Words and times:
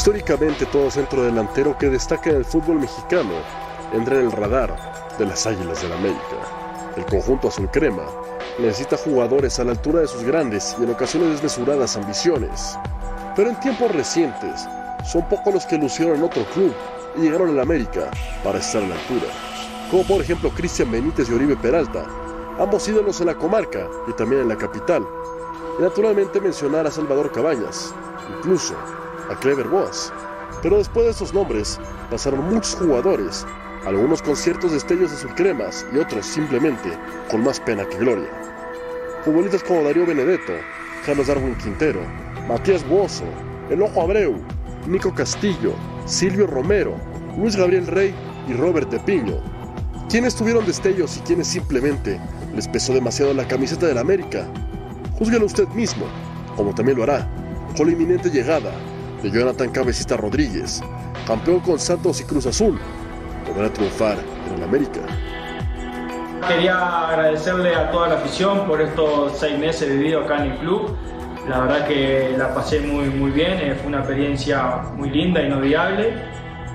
Históricamente 0.00 0.64
todo 0.64 0.90
centro 0.90 1.24
delantero 1.24 1.76
que 1.76 1.90
destaca 1.90 2.30
en 2.30 2.36
el 2.36 2.44
fútbol 2.46 2.80
mexicano 2.80 3.34
entra 3.92 4.16
en 4.16 4.24
el 4.24 4.32
radar 4.32 4.74
de 5.18 5.26
las 5.26 5.46
Águilas 5.46 5.82
del 5.82 5.90
la 5.90 5.96
América. 5.96 6.94
El 6.96 7.04
conjunto 7.04 7.48
azul 7.48 7.70
crema 7.70 8.04
necesita 8.58 8.96
jugadores 8.96 9.58
a 9.58 9.64
la 9.64 9.72
altura 9.72 10.00
de 10.00 10.08
sus 10.08 10.22
grandes 10.22 10.74
y 10.80 10.84
en 10.84 10.92
ocasiones 10.92 11.32
desmesuradas 11.32 11.98
ambiciones. 11.98 12.78
Pero 13.36 13.50
en 13.50 13.60
tiempos 13.60 13.94
recientes, 13.94 14.66
son 15.04 15.28
pocos 15.28 15.52
los 15.52 15.66
que 15.66 15.76
lucieron 15.76 16.16
en 16.16 16.24
otro 16.24 16.46
club 16.54 16.72
y 17.18 17.20
llegaron 17.20 17.50
a 17.50 17.52
la 17.52 17.62
América 17.62 18.10
para 18.42 18.58
estar 18.58 18.82
a 18.82 18.88
la 18.88 18.94
altura. 18.94 19.26
Como 19.90 20.04
por 20.04 20.22
ejemplo 20.22 20.48
Cristian 20.48 20.90
Benítez 20.90 21.28
y 21.28 21.34
Oribe 21.34 21.58
Peralta, 21.58 22.06
ambos 22.58 22.88
ídolos 22.88 23.20
en 23.20 23.26
la 23.26 23.34
comarca 23.34 23.86
y 24.08 24.14
también 24.14 24.40
en 24.40 24.48
la 24.48 24.56
capital. 24.56 25.06
Y 25.78 25.82
naturalmente 25.82 26.40
mencionar 26.40 26.86
a 26.86 26.90
Salvador 26.90 27.30
Cabañas, 27.32 27.92
incluso 28.38 28.74
a 29.30 29.36
Clever 29.36 29.68
Boas. 29.68 30.12
Pero 30.62 30.78
después 30.78 31.06
de 31.06 31.12
estos 31.12 31.32
nombres, 31.32 31.78
pasaron 32.10 32.50
muchos 32.52 32.74
jugadores, 32.74 33.46
algunos 33.86 34.20
con 34.20 34.36
ciertos 34.36 34.72
destellos 34.72 35.10
de 35.10 35.16
sus 35.16 35.32
cremas 35.34 35.86
y 35.94 35.98
otros 35.98 36.26
simplemente 36.26 36.90
con 37.30 37.44
más 37.44 37.60
pena 37.60 37.88
que 37.88 37.98
gloria. 37.98 38.28
Futbolistas 39.24 39.62
como 39.62 39.84
Darío 39.84 40.04
Benedetto, 40.04 40.52
Carlos 41.06 41.28
Darwin 41.28 41.54
Quintero, 41.56 42.00
Matías 42.48 42.86
Buoso, 42.86 43.24
El 43.70 43.82
Ojo 43.82 44.02
Abreu, 44.02 44.36
Nico 44.86 45.14
Castillo, 45.14 45.74
Silvio 46.04 46.46
Romero, 46.46 46.96
Luis 47.38 47.56
Gabriel 47.56 47.86
Rey 47.86 48.14
y 48.48 48.52
Robert 48.54 48.90
de 48.90 48.98
Piño. 49.00 49.40
¿Quiénes 50.08 50.34
tuvieron 50.34 50.66
destellos 50.66 51.16
y 51.16 51.20
quienes 51.20 51.46
simplemente 51.46 52.20
les 52.54 52.66
pesó 52.66 52.92
demasiado 52.92 53.32
la 53.32 53.46
camiseta 53.46 53.86
del 53.86 53.98
América? 53.98 54.46
Júzguelo 55.18 55.46
usted 55.46 55.68
mismo, 55.68 56.06
como 56.56 56.74
también 56.74 56.98
lo 56.98 57.04
hará, 57.04 57.28
con 57.76 57.86
la 57.86 57.92
inminente 57.92 58.28
llegada 58.28 58.72
de 59.22 59.30
Jonathan 59.30 59.70
Cabecita 59.70 60.16
Rodríguez, 60.16 60.82
campeón 61.26 61.60
con 61.60 61.78
Santos 61.78 62.20
y 62.20 62.24
Cruz 62.24 62.46
Azul, 62.46 62.78
podrá 63.46 63.72
triunfar 63.72 64.16
en 64.48 64.54
el 64.54 64.62
América. 64.62 65.00
Quería 66.48 67.08
agradecerle 67.08 67.74
a 67.74 67.90
toda 67.90 68.08
la 68.08 68.14
afición 68.16 68.66
por 68.66 68.80
estos 68.80 69.38
seis 69.38 69.58
meses 69.58 69.90
vividos 69.90 70.24
acá 70.24 70.44
en 70.44 70.52
el 70.52 70.58
club. 70.58 70.96
La 71.48 71.60
verdad 71.60 71.86
que 71.86 72.34
la 72.36 72.54
pasé 72.54 72.80
muy, 72.80 73.06
muy 73.06 73.30
bien, 73.30 73.58
eh, 73.60 73.74
fue 73.74 73.88
una 73.88 73.98
experiencia 73.98 74.82
muy 74.96 75.10
linda, 75.10 75.42
inolvidable 75.42 76.14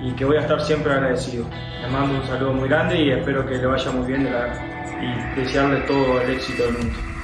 y 0.01 0.11
que 0.11 0.25
voy 0.25 0.37
a 0.37 0.41
estar 0.41 0.61
siempre 0.61 0.93
agradecido. 0.93 1.45
Le 1.81 1.87
mando 1.89 2.19
un 2.19 2.27
saludo 2.27 2.53
muy 2.53 2.69
grande 2.69 3.01
y 3.01 3.11
espero 3.11 3.45
que 3.45 3.57
le 3.57 3.65
vaya 3.65 3.91
muy 3.91 4.07
bien 4.07 4.27
y 5.01 5.39
desearle 5.39 5.81
todo 5.81 6.21
el 6.21 6.31
éxito 6.31 6.63
del 6.63 6.77
mundo. 6.77 7.14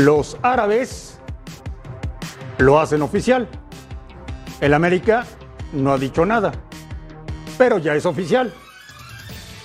Los 0.00 0.38
árabes 0.40 1.18
lo 2.56 2.80
hacen 2.80 3.02
oficial. 3.02 3.46
El 4.62 4.72
América 4.72 5.26
no 5.74 5.92
ha 5.92 5.98
dicho 5.98 6.24
nada, 6.24 6.52
pero 7.58 7.76
ya 7.76 7.94
es 7.94 8.06
oficial. 8.06 8.50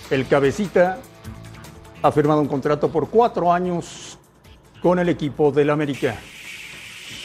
El 0.10 0.28
cabecita 0.28 0.98
ha 2.02 2.12
firmado 2.12 2.42
un 2.42 2.50
contrato 2.50 2.92
por 2.92 3.10
cuatro 3.10 3.54
años 3.54 4.20
con 4.82 5.00
el 5.00 5.08
equipo 5.08 5.54
del 5.54 5.70
América. 5.70 6.18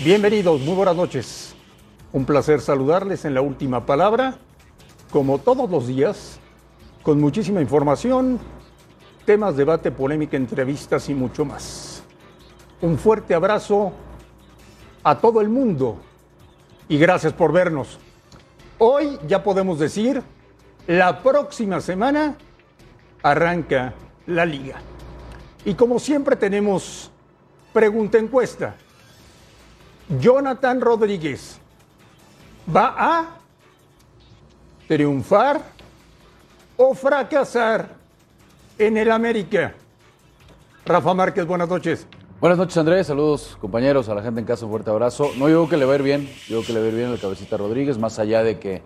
Bienvenidos, 0.05 0.61
muy 0.61 0.75
buenas 0.75 0.95
noches. 0.95 1.57
Un 2.13 2.25
placer 2.25 2.61
saludarles 2.61 3.25
en 3.25 3.35
la 3.35 3.41
última 3.41 3.87
palabra, 3.87 4.37
como 5.11 5.39
todos 5.39 5.69
los 5.69 5.89
días, 5.89 6.39
con 7.03 7.21
muchísima 7.21 7.61
información, 7.61 8.39
temas, 9.25 9.57
debate, 9.57 9.91
polémica, 9.91 10.37
entrevistas 10.37 11.09
y 11.09 11.15
mucho 11.15 11.45
más 11.45 11.90
un 12.83 12.99
fuerte 12.99 13.35
abrazo 13.35 13.93
a 15.03 15.19
todo 15.19 15.41
el 15.41 15.49
mundo 15.49 15.99
y 16.89 16.99
gracias 16.99 17.33
por 17.33 17.53
vernos. 17.53 17.99
Hoy 18.79 19.19
ya 19.27 19.43
podemos 19.43 19.79
decir, 19.79 20.23
la 20.87 21.23
próxima 21.23 21.81
semana 21.81 22.37
arranca 23.23 23.95
la 24.27 24.45
liga. 24.45 24.81
Y 25.65 25.75
como 25.75 25.99
siempre 25.99 26.37
tenemos 26.37 27.11
pregunta 27.73 28.19
encuesta. 28.19 28.75
Jonathan 30.19 30.81
Rodríguez 30.81 31.59
va 32.75 32.95
a 32.97 33.37
triunfar 34.89 35.61
o 36.77 36.95
fracasar 36.95 37.89
en 38.79 38.97
el 38.97 39.11
América. 39.13 39.75
Rafa 40.87 41.15
Márquez, 41.15 41.47
buenas 41.47 41.69
noches. 41.69 42.07
Buenas 42.41 42.57
noches, 42.57 42.79
Andrés. 42.79 43.07
Saludos, 43.07 43.59
compañeros, 43.61 44.09
a 44.09 44.15
la 44.15 44.23
gente 44.23 44.41
en 44.41 44.47
casa. 44.47 44.65
Un 44.65 44.71
fuerte 44.71 44.89
abrazo. 44.89 45.31
No, 45.37 45.47
yo 45.51 45.59
creo 45.59 45.69
que 45.69 45.77
le 45.77 45.85
va 45.85 45.93
a 45.93 45.97
ir 45.97 46.03
bien. 46.03 46.27
Yo 46.49 46.63
que 46.63 46.73
le 46.73 46.81
va 46.81 46.87
a 46.87 46.89
ir 46.89 46.95
bien 46.95 47.11
el 47.11 47.21
cabecita 47.21 47.59
Rodríguez, 47.59 47.99
más 47.99 48.19
allá 48.19 48.43
de 48.43 48.59
que 48.59 48.81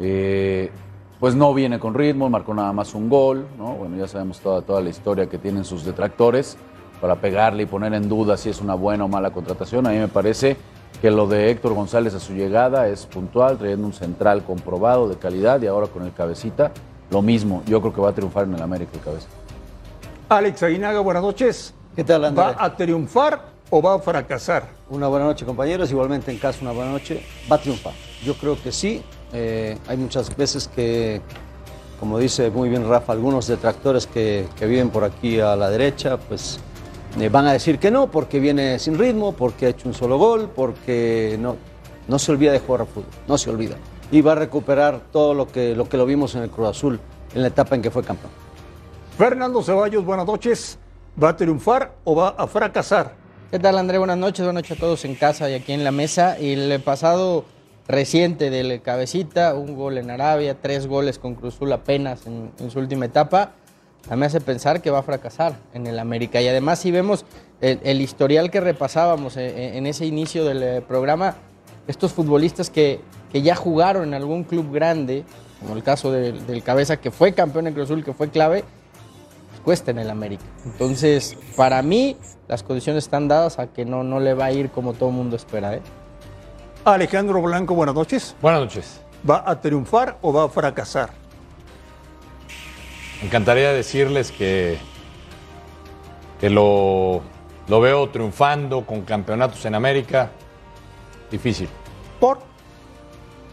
eh, 0.00 0.72
pues 1.20 1.36
no 1.36 1.54
viene 1.54 1.78
con 1.78 1.94
ritmo, 1.94 2.28
marcó 2.28 2.54
nada 2.54 2.72
más 2.72 2.96
un 2.96 3.08
gol. 3.08 3.46
¿no? 3.56 3.74
Bueno, 3.74 3.96
ya 3.96 4.08
sabemos 4.08 4.40
toda, 4.40 4.62
toda 4.62 4.80
la 4.80 4.88
historia 4.88 5.28
que 5.28 5.38
tienen 5.38 5.64
sus 5.64 5.84
detractores 5.84 6.56
para 7.00 7.20
pegarle 7.20 7.62
y 7.62 7.66
poner 7.66 7.94
en 7.94 8.08
duda 8.08 8.36
si 8.36 8.50
es 8.50 8.60
una 8.60 8.74
buena 8.74 9.04
o 9.04 9.08
mala 9.08 9.30
contratación. 9.30 9.86
A 9.86 9.90
mí 9.90 9.98
me 9.98 10.08
parece 10.08 10.56
que 11.00 11.12
lo 11.12 11.28
de 11.28 11.52
Héctor 11.52 11.74
González 11.74 12.14
a 12.14 12.18
su 12.18 12.32
llegada 12.32 12.88
es 12.88 13.06
puntual, 13.06 13.58
trayendo 13.58 13.86
un 13.86 13.92
central 13.92 14.42
comprobado 14.42 15.08
de 15.08 15.14
calidad 15.14 15.62
y 15.62 15.68
ahora 15.68 15.86
con 15.86 16.02
el 16.02 16.12
cabecita 16.12 16.72
lo 17.12 17.22
mismo. 17.22 17.62
Yo 17.64 17.80
creo 17.80 17.94
que 17.94 18.00
va 18.00 18.08
a 18.08 18.14
triunfar 18.14 18.46
en 18.46 18.54
el 18.54 18.62
América 18.62 18.90
el 18.94 19.00
cabeza. 19.02 19.28
Alex 20.30 20.64
Aguinaga, 20.64 20.98
buenas 20.98 21.22
noches. 21.22 21.77
¿Qué 21.98 22.04
tal, 22.04 22.38
¿Va 22.38 22.54
a 22.56 22.76
triunfar 22.76 23.42
o 23.70 23.82
va 23.82 23.94
a 23.94 23.98
fracasar? 23.98 24.68
Una 24.88 25.08
buena 25.08 25.24
noche, 25.24 25.44
compañeros. 25.44 25.90
Igualmente 25.90 26.30
en 26.30 26.38
casa, 26.38 26.60
una 26.62 26.70
buena 26.70 26.92
noche. 26.92 27.24
Va 27.50 27.56
a 27.56 27.60
triunfar. 27.60 27.92
Yo 28.22 28.34
creo 28.34 28.56
que 28.62 28.70
sí. 28.70 29.02
Eh, 29.32 29.76
hay 29.88 29.96
muchas 29.96 30.36
veces 30.36 30.68
que, 30.68 31.20
como 31.98 32.20
dice 32.20 32.50
muy 32.50 32.68
bien 32.68 32.88
Rafa, 32.88 33.12
algunos 33.12 33.48
detractores 33.48 34.06
que, 34.06 34.46
viven 34.60 34.90
por 34.90 35.02
aquí 35.02 35.40
a 35.40 35.56
la 35.56 35.70
derecha, 35.70 36.18
pues 36.18 36.60
eh, 37.18 37.28
van 37.30 37.48
a 37.48 37.52
decir 37.54 37.80
que 37.80 37.90
no, 37.90 38.08
porque 38.08 38.38
viene 38.38 38.78
sin 38.78 38.96
ritmo, 38.96 39.32
porque 39.32 39.66
ha 39.66 39.70
hecho 39.70 39.88
un 39.88 39.94
solo 39.94 40.18
gol, 40.18 40.52
porque 40.54 41.36
no, 41.40 41.56
no 42.06 42.20
se 42.20 42.30
olvida 42.30 42.52
de 42.52 42.60
jugar 42.60 42.82
al 42.82 42.86
fútbol, 42.86 43.10
no 43.26 43.36
se 43.36 43.50
olvida. 43.50 43.74
Y 44.12 44.20
va 44.20 44.32
a 44.32 44.36
recuperar 44.36 45.00
todo 45.10 45.34
lo 45.34 45.48
que, 45.48 45.74
lo 45.74 45.88
que 45.88 45.96
lo 45.96 46.06
vimos 46.06 46.36
en 46.36 46.44
el 46.44 46.50
Cruz 46.50 46.68
Azul 46.68 47.00
en 47.34 47.42
la 47.42 47.48
etapa 47.48 47.74
en 47.74 47.82
que 47.82 47.90
fue 47.90 48.04
campeón. 48.04 48.30
Fernando 49.16 49.64
Ceballos, 49.64 50.04
buenas 50.04 50.26
noches. 50.26 50.78
¿Va 51.20 51.30
a 51.30 51.36
triunfar 51.36 51.96
o 52.04 52.14
va 52.14 52.28
a 52.28 52.46
fracasar? 52.46 53.14
¿Qué 53.50 53.58
tal, 53.58 53.76
André? 53.76 53.98
Buenas 53.98 54.18
noches, 54.18 54.44
buenas 54.44 54.62
noches 54.62 54.76
a 54.76 54.80
todos 54.80 55.04
en 55.04 55.16
casa 55.16 55.50
y 55.50 55.54
aquí 55.54 55.72
en 55.72 55.82
la 55.82 55.90
mesa. 55.90 56.38
Y 56.38 56.52
el 56.52 56.80
pasado 56.80 57.44
reciente 57.88 58.50
del 58.50 58.80
Cabecita, 58.82 59.54
un 59.54 59.74
gol 59.74 59.98
en 59.98 60.12
Arabia, 60.12 60.56
tres 60.62 60.86
goles 60.86 61.18
con 61.18 61.34
Cruzul 61.34 61.72
apenas 61.72 62.20
en, 62.28 62.70
su 62.70 62.78
última 62.78 63.06
etapa, 63.06 63.50
me 64.14 64.26
hace 64.26 64.40
pensar 64.40 64.80
que 64.80 64.92
va 64.92 65.00
a 65.00 65.02
fracasar 65.02 65.56
en 65.74 65.88
el 65.88 65.98
América. 65.98 66.40
Y 66.40 66.46
además, 66.46 66.78
si 66.78 66.92
vemos 66.92 67.24
el, 67.60 68.00
historial 68.00 68.52
que 68.52 68.60
repasábamos 68.60 69.36
eh, 69.36 69.48
eh, 69.48 69.76
en, 69.76 69.88
ese 69.88 70.06
inicio 70.06 70.44
del 70.44 70.62
eh, 70.62 70.82
programa, 70.86 71.34
estos 71.88 72.12
futbolistas 72.12 72.70
que, 72.70 73.00
que, 73.32 73.42
ya 73.42 73.56
jugaron 73.56 74.06
en 74.06 74.14
algún 74.14 74.44
club 74.44 74.72
grande, 74.72 75.24
como 75.58 75.74
el 75.74 75.82
caso 75.82 76.12
del 76.12 76.62
Cabeza, 76.62 76.98
que 76.98 77.10
fue 77.10 77.32
campeón 77.32 77.66
en 77.66 77.74
Cruzul, 77.74 78.04
que 78.04 78.12
fue 78.12 78.28
clave, 78.28 78.62
cuesta 79.58 79.90
en 79.90 79.98
el 79.98 80.10
América. 80.10 80.44
Entonces, 80.64 81.36
para 81.56 81.82
mí, 81.82 82.16
las 82.48 82.62
condiciones 82.62 83.04
están 83.04 83.28
dadas 83.28 83.58
a 83.58 83.68
que 83.68 83.84
no, 83.84 84.02
no 84.02 84.20
le 84.20 84.34
va 84.34 84.46
a 84.46 84.52
ir 84.52 84.70
como 84.70 84.94
todo 84.94 85.10
el 85.10 85.14
mundo 85.14 85.36
espera. 85.36 85.74
¿eh? 85.74 85.82
Alejandro 86.84 87.42
Blanco, 87.42 87.74
buenas 87.74 87.94
noches. 87.94 88.34
Buenas 88.40 88.60
noches. 88.60 89.00
¿Va 89.28 89.42
a 89.46 89.60
triunfar 89.60 90.18
o 90.22 90.32
va 90.32 90.44
a 90.44 90.48
fracasar? 90.48 91.10
Me 93.20 93.26
encantaría 93.26 93.72
decirles 93.72 94.30
que, 94.30 94.78
que 96.40 96.48
lo, 96.48 97.20
lo 97.66 97.80
veo 97.80 98.08
triunfando 98.10 98.86
con 98.86 99.02
campeonatos 99.02 99.64
en 99.66 99.74
América. 99.74 100.30
Difícil. 101.30 101.68
¿Por? 102.20 102.38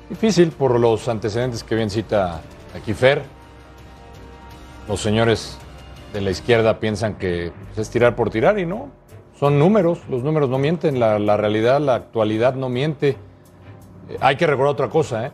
Difícil 0.09 0.51
por 0.51 0.79
los 0.79 1.07
antecedentes 1.07 1.63
que 1.63 1.75
bien 1.75 1.89
cita 1.89 2.41
aquí 2.75 2.93
Fer. 2.93 3.23
Los 4.87 5.01
señores 5.01 5.57
de 6.15 6.21
la 6.21 6.31
izquierda 6.31 6.79
piensan 6.79 7.15
que 7.15 7.51
es 7.75 7.89
tirar 7.89 8.15
por 8.15 8.29
tirar 8.29 8.57
y 8.57 8.65
no. 8.65 8.89
Son 9.37 9.59
números, 9.59 9.99
los 10.09 10.23
números 10.23 10.49
no 10.49 10.57
mienten, 10.57 10.97
la, 10.97 11.35
realidad, 11.35 11.81
la 11.81 11.95
actualidad 11.95 12.55
no 12.55 12.69
miente. 12.69 13.17
Eh, 14.09 14.17
hay 14.21 14.37
que 14.37 14.47
recordar 14.47 14.71
otra 14.71 14.89
cosa, 14.89 15.25
¿eh? 15.25 15.31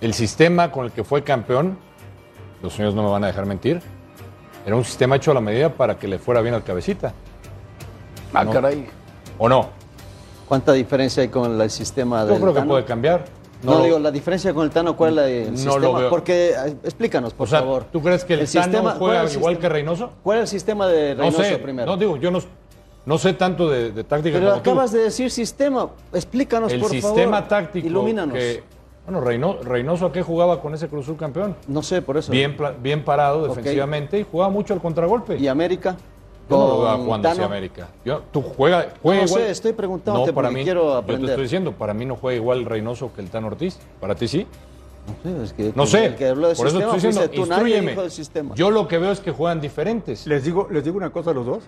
El 0.00 0.14
sistema 0.14 0.72
con 0.72 0.86
el 0.86 0.92
que 0.92 1.04
fue 1.04 1.22
campeón, 1.22 1.76
los 2.62 2.72
señores 2.72 2.94
no 2.94 3.02
me 3.02 3.10
van 3.10 3.24
a 3.24 3.26
dejar 3.26 3.44
mentir, 3.44 3.82
era 4.64 4.74
un 4.74 4.84
sistema 4.84 5.16
hecho 5.16 5.32
a 5.32 5.34
la 5.34 5.42
medida 5.42 5.68
para 5.68 5.98
que 5.98 6.08
le 6.08 6.18
fuera 6.18 6.40
bien 6.40 6.54
al 6.54 6.64
cabecita. 6.64 7.12
Ah, 8.32 8.46
caray. 8.46 8.86
¿O 9.36 9.50
no? 9.50 9.68
¿Cuánta 10.48 10.72
diferencia 10.72 11.22
hay 11.22 11.28
con 11.28 11.60
el 11.60 11.70
sistema 11.70 12.24
de 12.24 12.34
Yo 12.34 12.40
creo 12.40 12.54
que 12.54 12.62
puede 12.62 12.84
cambiar. 12.86 13.26
No, 13.62 13.82
digo, 13.82 13.98
la 13.98 14.10
diferencia 14.10 14.52
con 14.52 14.64
el 14.64 14.70
Tano, 14.70 14.96
¿cuál 14.96 15.18
es 15.18 15.48
el 15.48 15.52
no 15.52 15.56
sistema? 15.72 16.10
Porque, 16.10 16.50
eh, 16.50 16.76
explícanos, 16.84 17.32
por 17.32 17.48
favor. 17.48 17.84
¿Tú 17.92 18.02
crees 18.02 18.24
que 18.24 18.34
el, 18.34 18.50
Tano 18.50 18.90
juega 18.98 19.30
igual 19.30 19.58
que 19.58 19.68
Reynoso? 19.68 20.10
¿Cuál 20.22 20.38
es 20.38 20.42
el 20.42 20.48
sistema 20.48 20.86
de 20.88 21.14
Reynoso 21.14 21.58
primero? 21.62 21.90
No, 21.90 21.96
digo, 21.96 22.16
yo 22.16 22.30
no, 22.30 22.40
No 23.04 23.18
sé 23.18 23.32
tanto 23.32 23.68
de, 23.68 23.90
de 23.92 24.04
táctica 24.04 24.38
Pero 24.38 24.50
como 24.50 24.62
tú. 24.62 24.70
acabas 24.70 24.92
de 24.92 25.00
decir 25.00 25.30
sistema. 25.30 25.88
Explícanos, 26.12 26.72
El 26.72 26.80
por 26.80 26.90
sistema 26.90 27.38
favor. 27.38 27.48
táctico 27.48 27.86
Ilumínanos. 27.86 28.36
que... 28.36 28.62
Bueno, 29.04 29.20
Reyno- 29.20 29.58
Reynoso, 29.60 30.06
¿a 30.06 30.12
qué 30.12 30.22
jugaba 30.22 30.60
con 30.62 30.74
ese 30.74 30.86
Cruz 30.86 31.06
Azul 31.06 31.16
campeón? 31.16 31.56
No 31.66 31.82
sé, 31.82 32.00
por 32.02 32.16
eso. 32.16 32.30
Bien, 32.30 32.56
bien 32.80 33.04
parado 33.04 33.48
defensivamente 33.48 34.20
y 34.20 34.26
jugaba 34.30 34.50
mucho 34.52 34.72
al 34.74 34.80
contragolpe. 34.80 35.36
¿Y 35.36 35.48
América? 35.48 35.96
Yo 36.50 36.56
no 36.56 36.66
lo 36.68 36.80
veo. 36.82 37.44
América. 37.44 37.88
Yo, 38.04 38.22
tú 38.32 38.42
juega, 38.42 38.88
juega 39.02 39.20
No 39.22 39.26
igual. 39.26 39.42
sé, 39.44 39.50
estoy 39.50 39.72
preguntándote 39.72 40.30
No, 40.30 40.34
para 40.34 40.50
mí, 40.50 40.62
quiero 40.64 40.84
Yo 40.84 40.92
te 40.92 40.98
aprender. 40.98 41.30
estoy 41.30 41.42
diciendo, 41.44 41.72
para 41.72 41.94
mí 41.94 42.04
no 42.04 42.16
juega 42.16 42.36
igual 42.36 42.64
Reynoso 42.64 43.12
que 43.14 43.20
el 43.22 43.30
Tan 43.30 43.44
Ortiz. 43.44 43.78
¿Para 44.00 44.14
ti 44.14 44.28
sí? 44.28 44.46
No 45.04 45.14
sé, 45.22 45.42
es 45.44 45.52
que 45.52 45.72
No 45.74 45.82
el 45.82 45.88
sé. 45.88 46.14
que 46.16 46.28
habló 46.28 46.48
de 46.48 46.54
Por 46.54 46.66
eso 46.68 46.78
te 46.78 46.84
sistema 46.84 46.96
estoy 46.96 47.10
diciendo, 47.10 47.30
tú, 47.58 47.64
dijo 47.88 48.02
del 48.02 48.10
sistema. 48.10 48.54
Yo 48.54 48.70
lo 48.70 48.86
que 48.86 48.98
veo 48.98 49.10
es 49.10 49.20
que 49.20 49.32
juegan 49.32 49.60
diferentes. 49.60 50.26
Les 50.28 50.44
digo, 50.44 50.68
les 50.70 50.84
digo 50.84 50.96
una 50.96 51.10
cosa 51.10 51.30
a 51.30 51.34
los 51.34 51.44
dos. 51.44 51.64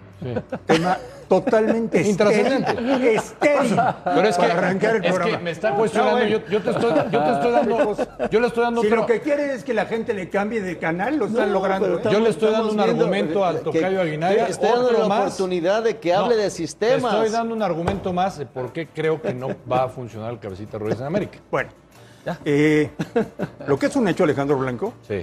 Tema 0.66 0.98
totalmente 1.28 2.00
Intrascendente. 2.08 2.70
estéril, 3.14 3.76
Pero 4.04 4.28
es 4.28 4.36
que, 4.36 4.40
para 4.42 4.54
arrancar 4.58 4.96
el 4.96 5.04
es 5.04 5.10
programa. 5.12 5.38
que 5.38 5.44
me 5.44 5.50
está 5.50 5.74
cuestionando. 5.74 6.18
No, 6.20 6.26
yo, 6.28 6.40
te 6.42 6.70
estoy, 6.70 6.92
yo 7.10 7.22
te 7.22 7.32
estoy 7.32 7.50
dando, 7.52 7.96
yo 8.30 8.40
le 8.40 8.46
estoy 8.46 8.62
dando 8.62 8.80
Si 8.82 8.86
otro- 8.86 9.00
lo 9.00 9.06
que 9.06 9.20
quieren 9.20 9.50
es 9.50 9.64
que 9.64 9.74
la 9.74 9.86
gente 9.86 10.14
le 10.14 10.28
cambie 10.30 10.60
de 10.60 10.78
canal, 10.78 11.16
lo 11.16 11.26
están 11.26 11.48
No, 11.48 11.54
logrando. 11.54 11.98
¿eh? 11.98 12.02
Yo 12.10 12.20
le 12.20 12.28
estoy 12.30 12.52
dando 12.52 12.70
un 12.70 12.76
viendo, 12.76 13.04
argumento 13.04 13.44
al 13.44 13.60
tocayo 13.60 14.00
Aguinaga, 14.00 14.46
que 14.46 14.52
Estoy 14.52 14.68
dando 14.70 14.92
la 14.92 15.08
más. 15.08 15.20
oportunidad 15.26 15.82
de 15.82 15.96
que 15.98 16.12
No, 16.12 16.20
hable 16.20 16.36
de 16.36 16.44
te 16.44 16.50
sistemas. 16.50 17.12
estoy 17.14 17.30
dando 17.30 17.54
un 17.54 17.62
argumento 17.62 18.12
más 18.12 18.38
de 18.38 18.46
por 18.46 18.72
qué 18.72 18.86
creo 18.86 19.20
que 19.20 19.34
no 19.34 19.48
va 19.70 19.84
a 19.84 19.88
funcionar 19.88 20.32
el 20.32 20.38
cabecita 20.38 20.78
Ruiz 20.78 21.00
en 21.00 21.06
América. 21.06 21.38
Bueno, 21.50 21.70
eh, 22.44 22.90
lo 23.66 23.78
que 23.78 23.86
es 23.86 23.96
un 23.96 24.08
hecho, 24.08 24.24
Alejandro 24.24 24.56
Blanco, 24.58 24.94
Sí. 25.06 25.20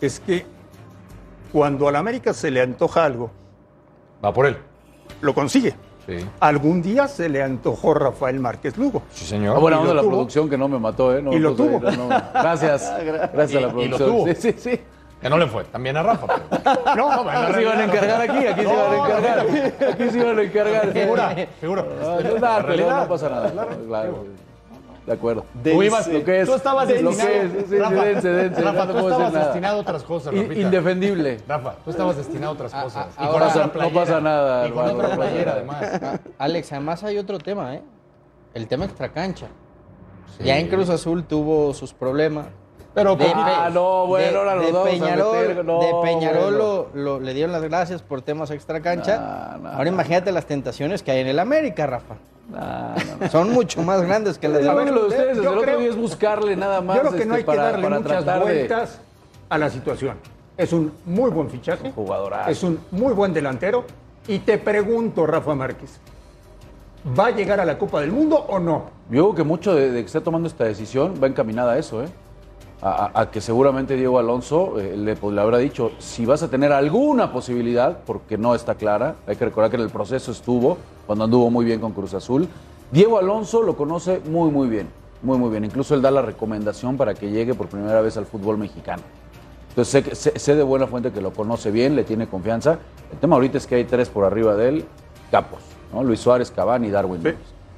es 0.00 0.20
que 0.20 0.44
cuando 1.52 1.88
a 1.88 1.92
la 1.92 1.98
América 1.98 2.32
se 2.32 2.50
le 2.50 2.60
antoja 2.60 3.04
algo, 3.04 3.30
Va 4.24 4.32
por 4.32 4.46
él. 4.46 4.56
lo 5.20 5.34
consigue. 5.34 5.74
Sí. 6.06 6.16
Algún 6.40 6.82
día 6.82 7.06
se 7.08 7.28
le 7.28 7.42
antojó 7.42 7.94
Rafael 7.94 8.40
Márquez 8.40 8.76
Lugo. 8.78 9.02
Sí, 9.12 9.24
señor. 9.26 9.56
Ah, 9.56 9.60
onda 9.60 9.94
la 9.94 10.00
tuvo. 10.02 10.10
producción 10.12 10.48
que 10.50 10.56
no 10.58 10.66
me 10.66 10.78
mató, 10.78 11.14
¿eh? 11.16 11.22
No 11.22 11.32
Y 11.32 11.38
lo 11.38 11.54
tuvo. 11.54 11.78
no, 11.78 11.90
no. 11.90 12.08
Gracias. 12.08 12.90
Gracias 13.32 13.62
a 13.62 13.66
la 13.66 13.72
Y- 13.80 13.84
y 13.84 13.88
lo 13.88 13.96
producción. 13.96 14.08
tuvo. 14.08 14.26
Sí, 14.26 14.34
sí, 14.34 14.54
sí. 14.58 14.80
Que 15.20 15.28
no 15.28 15.36
le 15.36 15.46
fue. 15.46 15.64
También 15.64 15.96
a 15.98 16.02
Rafa. 16.02 16.26
pero- 16.26 16.96
No, 16.96 17.10
Aquí 17.30 17.52
se 17.54 17.62
iban 17.62 17.78
a 17.78 17.84
encargar 17.84 18.20
aquí, 18.22 18.46
aquí 18.46 18.60
se 18.62 18.72
iban 18.72 18.92
a 18.92 18.96
encargar. 18.96 19.38
Aquí 19.92 20.10
se 20.10 20.18
iban 20.18 20.38
a 20.38 20.42
encargar. 20.42 20.92
Figura, 20.92 21.36
figura. 21.60 21.84
Ah, 22.02 22.18
no, 22.22 22.38
no, 22.38 22.62
realidad. 22.66 23.02
no 23.02 23.08
pasa 23.08 23.28
nada. 23.28 23.52
Claro. 23.86 24.24
De 25.06 25.12
acuerdo. 25.14 25.44
Tú 25.64 25.82
ibas- 25.82 26.06
Lo 26.08 26.22
que 26.22 26.40
es. 26.42 26.48
tú 26.48 26.54
estabas 26.54 26.86
destinado. 26.86 27.16
que 27.16 27.42
es, 27.42 27.52
sí, 27.52 27.58
sí, 27.70 27.78
Rafa, 27.78 28.04
dense, 28.04 28.28
dense, 28.28 28.60
Rafa, 28.62 28.78
no 28.84 28.86
tú 28.86 28.92
puedo 28.92 29.04
decir 29.06 29.10
estabas 29.12 29.32
nada. 29.32 29.44
destinado 29.46 29.76
a 29.76 29.80
otras 29.80 30.02
cosas, 30.04 30.34
Rafita. 30.34 30.54
Indefendible. 30.54 31.40
Rafa, 31.48 31.74
tú 31.84 31.90
estabas 31.90 32.16
destinado 32.16 32.50
a 32.50 32.54
otras 32.54 32.74
cosas. 32.74 33.06
a- 33.16 33.22
Y 33.22 33.26
ahora- 33.26 33.46
otra 33.46 33.64
No 33.66 33.72
pasa- 33.72 33.82
no 33.88 33.90
pasa 33.94 34.20
nada, 34.20 34.68
Y 34.68 34.70
con 34.70 34.78
hermano, 34.86 34.98
otra 34.98 35.08
no 35.08 35.16
pasa 35.16 35.30
playera, 35.30 35.62
nada. 35.64 35.78
además. 35.96 36.20
Alex, 36.38 36.72
además 36.72 37.04
hay 37.04 37.18
otro 37.18 37.38
tema, 37.38 37.74
¿eh? 37.74 37.82
El 38.54 38.68
tema 38.68 38.84
extracancha. 38.84 39.46
Ya 40.44 40.58
en 40.58 40.68
Cruz 40.68 40.88
Azul 40.88 41.24
tuvo 41.24 41.74
sus 41.74 41.92
problemas. 41.92 42.46
Pero 42.94 43.14
De. 43.14 43.26
Ah, 43.34 43.70
no, 43.72 44.06
bueno, 44.06 44.44
de- 44.44 44.66
de 44.66 44.72
vamos 44.72 44.88
a 44.88 44.90
Peñarol, 44.90 45.48
meter, 45.48 45.64
no, 45.64 45.80
de 45.80 45.94
Peñarol 46.02 46.54
bueno. 46.54 46.58
lo, 46.58 46.88
lo- 46.94 47.20
le 47.20 47.34
dieron 47.34 47.52
las 47.52 47.62
gracias 47.62 48.02
por 48.02 48.20
temas 48.22 48.50
extracancha. 48.50 49.18
No, 49.56 49.58
no, 49.58 49.68
Ahora 49.76 49.88
imagínate 49.88 50.32
las 50.32 50.46
tentaciones 50.46 51.02
que 51.02 51.12
hay 51.12 51.20
en 51.20 51.28
el 51.28 51.38
América, 51.38 51.86
Rafa. 51.86 52.16
Son 53.30 53.52
mucho 53.52 53.80
más 53.82 54.02
grandes 54.02 54.38
que 54.38 54.48
las 54.48 54.62
de 54.62 54.68
A 54.68 54.72
los- 54.74 54.84
ver, 54.84 54.92
lo 54.92 55.00
de 55.02 55.06
ustedes 55.08 55.28
desde 55.28 55.42
yo 55.44 55.52
el 55.52 55.58
otro 55.58 55.68
creo- 55.70 55.78
día 55.80 55.88
es 55.90 55.96
buscarle 55.96 56.56
nada 56.56 56.80
más 56.80 56.96
Yo 56.96 57.02
creo 57.02 57.12
que 57.12 57.18
este, 57.18 57.28
no 57.28 57.34
hay 57.36 57.44
para, 57.44 57.58
que 57.58 57.64
darle 57.70 57.82
para 57.84 58.00
muchas 58.00 58.40
vueltas 58.42 59.00
a 59.48 59.58
la 59.58 59.70
situación. 59.70 60.16
Es 60.56 60.72
un 60.72 60.92
muy 61.06 61.30
buen 61.30 61.48
fichaje. 61.48 61.92
jugadorazo. 61.92 62.50
Es 62.50 62.62
un 62.64 62.80
muy 62.90 63.12
buen 63.14 63.32
delantero. 63.32 63.84
Y 64.26 64.40
te 64.40 64.58
pregunto, 64.58 65.26
Rafa 65.26 65.54
Márquez, 65.54 66.00
¿va 67.18 67.26
a 67.26 67.30
llegar 67.30 67.60
a 67.60 67.64
la 67.64 67.78
Copa 67.78 68.00
del 68.00 68.10
Mundo 68.12 68.36
o 68.48 68.58
no? 68.58 68.90
Yo 69.10 69.22
creo 69.30 69.34
que 69.36 69.44
mucho 69.44 69.74
de, 69.74 69.90
de 69.90 70.00
que 70.00 70.06
esté 70.06 70.20
tomando 70.20 70.48
esta 70.48 70.64
decisión 70.64 71.14
va 71.22 71.28
encaminada 71.28 71.72
a 71.72 71.78
eso, 71.78 72.02
¿eh? 72.02 72.08
A, 72.82 73.28
que 73.30 73.42
seguramente 73.42 73.94
Diego 73.94 74.18
Alonso 74.18 74.80
eh, 74.80 74.96
le, 74.96 75.14
pues, 75.14 75.34
le 75.34 75.40
habrá 75.42 75.58
dicho, 75.58 75.92
si 75.98 76.24
vas 76.24 76.42
a 76.42 76.48
tener 76.48 76.72
alguna 76.72 77.30
posibilidad, 77.30 77.98
porque 78.06 78.38
no 78.38 78.54
está 78.54 78.74
clara, 78.74 79.16
hay 79.26 79.36
que 79.36 79.44
recordar 79.44 79.70
que 79.70 79.76
en 79.76 79.82
el 79.82 79.90
proceso 79.90 80.32
estuvo, 80.32 80.78
cuando 81.06 81.24
anduvo 81.26 81.50
muy 81.50 81.66
bien 81.66 81.78
con 81.78 81.92
Cruz 81.92 82.14
Azul, 82.14 82.48
Diego 82.90 83.18
Alonso 83.18 83.62
lo 83.62 83.76
conoce 83.76 84.22
muy, 84.30 84.50
muy 84.50 84.66
bien, 84.68 84.88
muy, 85.22 85.36
muy 85.36 85.50
bien. 85.50 85.64
Incluso 85.66 85.94
él 85.94 86.00
da 86.00 86.10
la 86.10 86.22
recomendación 86.22 86.96
para 86.96 87.12
que 87.12 87.30
llegue 87.30 87.52
por 87.52 87.66
primera 87.68 88.00
vez 88.00 88.16
al 88.16 88.24
fútbol 88.24 88.56
mexicano. 88.56 89.02
Entonces 89.68 90.02
sé, 90.04 90.14
sé- 90.32 90.38
sé 90.38 90.56
de 90.56 90.62
buena 90.62 90.86
fuente 90.86 91.12
que 91.12 91.20
lo 91.20 91.32
conoce 91.34 91.70
bien, 91.70 91.94
le 91.94 92.04
tiene 92.04 92.28
confianza. 92.28 92.78
El 93.12 93.18
tema 93.18 93.36
ahorita 93.36 93.58
es 93.58 93.66
que 93.66 93.74
hay 93.74 93.84
tres 93.84 94.08
por 94.08 94.24
arriba 94.24 94.56
de 94.56 94.68
él, 94.70 94.84
capos, 95.30 95.60
¿no? 95.92 96.02
Luis 96.02 96.20
Suárez, 96.20 96.50
Cavani 96.50 96.88
y 96.88 96.90
Darwin. 96.90 97.22
Sí. 97.22 97.28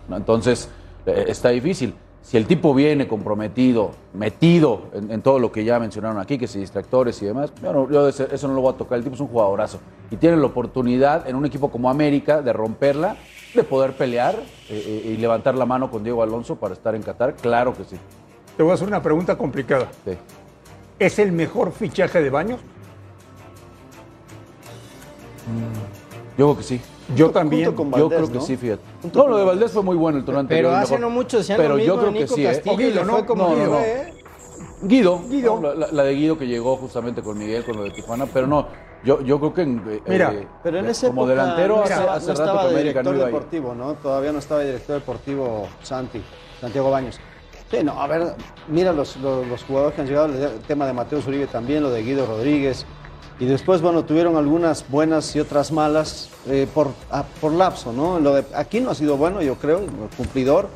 ¿no? 0.08 0.16
Entonces 0.16 0.69
eh, 1.06 1.25
está 1.26 1.49
difícil. 1.49 1.93
Si 2.22 2.36
el 2.36 2.46
tipo 2.46 2.72
viene 2.72 3.08
comprometido, 3.08 3.90
metido 4.14 4.82
en, 4.94 5.10
en 5.10 5.22
todo 5.22 5.38
lo 5.40 5.50
que 5.50 5.64
ya 5.64 5.78
mencionaron 5.80 6.19
aquí, 6.19 6.38
que 6.38 6.46
si 6.46 6.60
distractores 6.60 7.20
y 7.20 7.26
demás, 7.26 7.52
yo, 7.62 7.72
no- 7.72 7.90
yo 7.90 8.08
ese- 8.08 8.28
eso 8.32 8.46
no 8.48 8.54
lo 8.54 8.60
voy 8.62 8.72
a 8.72 8.76
tocar. 8.76 8.96
El 8.98 9.04
tipo 9.04 9.14
es 9.16 9.20
un 9.20 9.26
jugadorazo 9.28 9.80
y 10.10 10.16
tiene 10.16 10.36
la 10.36 10.46
oportunidad 10.46 11.28
en 11.28 11.34
un 11.36 11.44
equipo 11.44 11.70
como 11.70 11.90
América 11.90 12.40
de 12.40 12.52
romperla, 12.52 13.16
de 13.54 13.64
poder 13.64 13.96
pelear 13.96 14.34
eh, 14.36 14.42
eh, 14.70 15.12
y 15.12 15.16
levantar 15.19 15.56
la 15.56 15.66
mano 15.66 15.90
con 15.90 16.04
Diego 16.04 16.22
Alonso 16.22 16.56
para 16.56 16.74
estar 16.74 16.94
en 16.94 17.02
Qatar. 17.02 17.34
Claro 17.34 17.74
que 17.76 17.84
sí. 17.84 17.96
Te 18.56 18.62
voy 18.62 18.70
a 18.72 18.75
hacer 18.75 18.86
una 18.88 19.02
pregunta 19.02 19.36
complicada. 19.36 19.88
sí. 20.04 20.12
¿Es 20.98 21.18
el 21.18 21.32
mejor 21.32 21.72
fichaje 21.72 22.22
de 22.22 22.30
Baños? 22.30 22.60
Yo 26.38 26.46
creo 26.46 26.56
que 26.56 26.62
sí. 26.62 26.80
Yo 27.17 27.26
Junto- 27.26 27.38
también. 27.38 27.67
junto 27.67 27.82
con 27.91 28.00
Yo 28.00 28.09
creo 28.09 28.29
que 28.29 28.35
¿no? 28.35 28.41
sí, 28.41 28.56
fíjate. 28.56 28.82
No, 29.14 29.29
lo 29.29 29.37
de 29.37 29.44
Valdés 29.44 29.70
fue 29.73 29.82
muy 29.82 29.97
bueno 29.97 30.19
el 30.19 30.25
torneo 30.25 30.44
Pero 30.49 30.69
anterior. 30.69 30.75
hace 30.82 30.94
mejor. 30.94 31.00
no 31.00 31.11
mucho 31.11 31.38
decían 31.38 31.56
Pero 31.56 31.70
lo 31.70 31.75
mismo 31.76 31.94
yo 31.94 32.00
creo 32.00 32.12
de 32.12 32.19
que 32.20 32.29
sí, 32.29 32.47
¿eh? 32.47 32.62
Guido, 32.76 33.05
¿no? 33.05 33.12
fue 33.14 33.26
como 33.26 33.49
No, 33.49 33.55
Guido, 33.56 33.70
no. 33.70 33.79
¿eh? 33.81 34.14
Guido, 34.82 35.20
Guido. 35.29 35.61
¿no? 35.61 35.75
La, 35.75 35.87
la 35.93 36.03
de 36.05 36.14
Guido 36.14 36.38
que 36.38 36.47
llegó 36.47 36.76
justamente 36.76 37.23
con 37.23 37.38
Miguel, 37.38 37.64
con 37.64 37.76
lo 37.76 37.85
de 37.85 37.91
Tijuana, 37.91 38.26
pero 38.26 38.47
no, 38.47 38.67
yo, 39.05 39.20
yo 39.23 39.38
creo 39.38 39.55
que 39.55 39.62
en, 39.62 39.82
eh, 39.88 40.00
Mira, 40.06 40.32
eh, 40.32 40.47
Pero 40.62 40.79
en 40.79 40.87
esa 40.87 41.09
como 41.09 41.23
época 41.23 41.41
delantero 41.41 41.82
hace, 41.82 41.93
hace 41.94 42.03
no 42.05 42.11
rato 42.11 42.31
estaba 42.32 42.61
que 42.62 42.67
de 42.69 42.75
América 42.75 43.00
director 43.00 43.05
no 43.12 43.19
iba 43.19 43.26
ahí. 43.26 43.32
deportivo, 43.32 43.75
¿no? 43.75 43.95
Todavía 43.95 44.33
no 44.33 44.38
estaba 44.38 44.61
de 44.61 44.66
director 44.66 44.95
deportivo 44.97 45.69
Santi, 45.83 46.23
Santiago 46.61 46.90
Baños. 46.90 47.21
Sí, 47.71 47.78
no, 47.83 48.00
a 48.02 48.07
ver, 48.07 48.35
mira 48.69 48.92
los, 48.92 49.16
los, 49.16 49.47
los 49.47 49.64
jugadores 49.64 49.95
que 49.95 50.02
han 50.02 50.07
llegado, 50.07 50.26
el 50.26 50.59
tema 50.66 50.87
de 50.87 50.92
Mateo 50.92 51.23
Zuribe 51.23 51.47
también, 51.47 51.83
lo 51.83 51.90
de 51.90 52.02
Guido 52.02 52.26
Rodríguez. 52.26 52.85
Y 53.42 53.44
después, 53.44 53.82
bueno, 53.82 54.04
tuvieron 54.04 54.37
algunas 54.37 54.88
buenas 54.88 55.34
y 55.34 55.40
otras 55.40 55.72
malas 55.72 56.30
eh, 56.46 56.68
por, 56.72 56.90
ah, 57.11 57.25
por 57.40 57.50
lapso, 57.50 57.92
¿no? 57.92 58.20
Lo 58.20 58.34
de, 58.34 58.44
aquí 58.54 58.78
no 58.78 58.90
ha 58.90 58.94
sido 58.94 59.16
bueno, 59.16 59.42
yo 59.42 59.56
creo, 59.56 59.80
cumplidor. 60.16 60.68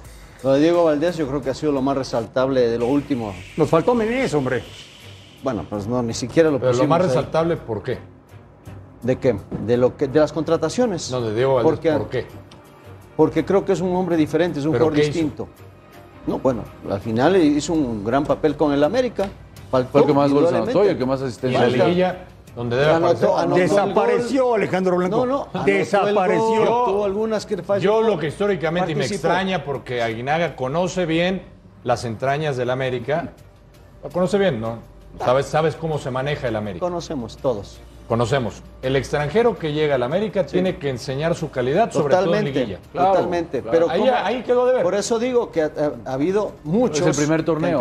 Lo 0.42 0.52
de 0.52 0.58
Diego 0.58 0.82
Valdés 0.82 1.16
yo 1.16 1.28
creo 1.28 1.40
que 1.40 1.50
ha 1.50 1.54
sido 1.54 1.70
lo 1.70 1.80
más 1.80 1.96
resaltable 1.96 2.68
de 2.68 2.76
lo 2.76 2.88
último. 2.88 3.32
Nos 3.56 3.70
faltó 3.70 3.94
Menés, 3.94 4.34
hombre. 4.34 4.64
Bueno, 5.44 5.64
pues 5.70 5.86
no, 5.86 6.02
ni 6.02 6.12
siquiera 6.12 6.50
lo 6.50 6.58
Pero 6.58 6.72
lo 6.72 6.88
más 6.88 7.02
ahí. 7.02 7.06
resaltable, 7.06 7.56
¿por 7.56 7.84
qué? 7.84 8.00
¿De 9.00 9.14
qué? 9.16 9.36
De, 9.64 9.76
lo 9.76 9.96
que, 9.96 10.08
de 10.08 10.18
las 10.18 10.32
contrataciones. 10.32 11.08
No, 11.12 11.20
de 11.20 11.36
Diego 11.36 11.54
Valdés, 11.54 11.70
Porque- 11.70 11.92
¿por 11.92 12.08
qué? 12.08 12.26
Porque 13.16 13.44
creo 13.44 13.64
que 13.64 13.74
es 13.74 13.80
un 13.80 13.94
hombre 13.94 14.16
diferente, 14.16 14.58
es 14.58 14.66
un 14.66 14.72
¿Pero 14.72 14.86
jugador 14.86 15.04
hizo? 15.04 15.12
distinto. 15.12 15.48
No, 16.26 16.40
bueno, 16.40 16.64
al 16.90 17.00
final 17.00 17.36
hizo 17.36 17.74
un 17.74 18.04
gran 18.04 18.24
papel 18.24 18.56
con 18.56 18.72
el 18.72 18.82
América. 18.82 19.28
Faltó, 19.70 19.90
Fue 19.92 20.00
el 20.00 20.06
que 20.08 20.14
más 20.14 20.32
goles 20.32 20.52
anotó 20.52 20.84
y 20.84 20.88
el 20.88 20.98
que 20.98 21.06
más 21.06 21.20
Y 21.20 21.24
asistencia 21.26 21.60
la 21.60 21.68
liguilla, 21.68 22.26
donde 22.56 22.76
debe 22.76 22.90
Anotó- 22.92 23.04
aparecer. 23.04 23.28
anotó 23.28 23.56
el 23.56 23.62
Desapareció 23.68 24.54
Alejandro 24.54 24.96
Blanco. 24.96 25.26
No, 25.26 25.48
no, 25.52 25.64
Desapareció. 25.64 26.40
gol, 26.66 26.84
Tuvo 26.86 27.04
algunas 27.04 27.44
que 27.46 27.62
falló. 27.62 27.82
Yo 27.82 28.00
lo 28.00 28.18
que 28.18 28.28
históricamente, 28.28 28.92
y 28.92 28.94
me 28.94 29.02
Participó. 29.02 29.28
extraña 29.28 29.62
porque 29.62 30.02
Aguinaga 30.02 30.56
conoce 30.56 31.04
bien 31.06 31.42
las 31.84 32.04
entrañas 32.04 32.56
del 32.56 32.70
América. 32.70 33.28
Lo 34.02 34.08
conoce 34.10 34.38
bien, 34.38 34.60
¿no? 34.60 34.78
Sabes, 35.22 35.46
sabes 35.46 35.76
cómo 35.76 35.98
se 35.98 36.10
maneja 36.10 36.48
el 36.48 36.56
América. 36.56 36.84
Conocemos 36.84 37.36
todos. 37.36 37.78
Conocemos. 38.08 38.62
El 38.82 38.94
extranjero 38.96 39.58
que 39.58 39.72
llega 39.72 39.96
al 39.96 40.02
América 40.02 40.46
tiene 40.46 40.76
que 40.76 40.88
enseñar 40.90 41.34
su 41.34 41.50
calidad, 41.50 41.90
sobre 41.90 42.14
todo 42.14 42.20
en 42.20 42.26
Totalmente. 42.30 42.60
liguilla. 42.60 42.78
Claro, 42.92 43.08
totalmente. 43.14 43.60
claro. 43.62 43.72
Pero 43.72 43.90
Ahí, 43.90 44.08
ahí 44.08 44.42
quedó 44.44 44.64
de 44.66 44.74
ver. 44.74 44.82
Por 44.82 44.94
eso 44.94 45.18
digo 45.18 45.50
que 45.50 45.62
ha, 45.62 45.66
ha- 45.76 46.10
ha 46.10 46.12
habido 46.14 46.52
muchos. 46.64 47.00
Es 47.00 47.06
el 47.18 47.24
primer 47.24 47.44
torneo. 47.44 47.80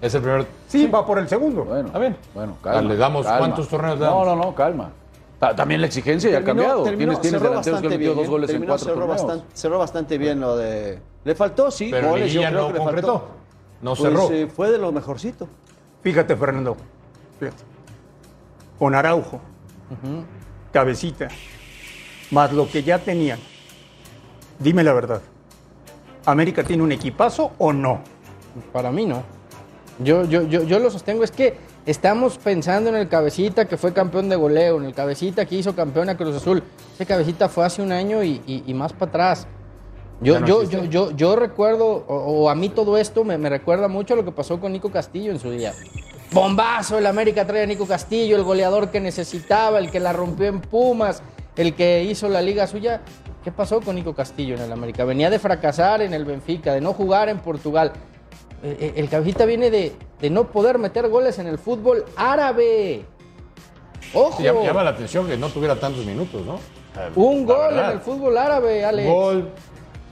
Es 0.00 0.14
el 0.14 0.22
primer. 0.22 0.46
Sí, 0.66 0.86
va 0.86 1.04
por 1.06 1.18
el 1.18 1.28
segundo. 1.28 1.64
Bueno, 1.64 1.88
Está 1.88 1.98
bien. 1.98 2.16
Bueno, 2.34 2.56
calma. 2.62 2.88
Le 2.88 2.96
damos- 2.96 3.24
calma. 3.26 3.38
¿cuántos 3.38 3.68
torneos 3.68 3.98
le 3.98 4.04
No, 4.06 4.10
damos? 4.24 4.26
no, 4.26 4.36
no, 4.36 4.54
calma. 4.54 4.90
Ta- 5.38 5.54
También 5.54 5.80
la 5.80 5.86
exigencia 5.88 6.30
ya 6.30 6.38
ha 6.38 6.44
cambiado. 6.44 6.82
terminó- 6.84 7.12
tienes 7.12 7.20
tienes 7.20 7.40
delanteros 7.42 7.64
que 7.64 7.70
han 7.70 7.74
bastante 7.74 7.88
metido 7.98 8.12
bien, 8.14 8.16
dos 8.16 8.26
¿eh? 8.26 8.30
goles 8.30 8.50
en 8.50 8.64
cuatro 8.66 8.78
cerró 8.84 8.94
torneos. 9.06 9.22
bastante, 9.22 9.46
cerró 9.56 9.78
bastante 9.78 10.18
bien 10.18 10.40
lo 10.40 10.56
de. 10.56 10.98
Le 11.24 11.34
faltó, 11.34 11.70
sí, 11.70 11.88
Pero 11.90 12.10
goles. 12.10 12.32
Yo 12.32 12.40
creo 12.42 12.50
no 12.52 12.66
que 12.68 12.72
le 12.74 12.78
concretó. 12.78 13.06
faltó. 13.18 13.28
No 13.82 13.94
Pues, 13.94 14.00
cerró. 14.10 14.30
eh, 14.30 14.46
fue 14.46 14.70
de 14.70 14.78
lo 14.78 14.92
mejorcito. 14.92 15.48
Fíjate, 16.02 16.36
Fernando. 16.36 16.76
Fíjate. 17.38 17.62
Con 18.78 18.94
Araujo, 18.94 19.40
Cabecita, 20.72 21.28
más 22.30 22.52
lo 22.52 22.68
que 22.68 22.82
ya 22.82 22.98
tenían. 22.98 23.38
Dime 24.58 24.84
la 24.84 24.92
verdad. 24.92 25.20
¿América 26.26 26.62
tiene 26.64 26.82
un 26.82 26.92
equipazo 26.92 27.52
o 27.58 27.72
no? 27.72 28.00
Para 28.72 28.90
mí 28.92 29.06
no. 29.06 29.22
Yo, 30.02 30.24
yo, 30.24 30.42
yo, 30.42 30.62
yo 30.64 30.78
lo 30.78 30.90
sostengo, 30.90 31.24
es 31.24 31.30
que 31.30 31.70
Estamos 31.86 32.36
pensando 32.36 32.90
en 32.90 32.96
el 32.96 33.08
cabecita 33.08 33.64
que 33.66 33.78
fue 33.78 33.94
campeón 33.94 34.28
de 34.28 34.36
goleo, 34.36 34.76
en 34.76 34.84
el 34.84 34.92
cabecita 34.94 35.46
que 35.46 35.54
hizo 35.56 35.74
campeón 35.74 36.10
a 36.10 36.16
Cruz 36.16 36.36
Azul. 36.36 36.62
Ese 36.94 37.06
cabecita 37.06 37.48
fue 37.48 37.64
hace 37.64 37.80
un 37.80 37.90
año 37.90 38.22
y, 38.22 38.42
y- 38.46 38.62
y 38.66 38.74
más 38.74 38.92
para 38.92 39.08
atrás. 39.08 39.46
Yo, 40.20 40.38
no 40.38 40.46
yo, 40.46 40.62
yo, 40.64 40.84
yo, 40.84 41.10
yo 41.12 41.36
recuerdo, 41.36 42.04
o, 42.06 42.14
o 42.16 42.50
a 42.50 42.54
mí 42.54 42.68
todo 42.68 42.98
esto 42.98 43.24
me, 43.24 43.38
me 43.38 43.48
recuerda 43.48 43.88
mucho 43.88 44.12
a 44.12 44.18
lo 44.18 44.26
que 44.26 44.30
pasó 44.30 44.60
con 44.60 44.72
Nico 44.72 44.90
Castillo 44.90 45.32
en 45.32 45.40
su 45.40 45.50
día. 45.50 45.72
Bombazo, 46.32 46.98
el 46.98 47.06
América 47.06 47.46
trae 47.46 47.62
a 47.62 47.66
Nico 47.66 47.86
Castillo, 47.86 48.36
el 48.36 48.42
goleador 48.44 48.90
que 48.90 49.00
necesitaba, 49.00 49.78
el 49.78 49.90
que 49.90 49.98
la 49.98 50.12
rompió 50.12 50.46
en 50.46 50.60
Pumas, 50.60 51.22
el 51.56 51.74
que 51.74 52.04
hizo 52.04 52.28
la 52.28 52.42
liga 52.42 52.66
suya. 52.66 53.00
¿Qué 53.42 53.50
pasó 53.50 53.80
con 53.80 53.94
Nico 53.96 54.14
Castillo 54.14 54.54
en 54.54 54.60
el 54.60 54.70
América? 54.70 55.04
Venía 55.06 55.30
de 55.30 55.38
fracasar 55.38 56.02
en 56.02 56.12
el 56.12 56.26
Benfica, 56.26 56.74
de 56.74 56.82
no 56.82 56.92
jugar 56.92 57.30
en 57.30 57.38
Portugal. 57.38 57.92
Eh, 58.62 58.76
eh, 58.80 58.92
El 58.96 59.08
cabecita 59.08 59.44
viene 59.46 59.70
de, 59.70 59.94
de 60.20 60.30
no 60.30 60.44
poder 60.48 60.78
meter 60.78 61.08
goles 61.08 61.38
en 61.38 61.46
el 61.46 61.58
fútbol 61.58 62.04
árabe. 62.16 63.04
¡Ojo! 64.14 64.36
Sí, 64.38 64.42
llama, 64.44 64.82
la 64.82 64.90
atención 64.90 65.26
que 65.26 65.36
no 65.36 65.48
tuviera 65.48 65.76
tantos 65.76 66.04
minutos, 66.04 66.44
¿no? 66.44 66.58
Un 67.14 67.46
La 67.46 67.54
gol 67.54 67.78
en 67.78 67.90
el 67.90 68.00
fútbol 68.00 68.36
árabe, 68.36 68.84
Alex. 68.84 69.08
Gol, 69.08 69.48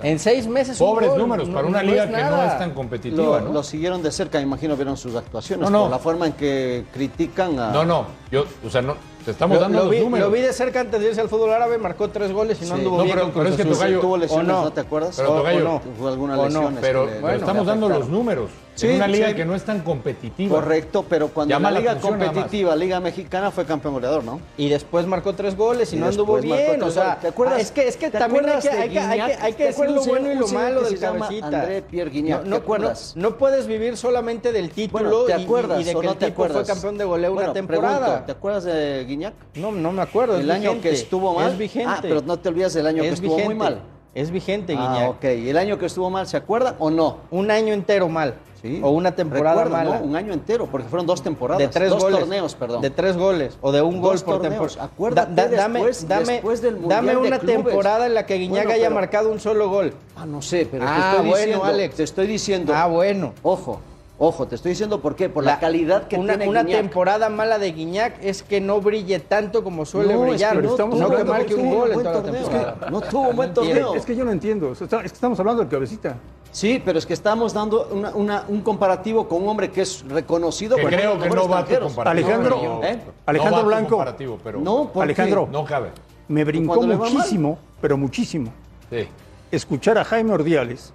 En 0.01 0.19
seis 0.21 0.47
meses 0.47 0.81
un 0.81 0.87
pobres 0.87 1.09
gol. 1.11 1.19
números 1.19 1.49
No- 1.49 1.55
para 1.55 1.67
una 1.67 1.83
no 1.83 1.91
liga 1.91 2.07
que 2.07 2.13
no 2.13 2.43
es 2.45 2.57
tan 2.59 2.71
competitiva, 2.73 3.41
Lo, 3.41 3.41
¿no? 3.41 3.53
lo 3.53 3.63
siguieron 3.65 4.01
de 4.03 4.13
cerca, 4.13 4.39
me 4.39 4.45
imagino, 4.45 4.77
vieron 4.77 4.97
sus 4.97 5.17
actuaciones, 5.17 5.65
No, 5.69 5.71
no. 5.77 5.83
por 5.83 5.91
la 5.91 5.99
forma 5.99 6.27
en 6.27 6.33
que 6.35 6.85
critican 6.93 7.59
a... 7.59 7.73
No, 7.73 7.85
no, 7.85 8.07
yo, 8.31 8.45
o 8.65 8.71
sea, 8.71 8.81
no, 8.81 8.95
te 9.29 9.33
estamos 9.33 9.57
Lo, 9.57 9.61
dando 9.61 9.79
lo 9.81 9.85
los 9.85 9.93
vi, 9.93 10.01
números. 10.01 10.27
lo 10.31 10.35
vi 10.35 10.41
de 10.41 10.53
cerca 10.55 10.81
antes 10.81 10.99
de 10.99 11.07
irse 11.09 11.21
al 11.21 11.29
fútbol 11.29 11.53
árabe, 11.53 11.77
marcó 11.77 12.09
tres 12.09 12.33
goles 12.33 12.57
y 12.63 12.65
no 12.65 12.69
Sí. 12.69 12.73
anduvo 12.81 12.97
No, 12.97 13.03
bien 13.05 13.15
pero- 13.15 13.31
con 13.31 13.43
pero 13.43 13.55
es 13.55 13.57
que. 13.61 13.65
Tocayo- 13.67 14.01
tuvo 14.01 14.17
lesiones, 14.17 14.49
o 14.49 14.53
no. 14.57 14.63
no. 14.65 14.73
te 14.73 14.81
acuerdas? 14.81 15.15
Pero, 15.19 15.29
Tocayo, 15.35 15.65
no. 15.65 15.83
Tuvo 15.99 16.09
algunas 16.09 16.39
o 16.39 16.43
no, 16.45 16.49
lesiones. 16.49 16.81
Pero, 16.81 17.05
que 17.05 17.11
le- 17.11 17.17
pero 17.21 17.29
le 17.33 17.37
estamos 17.37 17.67
dando 17.67 17.89
los 17.91 18.09
números. 18.09 18.49
Sí, 18.79 18.87
en 18.89 18.97
una 18.97 19.09
liga 19.09 19.29
sí. 19.29 19.35
que 19.35 19.45
no 19.45 19.55
es 19.55 19.65
tan 19.65 19.81
competitiva. 19.81 20.55
Correcto, 20.61 21.05
pero 21.09 21.29
cuando 21.29 21.51
Llama 21.55 21.71
la 21.71 21.75
la 21.75 21.81
liga 21.81 21.95
más. 21.95 22.03
competitiva, 22.03 22.77
Liga 22.77 23.01
Mexicana, 23.01 23.51
fue 23.51 23.65
campeón 23.65 23.95
goleador, 23.95 24.23
¿no? 24.23 24.41
Y 24.57 24.69
después 24.69 25.05
marcó 25.07 25.35
tres 25.35 25.57
goles 25.57 25.93
y, 25.93 25.97
Y 25.97 25.99
no 25.99 26.07
anduvo 26.07 26.37
bien. 26.41 26.57
tres 26.79 26.83
O 26.83 26.91
sea, 26.91 27.03
goles. 27.05 27.21
¿Te 27.21 27.29
acuerdas- 27.29 27.61
es 27.61 27.71
que, 27.73 27.89
es 27.89 27.97
que 27.97 28.11
te 28.11 28.19
también 28.19 28.49
hay 28.49 28.61
que, 28.61 28.69
de 28.71 28.79
hay 28.79 28.89
que, 28.91 28.99
hay 29.01 29.53
que, 29.55 29.65
decir 29.65 29.91
lo 29.91 30.05
bueno 30.05 30.31
y 30.33 30.35
lo 30.37 30.49
malo 30.49 30.83
del 30.83 30.99
cabecita. 30.99 31.47
André 31.47 31.83
Pierre 31.83 32.11
Guignac? 32.11 32.45
No, 32.45 32.57
¿Te 32.57 32.63
acuerdas? 32.63 33.13
No, 33.17 33.31
no 33.31 33.37
puedes 33.39 33.67
vivir 33.67 33.97
solamente 33.97 34.53
del 34.53 34.71
título 34.71 35.03
Bueno, 35.11 35.25
¿te 35.25 35.41
y- 35.41 35.45
acuerdas 35.45 35.81
y, 35.81 35.85
de 35.85 35.95
o 35.97 36.01
que 36.01 36.07
no 36.07 36.13
el 36.13 36.19
te 36.19 36.27
tipo 36.27 36.43
acuerdas? 36.45 36.67
fue 36.67 36.75
campeón 36.75 36.99
de 36.99 37.05
goleo 37.05 37.33
Bueno, 37.35 37.51
una 37.51 37.55
temporada. 37.55 37.99
pregunto, 37.99 38.25
¿Te 38.27 38.33
acuerdas 38.33 38.65
de 38.65 39.05
Guiñac? 39.09 39.35
No, 39.57 39.73
no 39.73 39.91
me 39.93 40.03
acuerdo. 40.03 40.39
El 40.39 40.51
año 40.51 40.81
que 40.81 40.91
estuvo 40.91 41.35
mal. 41.35 41.51
Es 41.51 41.59
vigente. 41.59 41.91
Ah, 41.91 41.99
pero 42.01 42.23
no 42.23 42.39
te 42.39 42.49
olvides 42.49 42.75
del 42.75 42.87
año 42.87 43.03
que 43.03 43.09
Es 43.09 43.15
estuvo 43.15 43.39
muy 43.41 43.55
mal. 43.57 43.81
Es 44.15 44.31
vigente, 44.31 44.75
Ah, 44.77 44.95
Guiñac. 44.95 45.11
ok. 45.11 45.25
¿Y 45.45 45.49
el 45.51 45.59
año 45.59 45.79
que 45.79 45.87
estuvo 45.87 46.11
mal, 46.11 46.27
se 46.27 46.37
acuerdan 46.37 46.75
o 46.79 46.91
no? 46.91 47.19
Un 47.31 47.51
año 47.51 47.73
entero 47.75 48.09
mal. 48.09 48.35
Sí. 48.61 48.81
O 48.83 48.91
una 48.91 49.13
temporada 49.15 49.65
mala. 49.67 49.99
¿no? 50.01 50.05
Un 50.05 50.17
año 50.17 50.33
entero, 50.33 50.67
porque 50.67 50.89
fueron 50.89 51.07
dos 51.07 51.23
temporadas. 51.23 51.61
de 51.61 51.69
tres 51.69 51.91
dos 51.91 52.03
goles. 52.03 52.19
torneos, 52.21 52.55
perdón. 52.57 52.83
De 52.83 52.91
tres 52.91 53.17
goles. 53.17 53.57
O 53.61 53.71
de 53.71 53.83
un 53.83 54.01
gol 54.01 54.19
por 54.21 54.41
torneos. 54.41 54.73
temporada. 54.75 54.85
Acuérdate 54.85 55.57
dame, 55.57 55.79
después- 55.79 56.09
dame, 56.09 56.33
después 56.35 56.61
del 56.63 56.77
Mundial 56.77 57.07
dame 57.07 57.17
una 57.19 57.39
temporada 57.39 58.07
en 58.07 58.15
la 58.15 58.27
que 58.27 58.35
Guiñac 58.37 58.65
Bueno, 58.65 58.73
haya 58.73 58.91
marcado 58.91 59.31
un 59.31 59.39
solo 59.39 59.69
gol. 59.69 59.93
Ah, 60.17 60.27
no 60.27 60.43
sé, 60.43 60.67
pero 60.71 60.85
Ah, 60.87 60.95
te 60.95 61.01
estoy 61.01 61.29
bueno, 61.31 61.37
diciendo, 61.47 61.65
Alex. 61.65 61.95
te 61.95 62.03
estoy 62.03 62.27
diciendo. 62.27 62.73
Ah, 62.75 62.87
bueno. 62.89 63.33
Ojo, 63.45 63.81
ojo, 64.19 64.49
te 64.49 64.57
estoy 64.57 64.71
diciendo 64.71 65.01
por 65.01 65.15
qué, 65.15 65.29
por 65.29 65.45
la, 65.45 65.61
calidad 65.61 66.09
que 66.09 66.17
una, 66.17 66.35
tiene 66.37 66.51
una 66.51 66.65
temporada 66.65 67.29
mala 67.29 67.59
de 67.61 67.71
Guiñac 67.71 68.17
es 68.25 68.43
que 68.43 68.61
no 68.61 68.81
brille 68.81 69.21
tanto 69.21 69.63
como 69.63 69.87
suele 69.87 70.15
No, 70.15 70.25
es 70.25 70.31
brillar. 70.31 70.51
que 70.57 70.63
no, 70.63 70.63
no, 70.65 70.71
estamos 70.71 70.97
que 70.99 71.05
hablando 71.05 71.33
marque 71.33 71.55
de 71.55 71.63
un 71.63 71.71
gol 71.75 71.89
en 71.91 71.95
buen 71.95 72.05
toda 72.07 72.17
la 72.17 72.23
torneo. 72.23 72.43
temporada. 72.43 72.91
No 72.91 73.01
tuvo 73.03 73.29
un 73.29 73.37
buen 73.37 73.55
torneo. 73.55 73.95
Es 73.95 74.05
que 74.05 74.17
yo 74.17 74.25
no 74.25 74.33
entiendo. 74.33 74.73
Es 74.73 74.79
que 74.81 74.97
estamos 75.07 75.39
hablando 75.39 75.63
del 75.63 75.71
cabecita. 75.71 76.17
Sí, 76.59 76.83
pero 76.85 76.99
es 76.99 77.07
que 77.07 77.15
estamos 77.15 77.55
dando 77.55 77.87
una- 77.93 78.11
una- 78.17 78.45
un 78.49 78.63
comparativo 78.63 79.29
con 79.29 79.45
un 79.45 79.49
hombre 79.49 79.71
que 79.71 79.83
es 79.83 80.05
reconocido 80.09 80.75
Que 80.75 80.83
por 80.83 80.91
creo 80.91 81.17
que 81.17 81.31
no 81.31 81.49
va 81.49 81.61
a. 81.61 82.11
Alejandro, 82.11 82.57
No, 82.61 82.83
¿eh? 82.85 83.01
Alejandro 83.27 83.61
no 83.63 83.67
Blanco. 83.69 83.91
comparativo, 83.91 84.41
pero 84.43 84.61
No. 84.61 84.91
Alejandro. 85.01 85.49
no 85.53 85.65
cabe. 85.65 85.91
Me 86.27 86.43
brincó 86.43 86.81
va 86.81 86.85
mal. 86.97 86.99
muchísimo, 86.99 87.61
pero 87.81 87.97
muchísimo, 87.97 88.53
Sí. 88.91 89.07
escuchar 89.53 89.99
a 89.99 90.05
Jaime 90.05 90.33
Ordiales, 90.33 90.93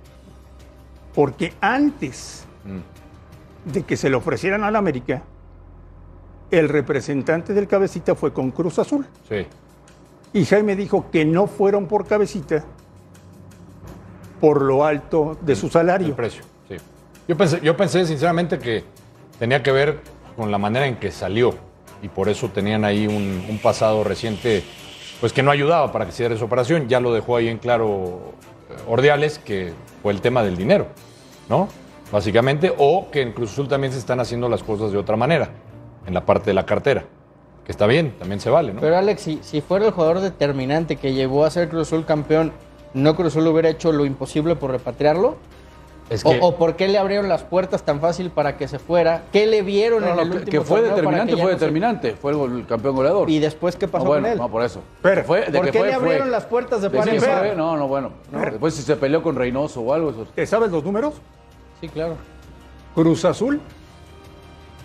porque 1.16 1.54
antes 1.62 2.44
Mm. 2.66 3.72
de 3.72 3.84
que 3.84 3.96
se 3.96 4.10
le 4.10 4.18
ofrecieran 4.18 4.66
al 4.66 4.76
América, 4.76 5.24
el 6.52 6.68
representante 6.68 7.54
del 7.54 7.70
cabecita 7.70 8.16
fue 8.16 8.34
con 8.34 8.52
Cruz 8.52 8.80
Azul. 8.80 9.08
Sí. 9.30 9.48
Y 10.34 10.44
Jaime 10.44 10.76
dijo 10.76 11.06
que 11.10 11.24
no 11.24 11.48
fueron 11.48 11.86
por 11.88 12.06
cabecita 12.06 12.66
por 14.44 14.62
lo 14.62 14.84
alto 14.84 15.38
de 15.40 15.56
su 15.56 15.68
El 15.68 15.72
salario. 15.72 16.14
precio, 16.18 16.44
sí. 16.68 16.76
Yo 17.30 17.38
pensé, 17.38 17.62
yo 17.64 17.78
pensé 17.78 18.06
sinceramente 18.06 18.60
que 18.60 18.84
tenía 19.40 19.64
que 19.64 19.72
ver 19.72 20.02
con 20.36 20.52
la 20.52 20.58
manera 20.58 20.86
en 20.86 20.98
que 20.98 21.12
salió 21.12 21.54
y 22.02 22.10
por 22.10 22.28
eso 22.28 22.50
tenían 22.50 22.84
ahí 22.84 23.08
un, 23.08 23.46
un 23.50 23.58
pasado 23.60 24.04
reciente 24.04 24.62
pues 25.22 25.32
que 25.32 25.42
no 25.44 25.50
ayudaba 25.50 25.94
para 25.94 26.06
que 26.06 26.12
se 26.12 26.24
diera 26.24 26.36
esa 26.36 26.44
operación. 26.44 26.90
Ya 26.90 27.00
lo 27.00 27.14
dejó 27.14 27.38
ahí 27.38 27.48
en 27.48 27.58
claro 27.58 28.34
eh, 28.70 28.74
Ordiales, 28.90 29.40
que 29.40 29.72
fue 30.02 30.12
el 30.12 30.20
tema 30.20 30.44
del 30.44 30.58
dinero, 30.58 30.88
¿no? 31.48 31.70
Básicamente, 32.12 32.74
o 32.78 33.10
que 33.12 33.22
en 33.22 33.32
Cruz 33.32 33.54
Azul 33.54 33.70
también 33.70 33.94
se 33.94 34.00
están 34.00 34.20
haciendo 34.20 34.50
las 34.50 34.62
cosas 34.62 34.92
de 34.92 34.98
otra 34.98 35.16
manera, 35.16 35.52
en 36.06 36.14
la 36.14 36.26
parte 36.26 36.50
de 36.50 36.54
la 36.54 36.66
cartera, 36.66 37.06
que 37.66 37.72
está 37.72 37.88
bien, 37.88 38.14
también 38.20 38.42
se 38.42 38.50
vale, 38.50 38.74
¿no? 38.74 38.82
Pero 38.82 38.98
Alex, 38.98 39.22
si, 39.22 39.40
si 39.42 39.62
fuera 39.62 39.86
el 39.86 39.94
jugador 39.94 40.20
determinante 40.20 40.98
que 40.98 41.14
llevó 41.14 41.46
a 41.46 41.50
ser 41.50 41.70
Cruz 41.70 41.88
Azul 41.88 42.04
campeón, 42.06 42.52
¿no 42.94 43.16
Cruz 43.16 43.28
Azul 43.36 43.48
hubiera 43.48 43.70
hecho 43.70 43.92
lo 43.92 44.06
imposible 44.06 44.56
por 44.56 44.72
repatriarlo? 44.72 45.36
es 46.10 46.24
O, 46.26 46.30
que, 46.32 46.40
o 46.42 46.56
por 46.58 46.76
qué 46.76 46.90
le 46.90 46.98
abrieron 46.98 47.30
las 47.30 47.44
puertas 47.44 47.84
tan 47.84 48.02
fácil 48.02 48.30
para 48.30 48.58
que 48.58 48.68
se 48.68 48.78
fuera? 48.78 49.24
¿Qué 49.32 49.46
le 49.48 49.62
vieron 49.62 50.02
No, 50.04 50.14
en 50.14 50.20
el 50.20 50.30
que- 50.32 50.38
último 50.38 50.52
que 50.52 50.62
fue 50.68 50.82
determinante, 50.82 51.32
que 51.34 51.42
fue 51.42 51.44
no 51.44 51.48
se- 51.48 51.54
determinante. 51.54 52.12
Fue 52.16 52.32
el, 52.34 52.66
campeón 52.68 52.96
goleador. 52.96 53.30
¿Y 53.30 53.40
después 53.40 53.76
qué 53.78 53.88
pasó 53.88 54.04
no, 54.04 54.10
bueno, 54.12 54.24
con 54.26 54.32
él? 54.34 54.38
no, 54.38 54.50
por 54.52 54.64
eso. 54.64 54.82
Pero, 55.02 55.24
fue- 55.24 55.46
de 55.50 55.52
¿Por 55.58 55.66
que 55.66 55.72
qué 55.72 55.80
fue, 55.80 55.88
le 55.88 55.94
abrieron 55.94 56.24
fue. 56.24 56.32
las 56.32 56.46
puertas 56.46 56.82
de 56.82 56.90
De 56.90 56.98
par 56.98 57.08
en? 57.46 57.58
No, 57.58 57.78
no, 57.78 57.88
bueno. 57.88 58.12
no. 58.32 58.40
Después 58.42 58.74
si 58.76 58.82
se 58.84 58.96
peleó 58.98 59.24
con 59.24 59.36
Reynoso 59.36 59.80
o 59.82 59.94
algo, 59.94 60.10
eso. 60.12 60.26
¿Te 60.36 60.46
¿Sabes 60.46 60.72
los 60.72 60.84
números? 60.84 61.16
Sí, 61.80 61.88
claro. 61.88 62.16
Cruz 62.94 63.24
Azul 63.26 63.60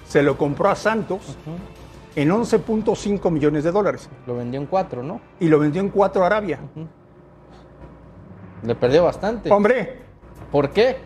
se 0.06 0.22
lo 0.22 0.38
compró 0.38 0.70
a 0.70 0.76
Santos 0.76 1.36
en 2.16 2.30
11.5 2.30 3.30
millones 3.30 3.62
de 3.64 3.70
dólares 3.70 4.08
Lo 4.26 4.34
vendió 4.36 4.58
en 4.60 4.66
cuatro, 4.66 5.02
¿no? 5.02 5.20
y 5.40 5.48
lo 5.48 5.58
vendió 5.58 5.80
en 5.82 5.88
4 5.90 6.22
a 6.22 6.26
Arabia. 6.26 6.58
Le 8.62 8.74
perdió 8.74 9.04
bastante. 9.04 9.50
Hombre, 9.50 9.96
¿Por 10.50 10.70
qué? 10.70 10.96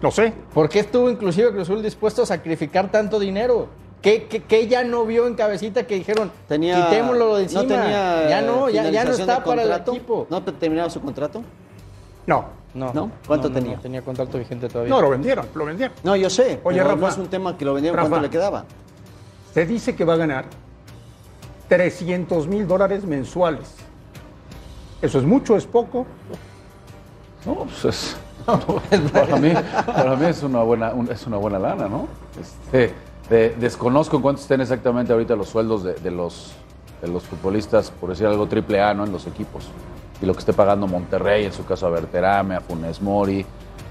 no 0.00 0.10
sé. 0.10 0.32
¿Por 0.52 0.68
qué 0.68 0.80
estuvo 0.80 1.08
inclusive 1.08 1.50
Cruz 1.50 1.62
Azul 1.62 1.82
dispuesto 1.82 2.22
a 2.22 2.26
sacrificar 2.26 2.90
tanto 2.90 3.18
dinero? 3.18 3.68
¿Qué, 4.02 4.24
qué, 4.24 4.42
qué 4.42 4.66
ya 4.66 4.82
no 4.82 5.04
vio 5.06 5.28
en 5.28 5.34
cabecita 5.34 5.86
que 5.86 5.94
dijeron, 5.94 6.32
Tenía, 6.48 6.84
quitémoslo 6.88 7.36
de 7.36 7.44
encima? 7.44 7.62
No 7.62 7.68
tenía 7.68 8.28
ya 8.28 8.40
no, 8.42 8.68
ya, 8.68 8.90
ya 8.90 9.04
no 9.04 9.12
está 9.12 9.44
para 9.44 9.62
el 9.62 9.72
equipo. 9.72 10.26
¿No 10.28 10.42
te- 10.42 10.50
terminaba 10.52 10.90
su 10.90 11.00
contrato? 11.00 11.42
No, 12.26 12.46
No. 12.74 12.92
¿No? 12.92 13.10
¿Cuánto 13.26 13.48
no, 13.48 13.54
tenía? 13.54 13.76
no, 13.76 13.80
tenía 13.80 14.02
contrato 14.02 14.38
vigente 14.38 14.68
todavía. 14.68 14.92
no 14.92 15.00
lo 15.00 15.10
vendieron, 15.10 15.46
lo 15.54 15.64
vendieron. 15.66 15.94
No, 16.02 16.16
yo 16.16 16.28
sé. 16.28 16.58
Oye, 16.64 16.78
pero 16.78 16.90
Rafa. 16.90 17.00
no 17.00 17.08
es 17.08 17.18
un 17.18 17.28
tema 17.28 17.56
que 17.56 17.64
lo 17.64 17.74
vendieron. 17.74 17.96
Rafa. 17.96 18.08
¿Cuánto 18.08 18.26
le 18.26 18.30
quedaba? 18.30 18.64
Se 19.54 19.66
dice 19.66 19.94
que 19.94 20.04
va 20.04 20.14
a 20.14 20.16
ganar 20.16 20.46
300 21.68 22.48
mil 22.48 22.66
dólares 22.66 23.04
mensuales. 23.04 23.72
¿Eso 25.00 25.18
es 25.18 25.24
mucho, 25.24 25.56
es 25.56 25.66
poco? 25.66 26.06
No, 27.46 27.54
pues 27.54 27.84
es. 27.84 28.16
para, 29.12 29.36
mí, 29.36 29.52
para 29.86 30.16
mí 30.16 30.26
es 30.26 30.42
una 30.42 30.62
buena, 30.62 30.92
un- 30.92 31.10
es 31.10 31.26
una 31.26 31.36
buena 31.36 31.58
lana, 31.58 31.88
¿no? 31.88 32.06
Este, 32.40 32.92
de- 33.30 33.50
desconozco 33.58 34.16
en 34.16 34.22
cuánto 34.22 34.40
estén 34.42 34.60
exactamente 34.60 35.12
ahorita 35.12 35.36
los 35.36 35.48
sueldos 35.48 35.84
de, 35.84 35.94
de 35.94 36.10
los, 36.10 36.52
de 37.00 37.08
los 37.08 37.22
futbolistas, 37.22 37.90
por 37.92 38.10
decir 38.10 38.26
algo, 38.26 38.46
triple 38.46 38.80
A, 38.82 38.94
¿no? 38.94 39.04
En 39.04 39.12
los 39.12 39.26
equipos. 39.26 39.68
Y 40.20 40.26
lo 40.26 40.32
que 40.34 40.40
esté 40.40 40.52
pagando 40.52 40.86
Monterrey, 40.86 41.44
en 41.44 41.52
su 41.52 41.64
caso 41.64 41.86
a 41.86 41.90
Berterame, 41.90 42.56
a 42.56 42.60
Funes 42.60 43.00
Mori. 43.00 43.40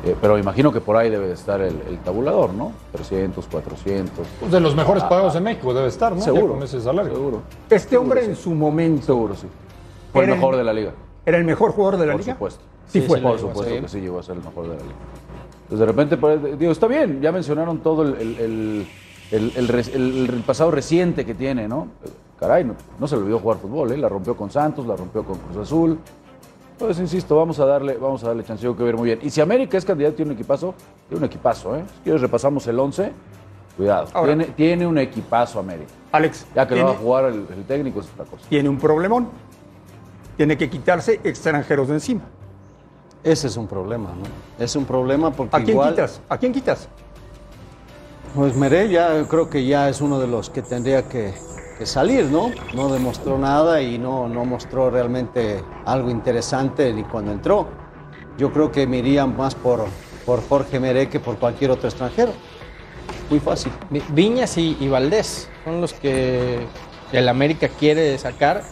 eh, 0.04 0.16
pero 0.20 0.38
imagino 0.38 0.72
que 0.72 0.82
por 0.82 0.96
ahí 0.98 1.10
debe 1.10 1.28
de 1.28 1.34
estar 1.34 1.62
el, 1.62 1.82
el 1.88 2.00
tabulador, 2.00 2.54
¿no? 2.54 2.72
300, 2.94 3.46
400. 3.48 4.28
pues, 4.40 4.52
de 4.52 4.60
los 4.60 4.76
mejores 4.76 5.04
pagados 5.04 5.36
en 5.36 5.44
México 5.44 5.74
debe 5.74 5.88
estar, 5.88 6.12
¿no? 6.14 6.20
Ya 6.20 6.26
Seguro. 6.26 6.54
con 6.56 6.64
ese 6.64 6.82
salario. 6.82 7.14
Seguro. 7.14 7.42
Este 7.70 7.96
hombre 7.98 8.26
en 8.26 8.36
su 8.36 8.52
momento 8.54 9.06
Seguro, 9.08 9.36
sí. 9.36 9.48
Fue 10.12 10.24
el 10.26 10.32
mejor 10.32 10.56
de 10.58 10.64
la 10.66 10.74
liga. 10.74 10.92
era 11.26 11.38
el 11.38 11.44
mejor 11.46 11.72
jugador 11.72 12.00
de 12.00 12.06
la 12.08 12.12
Por 12.14 12.22
liga. 12.22 12.34
supuesto. 12.34 12.62
Sí, 12.92 13.02
Sí, 13.02 13.08
fue. 13.08 13.18
sí, 13.20 13.24
Por 13.24 13.40
supuesto 13.40 13.82
que 13.82 13.88
sí 13.88 14.02
llegó 14.02 14.20
a 14.20 14.24
ser 14.24 14.36
el 14.38 14.44
mejor 14.44 14.64
de 14.64 14.70
la 14.76 14.82
liga. 14.82 14.96
Entonces, 15.64 15.80
de 15.80 15.86
repente, 15.86 16.18
pues, 16.18 16.60
digo, 16.60 16.72
está 16.72 16.88
bien, 16.88 17.22
ya 17.22 17.32
mencionaron 17.32 17.80
todo 17.80 18.02
el, 18.04 18.16
el- 18.16 18.38
el- 18.40 18.88
el- 19.32 19.54
el 19.56 19.68
res- 19.70 19.94
el- 19.96 20.30
el 20.30 20.42
pasado 20.44 20.72
reciente 20.72 21.26
que 21.26 21.34
tiene, 21.34 21.68
¿no? 21.68 21.88
Caray, 22.40 22.66
no, 22.66 22.76
no 23.00 23.08
se 23.08 23.16
le 23.16 23.22
olvidó 23.22 23.40
jugar 23.40 23.60
fútbol, 23.60 23.92
¿eh? 23.94 23.98
La 23.98 24.10
rompió 24.10 24.36
con 24.36 24.52
Santos, 24.52 24.86
la 24.86 24.96
rompió 24.96 25.24
con 25.24 25.38
Cruz 25.38 25.58
Azul. 25.58 26.00
Pues 26.78 27.00
insisto, 27.00 27.38
vamos 27.38 27.60
a 27.60 27.66
darle, 27.66 27.96
vamos 27.98 28.24
a 28.24 28.28
darle 28.30 28.44
chance, 28.44 28.68
que 28.76 28.84
ver 28.84 28.98
muy 28.98 29.06
bien. 29.06 29.20
Y 29.22 29.30
si 29.30 29.40
América 29.40 29.78
es 29.78 29.86
candidato, 29.86 30.16
tiene 30.16 30.32
un 30.32 30.36
equipazo, 30.38 30.74
tiene 31.08 31.20
un 31.20 31.26
equipazo, 31.26 31.76
¿eh? 31.78 31.84
Si 31.98 32.02
quieres 32.04 32.20
repasamos 32.22 32.66
el 32.68 32.78
11, 32.80 33.12
cuidado. 33.78 34.08
Ahora- 34.14 34.28
tiene, 34.36 34.46
tiene 34.54 34.88
un 34.88 34.98
equipazo 34.98 35.60
América. 35.60 35.92
Alex, 36.12 36.48
Ya 36.56 36.68
que 36.68 36.76
lo 36.76 36.84
va 36.86 36.90
a 36.90 36.94
tiene, 36.94 37.06
jugar 37.06 37.26
el, 37.26 37.46
el 37.56 37.64
técnico 37.66 38.00
es 38.02 38.10
otra 38.12 38.26
cosa. 38.26 38.46
tiene 38.50 38.68
un 38.68 38.78
problemón. 38.80 39.30
Tiene 40.36 40.58
que 40.58 40.70
quitarse 40.70 41.22
extranjeros 41.24 41.88
de 41.88 41.94
encima. 41.94 42.22
Ese 43.24 43.48
es 43.48 43.58
un 43.58 43.68
problema, 43.68 44.10
¿no? 44.10 44.64
Es 44.64 44.76
un 44.76 44.86
problema 44.86 45.32
porque 45.32 45.56
¿A 45.56 45.60
quién 45.60 45.70
igual... 45.72 45.90
quitas? 45.92 46.22
¿A 46.28 46.38
quién 46.38 46.52
quitas? 46.54 46.88
Pues 48.36 48.56
Meré 48.56 48.90
ya 48.90 49.24
creo 49.28 49.50
que 49.50 49.66
ya 49.66 49.90
es 49.90 50.02
uno 50.02 50.20
de 50.20 50.28
los 50.28 50.50
que 50.50 50.62
tendría 50.62 51.08
que, 51.08 51.34
que 51.78 51.86
salir, 51.86 52.26
¿no? 52.26 52.52
No 52.74 52.90
demostró 52.92 53.38
nada 53.38 53.82
y 53.82 53.98
no, 53.98 54.28
no 54.28 54.46
mostró 54.46 54.90
realmente 54.90 55.64
algo 55.86 56.10
interesante 56.10 56.94
ni 56.94 57.04
cuando 57.04 57.32
entró. 57.32 57.68
Yo 58.38 58.52
creo 58.52 58.72
que 58.72 58.88
me 58.88 58.98
iría 59.00 59.26
más 59.28 59.54
por, 59.54 59.86
por 60.26 60.42
Jorge 60.48 60.80
Meré 60.80 61.10
que 61.10 61.20
por 61.20 61.38
cualquier 61.38 61.72
otro 61.72 61.90
extranjero. 61.90 62.32
Muy 63.30 63.40
fácil. 63.40 63.72
Vi- 63.90 64.04
Viñas 64.10 64.58
y, 64.58 64.78
y 64.80 64.88
Valdés 64.88 65.48
son 65.64 65.80
los 65.82 65.94
que 65.94 66.66
el 67.12 67.30
América 67.30 67.68
quiere 67.68 68.18
sacar. 68.18 68.64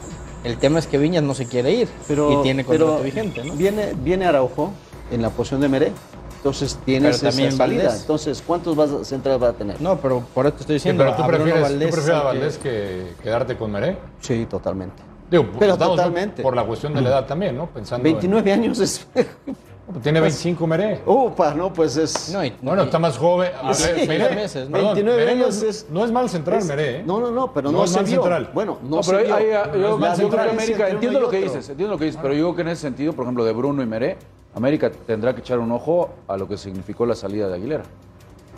El 0.44 0.58
tema 0.58 0.80
es 0.80 0.88
que 0.88 0.98
Viñas 0.98 1.24
no 1.24 1.34
se 1.34 1.46
quiere 1.48 1.72
ir 1.72 1.88
Pero, 2.08 2.40
y 2.40 2.44
tiene 2.44 2.64
contrato 2.64 2.94
pero 2.94 3.04
vigente, 3.04 3.44
¿no? 3.44 3.54
Viene, 3.56 3.94
viene 4.02 4.26
Araujo 4.26 4.72
en 5.12 5.22
la 5.22 5.30
posición 5.30 5.60
de 5.62 5.68
Meré. 5.70 5.92
Entonces 6.38 6.80
tienes 6.86 7.18
Pero 7.20 7.30
también 7.32 7.50
esa 7.50 7.58
salida. 7.58 7.84
Valdés. 7.84 8.02
Entonces, 8.02 8.44
¿cuántos 8.48 8.76
vas- 8.76 9.06
centrales 9.08 9.44
va 9.44 9.50
a 9.50 9.54
tener? 9.54 9.82
No, 9.82 9.98
pero 9.98 10.24
por 10.34 10.46
eso 10.46 10.56
te 10.56 10.62
estoy 10.62 10.80
Sí, 10.80 10.90
diciendo. 10.90 11.04
pero 11.04 11.16
tú 11.18 11.28
prefieres, 11.28 11.56
tú 11.56 11.62
Valdés, 11.64 11.92
prefieres 11.92 12.22
a 12.22 12.24
Valdés 12.24 12.58
que 12.58 13.14
quedarte 13.22 13.58
con 13.58 13.72
Meré. 13.72 13.98
Sí, 14.22 14.46
totalmente. 14.50 15.04
Digo, 15.30 15.46
Pero 15.60 15.78
totalmente. 15.78 16.42
por 16.42 16.56
la 16.56 16.64
cuestión 16.64 16.94
de 16.94 17.02
la 17.02 17.10
edad 17.10 17.26
también, 17.28 17.58
¿no? 17.58 17.68
Pensando 17.68 18.08
en- 18.08 18.14
29 18.16 18.54
años 18.54 18.80
es... 18.80 19.06
tiene 20.04 20.20
25 20.22 20.68
Meré. 20.68 21.02
Upa, 21.06 21.54
no, 21.54 21.74
pues 21.74 21.98
es... 21.98 22.32
No, 22.32 22.44
y- 22.46 22.54
Bueno, 22.62 22.84
y- 22.84 22.86
está 22.86 23.00
más 23.00 23.18
joven. 23.18 23.52
A 23.62 23.74
Sí, 23.74 23.92
ver, 23.94 24.08
Meré, 24.08 24.36
meses, 24.36 24.66
¿no? 24.70 24.72
perdón, 24.74 24.94
29 24.96 25.26
Meré 25.26 25.36
no 25.38 25.44
años 25.46 25.58
es, 25.58 25.64
es- 25.64 25.86
no 25.90 26.06
es 26.06 26.12
mal 26.12 26.30
central, 26.30 26.60
es- 26.60 26.66
Meré. 26.68 26.98
¿eh? 27.00 27.04
No, 27.06 27.20
no, 27.20 27.32
no, 27.32 27.52
pero 27.54 27.72
No 27.72 27.80
no, 27.80 27.84
es 27.86 27.90
se 27.92 27.96
mal 27.98 28.06
vio. 28.06 28.22
central. 28.22 28.50
Bueno, 28.54 28.78
no, 28.84 28.98
No, 28.98 29.04
se 29.04 29.12
pero 29.12 29.24
vio. 29.26 29.36
hay- 29.36 29.46
hay- 29.46 29.52
yo, 29.52 29.58
La 29.64 29.66
yo 29.72 29.80
creo 29.80 29.98
que 30.00 30.22
diferencia 30.22 30.52
América, 30.52 30.90
entiendo 30.90 31.20
lo 31.20 31.30
que 31.30 31.38
dices, 31.42 31.70
entiendo 31.70 31.94
lo 31.94 32.00
que 32.00 32.06
dices, 32.06 32.20
pero 32.22 32.34
yo 32.34 32.44
creo 32.46 32.56
que 32.56 32.62
en 32.62 32.68
ese 32.70 32.82
sentido, 32.84 33.14
por 33.14 33.24
ejemplo, 33.26 33.44
de 33.46 33.54
Bruno 33.54 33.82
y 33.82 33.86
Meré, 33.86 34.18
América 34.56 34.92
tendrá 35.08 35.34
que 35.34 35.42
echar 35.42 35.60
un 35.60 35.72
ojo 35.72 36.10
a 36.28 36.38
lo 36.38 36.48
que 36.48 36.58
significó 36.58 37.06
la 37.06 37.16
salida 37.16 37.48
de 37.48 37.56
Aguilera. 37.56 37.84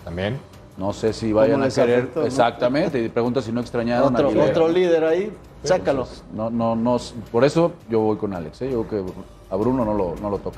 También. 0.04 0.40
No 0.78 0.94
sé 0.94 1.12
si 1.14 1.32
vayan 1.34 1.62
a 1.62 1.70
querer. 1.70 2.00
afectó? 2.00 2.26
Exactamente, 2.26 3.02
y 3.04 3.10
pregunta 3.10 3.42
si 3.42 3.52
no 3.52 3.60
extrañaron 3.62 4.08
a 4.16 4.18
Otro, 4.18 4.28
Aguilera. 4.30 4.50
otro 4.52 4.68
líder 4.70 5.04
ahí, 5.04 5.32
sácalo. 5.64 6.08
No, 6.34 6.50
no, 6.50 6.76
no, 6.76 6.98
por 7.32 7.44
eso 7.44 7.74
yo 7.90 8.00
voy 8.00 8.18
con 8.18 8.34
Alex, 8.34 8.62
¿eh? 8.64 8.72
yo 8.72 8.84
creo 8.84 9.06
que 9.06 9.12
a 9.50 9.56
Bruno 9.58 9.84
no 9.86 9.94
lo, 9.94 10.16
no 10.22 10.30
lo 10.30 10.38
toca. 10.40 10.58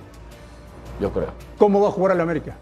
Yo 1.00 1.12
creo. 1.12 1.30
¿Cómo 1.58 1.82
va 1.82 1.90
a 1.90 1.92
jugar 1.92 2.14
el 2.14 2.22
América? 2.22 2.56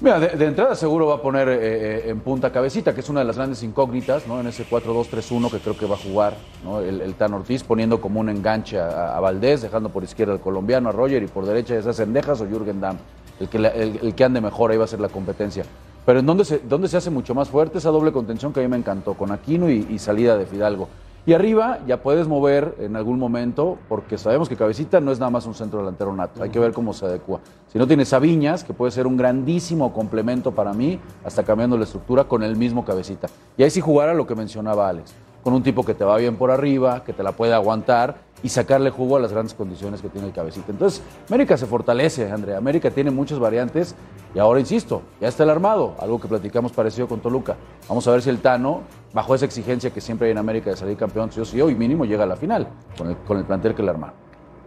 Mira, 0.00 0.18
de, 0.18 0.28
de 0.30 0.46
entrada 0.46 0.74
seguro 0.74 1.06
va 1.06 1.14
a 1.16 1.22
poner 1.22 1.48
eh, 1.48 1.58
eh, 1.60 2.02
en 2.10 2.18
punta 2.20 2.50
cabecita, 2.50 2.92
que 2.92 3.00
es 3.02 3.08
una 3.08 3.20
de 3.20 3.26
las 3.26 3.36
grandes 3.36 3.62
incógnitas, 3.62 4.26
¿no? 4.26 4.40
En 4.40 4.48
ese 4.48 4.66
4-2-3-1 4.68 5.48
que 5.50 5.58
creo 5.60 5.76
que 5.76 5.86
va 5.86 5.94
a 5.94 5.98
jugar, 5.98 6.34
¿no? 6.64 6.80
El, 6.80 7.00
el 7.00 7.14
Tan 7.14 7.32
Ortiz 7.34 7.62
poniendo 7.62 8.00
como 8.00 8.18
un 8.18 8.28
enganche 8.28 8.80
a, 8.80 9.16
a 9.16 9.20
Valdés, 9.20 9.62
dejando 9.62 9.90
por 9.90 10.02
izquierda 10.02 10.32
al 10.32 10.40
colombiano, 10.40 10.88
a 10.88 10.92
Roger, 10.92 11.22
y 11.22 11.28
por 11.28 11.46
derecha 11.46 11.74
ya 11.74 11.82
sea 11.82 11.92
Sendejas 11.92 12.40
o 12.40 12.46
Jürgen 12.48 12.80
Damm. 12.80 12.96
El 13.38 13.48
que, 13.48 13.58
la- 13.60 13.68
el, 13.68 14.00
el 14.02 14.14
que 14.16 14.24
ande 14.24 14.40
mejor 14.40 14.72
ahí 14.72 14.76
va 14.76 14.84
a 14.84 14.88
ser 14.88 14.98
la 15.00 15.08
competencia. 15.08 15.64
Pero 16.04 16.18
en 16.18 16.26
donde 16.26 16.44
se, 16.44 16.58
donde 16.58 16.88
se 16.88 16.96
hace 16.96 17.10
mucho 17.10 17.32
más 17.32 17.48
fuerte 17.48 17.78
esa 17.78 17.90
doble 17.90 18.10
contención 18.10 18.52
que 18.52 18.58
a 18.58 18.62
mí 18.64 18.68
me 18.68 18.76
encantó, 18.78 19.14
con 19.14 19.30
Aquino 19.30 19.70
y, 19.70 19.86
y 19.88 20.00
salida 20.00 20.36
de 20.36 20.46
Fidalgo. 20.46 20.88
Y 21.24 21.34
arriba 21.34 21.78
ya 21.86 22.02
puedes 22.02 22.26
mover 22.26 22.74
en 22.80 22.96
algún 22.96 23.16
momento, 23.16 23.78
porque 23.88 24.18
sabemos 24.18 24.48
que 24.48 24.56
Cabecita 24.56 25.00
no 25.00 25.12
es 25.12 25.20
nada 25.20 25.30
más 25.30 25.46
un 25.46 25.54
centro 25.54 25.78
delantero 25.78 26.12
nato. 26.12 26.42
Hay 26.42 26.50
que 26.50 26.58
ver 26.58 26.72
cómo 26.72 26.92
se 26.92 27.06
adecua. 27.06 27.38
Si 27.68 27.78
no 27.78 27.86
tienes 27.86 28.12
a 28.12 28.18
Viñas, 28.18 28.64
que 28.64 28.72
puede 28.72 28.90
ser 28.90 29.06
un 29.06 29.16
grandísimo 29.16 29.92
complemento 29.92 30.50
para 30.50 30.72
mí, 30.72 30.98
hasta 31.24 31.44
cambiando 31.44 31.76
la 31.78 31.84
estructura 31.84 32.24
con 32.24 32.42
el 32.42 32.56
mismo 32.56 32.84
Cabecita. 32.84 33.28
Y 33.56 33.62
ahí 33.62 33.70
sí 33.70 33.80
jugar 33.80 34.08
a 34.08 34.14
lo 34.14 34.26
que 34.26 34.34
mencionaba 34.34 34.88
Alex, 34.88 35.14
con 35.44 35.52
un 35.52 35.62
tipo 35.62 35.84
que 35.84 35.94
te 35.94 36.04
va 36.04 36.16
bien 36.16 36.34
por 36.34 36.50
arriba, 36.50 37.04
que 37.04 37.12
te 37.12 37.22
la 37.22 37.30
puede 37.30 37.54
aguantar 37.54 38.16
y 38.42 38.48
sacarle 38.48 38.90
jugo 38.90 39.16
a 39.16 39.20
las 39.20 39.32
grandes 39.32 39.54
condiciones 39.54 40.02
que 40.02 40.08
tiene 40.08 40.26
el 40.26 40.32
Cabecita. 40.32 40.72
Entonces, 40.72 41.02
América 41.28 41.56
se 41.56 41.66
fortalece, 41.66 42.32
Andrea. 42.32 42.58
América 42.58 42.90
tiene 42.90 43.12
muchas 43.12 43.38
variantes 43.38 43.94
y 44.34 44.40
ahora 44.40 44.58
insisto, 44.58 45.02
ya 45.20 45.28
está 45.28 45.44
el 45.44 45.50
armado, 45.50 45.94
algo 46.00 46.20
que 46.20 46.26
platicamos 46.26 46.72
parecido 46.72 47.06
con 47.06 47.20
Toluca. 47.20 47.54
Vamos 47.88 48.08
a 48.08 48.10
ver 48.10 48.22
si 48.22 48.30
el 48.30 48.40
Tano, 48.40 48.80
bajo 49.12 49.34
esa 49.34 49.44
exigencia 49.44 49.90
que 49.90 50.00
siempre 50.00 50.26
hay 50.28 50.32
en 50.32 50.38
América 50.38 50.70
de 50.70 50.76
salir 50.76 50.96
campeón, 50.96 51.30
sí 51.32 51.40
o 51.40 51.44
sí, 51.44 51.60
hoy 51.60 51.74
mínimo 51.74 52.04
llega 52.04 52.24
a 52.24 52.26
la 52.26 52.36
final 52.36 52.68
con 52.96 53.08
el, 53.10 53.16
con 53.18 53.38
el 53.38 53.44
plantel 53.44 53.74
que 53.74 53.82
le 53.82 53.90
armaron. 53.90 54.14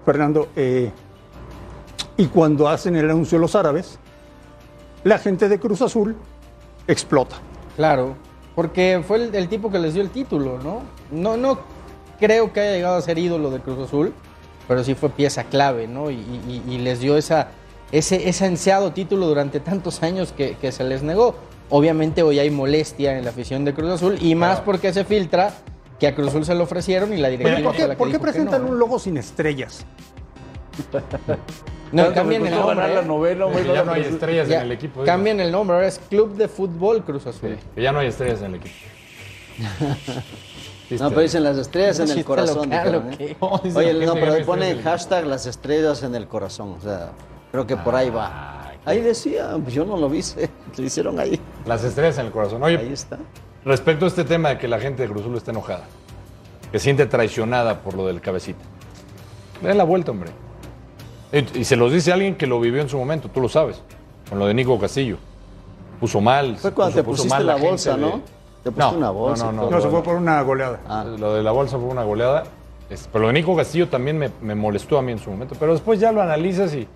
Fernando, 0.05 0.49
eh, 0.55 0.91
y 2.17 2.27
cuando 2.27 2.67
hacen 2.69 2.95
el 2.95 3.10
anuncio 3.10 3.39
los 3.39 3.55
árabes, 3.55 3.97
la 5.03 5.17
gente 5.17 5.49
de 5.49 5.60
Cruz 5.60 5.81
Azul 5.81 6.15
explota. 6.88 7.36
Claro, 7.75 8.15
porque 8.55 9.03
fue 9.05 9.17
el, 9.17 9.36
el 9.36 9.49
tipo 9.49 9.71
que 9.71 9.79
les 9.79 9.93
dio 9.93 10.03
el 10.03 10.10
título, 10.10 10.60
¿no? 10.63 10.81
No, 11.12 11.36
no 11.38 11.60
creo 12.19 12.53
que 12.53 12.62
haya 12.62 12.71
llegado 12.73 12.95
a 12.97 13.01
ser 13.01 13.17
ídolo 13.17 13.49
de 13.49 13.60
Cruz 13.60 13.79
Azul, 13.79 14.13
pero 14.67 14.84
sí 14.84 14.95
fue 14.95 15.10
pieza 15.10 15.43
clave, 15.43 15.88
¿no? 15.88 16.10
Y, 16.10 16.15
y- 16.15 16.63
y 16.67 16.77
les 16.77 16.99
dio 16.99 17.17
esa, 17.17 17.49
ese, 17.91 18.29
ese 18.29 18.45
ansiado 18.45 18.91
título 18.93 19.27
durante 19.27 19.60
tantos 19.60 20.01
años 20.03 20.31
que, 20.31 20.55
que 20.58 20.71
se 20.71 20.84
les 20.84 21.03
negó. 21.03 21.36
Obviamente 21.69 22.21
hoy 22.23 22.39
hay 22.39 22.49
molestia 22.49 23.17
en 23.17 23.23
la 23.23 23.32
afición 23.32 23.65
de 23.65 23.73
Cruz 23.73 23.89
Azul 23.89 24.17
y 24.21 24.36
más 24.36 24.62
porque 24.62 24.93
se 24.93 25.04
filtra 25.04 25.54
que 25.99 26.08
a 26.08 26.15
Cruz 26.15 26.30
Azul 26.30 26.45
se 26.45 26.56
lo 26.56 26.63
ofrecieron 26.63 27.13
y 27.13 27.17
la 27.17 27.30
directiva 27.30 27.58
¿Por 27.63 27.73
fue 27.73 27.82
qué, 27.82 27.88
la 27.88 27.93
que 27.95 27.97
por 27.97 28.08
qué 28.08 28.13
dijo 28.13 28.25
que 28.25 28.32
presentan 28.32 28.63
no, 28.63 28.69
un 28.69 28.80
logo 28.80 28.99
sin 28.99 29.17
estrellas? 29.17 29.86
No, 31.91 32.13
cambian 32.13 32.45
el 32.45 32.51
nombre. 32.54 32.75
ganar 32.75 32.89
la 32.89 33.01
¿eh? 33.01 33.06
novena, 33.06 33.45
güey, 33.45 33.65
ya 33.65 33.84
no 33.84 33.93
hay 33.93 34.01
estrellas 34.01 34.47
Ya, 34.47 34.58
en 34.58 34.63
el 34.63 34.71
equipo. 34.73 35.04
cambian 35.04 35.39
el 35.39 35.51
nombre, 35.51 35.75
ahora 35.75 35.88
es 35.88 35.99
Club 36.10 36.36
de 36.36 36.47
Fútbol 36.47 37.04
Cruz 37.04 37.25
Azul. 37.28 37.58
Que 37.73 37.82
ya 37.82 37.91
no 37.91 37.99
hay 37.99 38.08
estrellas 38.08 38.41
en 38.41 38.45
el 38.47 38.56
equipo. 38.56 38.75
No, 40.99 41.10
pero 41.10 41.21
dicen 41.21 41.43
las 41.43 41.58
estrellas 41.58 41.99
en 41.99 42.12
el 42.12 42.23
corazón. 42.23 42.69
local, 42.69 43.10
dijeron, 43.10 43.38
¿o 43.39 43.60
¿eh? 43.63 43.71
Oye, 43.73 44.06
no, 44.06 44.13
pero 44.13 44.36
el 44.36 44.82
hashtag 44.84 45.25
las 45.25 45.47
estrellas 45.47 46.04
en 46.04 46.13
el 46.13 46.28
corazón. 46.28 46.75
O 46.78 46.82
sea, 46.82 47.12
creo 47.51 47.65
que 47.65 47.75
por 47.75 47.95
ahí 47.95 48.12
va. 48.12 48.64
Ahí 48.85 49.01
decía, 49.01 49.57
pues 49.61 49.73
yo 49.73 49.83
no 49.85 49.97
lo 49.97 50.07
vi, 50.09 50.21
se- 50.21 50.49
lo 50.77 50.83
hicieron 50.83 51.19
ahí. 51.19 51.39
Las 51.65 51.83
estrellas 51.83 52.17
en 52.19 52.27
el 52.27 52.31
corazón. 52.31 52.61
Oye, 52.63 52.77
Ahí 52.77 52.93
está. 52.93 53.17
Respecto 53.63 54.05
a 54.05 54.07
este 54.07 54.23
tema 54.23 54.49
de 54.49 54.57
que 54.59 54.67
la 54.67 54.79
gente 54.79 55.01
de 55.03 55.09
Cruz 55.09 55.23
Azul 55.23 55.35
está 55.37 55.49
enojada, 55.51 55.85
que 56.71 56.77
siente 56.79 57.05
traicionada 57.07 57.79
por 57.81 57.95
lo 57.95 58.05
del 58.05 58.21
cabecita. 58.21 58.63
Le 59.63 59.73
la 59.73 59.83
vuelta, 59.83 60.11
hombre. 60.11 60.29
Y, 61.31 61.59
y 61.61 61.63
se 61.65 61.75
los 61.75 61.91
dice 61.91 62.13
alguien 62.13 62.35
que 62.35 62.45
lo 62.45 62.59
vivió 62.59 62.81
en 62.81 62.89
su 62.89 62.97
momento, 62.97 63.29
tú 63.29 63.41
lo 63.41 63.49
sabes, 63.49 63.81
con 64.29 64.37
lo 64.37 64.45
de 64.45 64.53
Nico 64.53 64.77
Castillo. 64.79 65.17
Puso 65.99 66.21
mal. 66.21 66.57
Fue 66.57 66.71
cuando 66.73 66.91
puso- 66.91 66.95
te 67.01 67.03
puso 67.03 67.23
pusiste 67.23 67.35
mal 67.37 67.47
la 67.47 67.55
bolsa, 67.55 67.95
de- 67.95 68.01
¿no? 68.01 68.21
Te 68.63 68.71
pusiste 68.71 68.91
No, 68.93 68.97
una 68.97 69.09
bolsa. 69.09 69.45
no, 69.45 69.51
no, 69.51 69.61
todo. 69.63 69.71
No, 69.71 69.81
se 69.81 69.89
fue 69.89 70.03
por 70.03 70.15
una 70.15 70.41
goleada. 70.43 70.79
Ah. 70.87 71.03
Lo 71.17 71.33
de 71.33 71.41
la 71.41 71.51
bolsa 71.51 71.77
fue 71.79 71.87
una 71.87 72.03
goleada. 72.03 72.43
Pero 72.87 73.19
lo 73.23 73.27
de 73.27 73.33
Nico 73.33 73.55
Castillo 73.55 73.87
también 73.89 74.17
me, 74.19 74.29
me 74.41 74.53
molestó 74.53 74.99
a 74.99 75.01
mí 75.01 75.11
en 75.11 75.17
su 75.17 75.31
momento. 75.31 75.55
Pero 75.59 75.71
después 75.73 75.99
ya 75.99 76.11
lo 76.11 76.21
analizas 76.21 76.71
y 76.75 76.87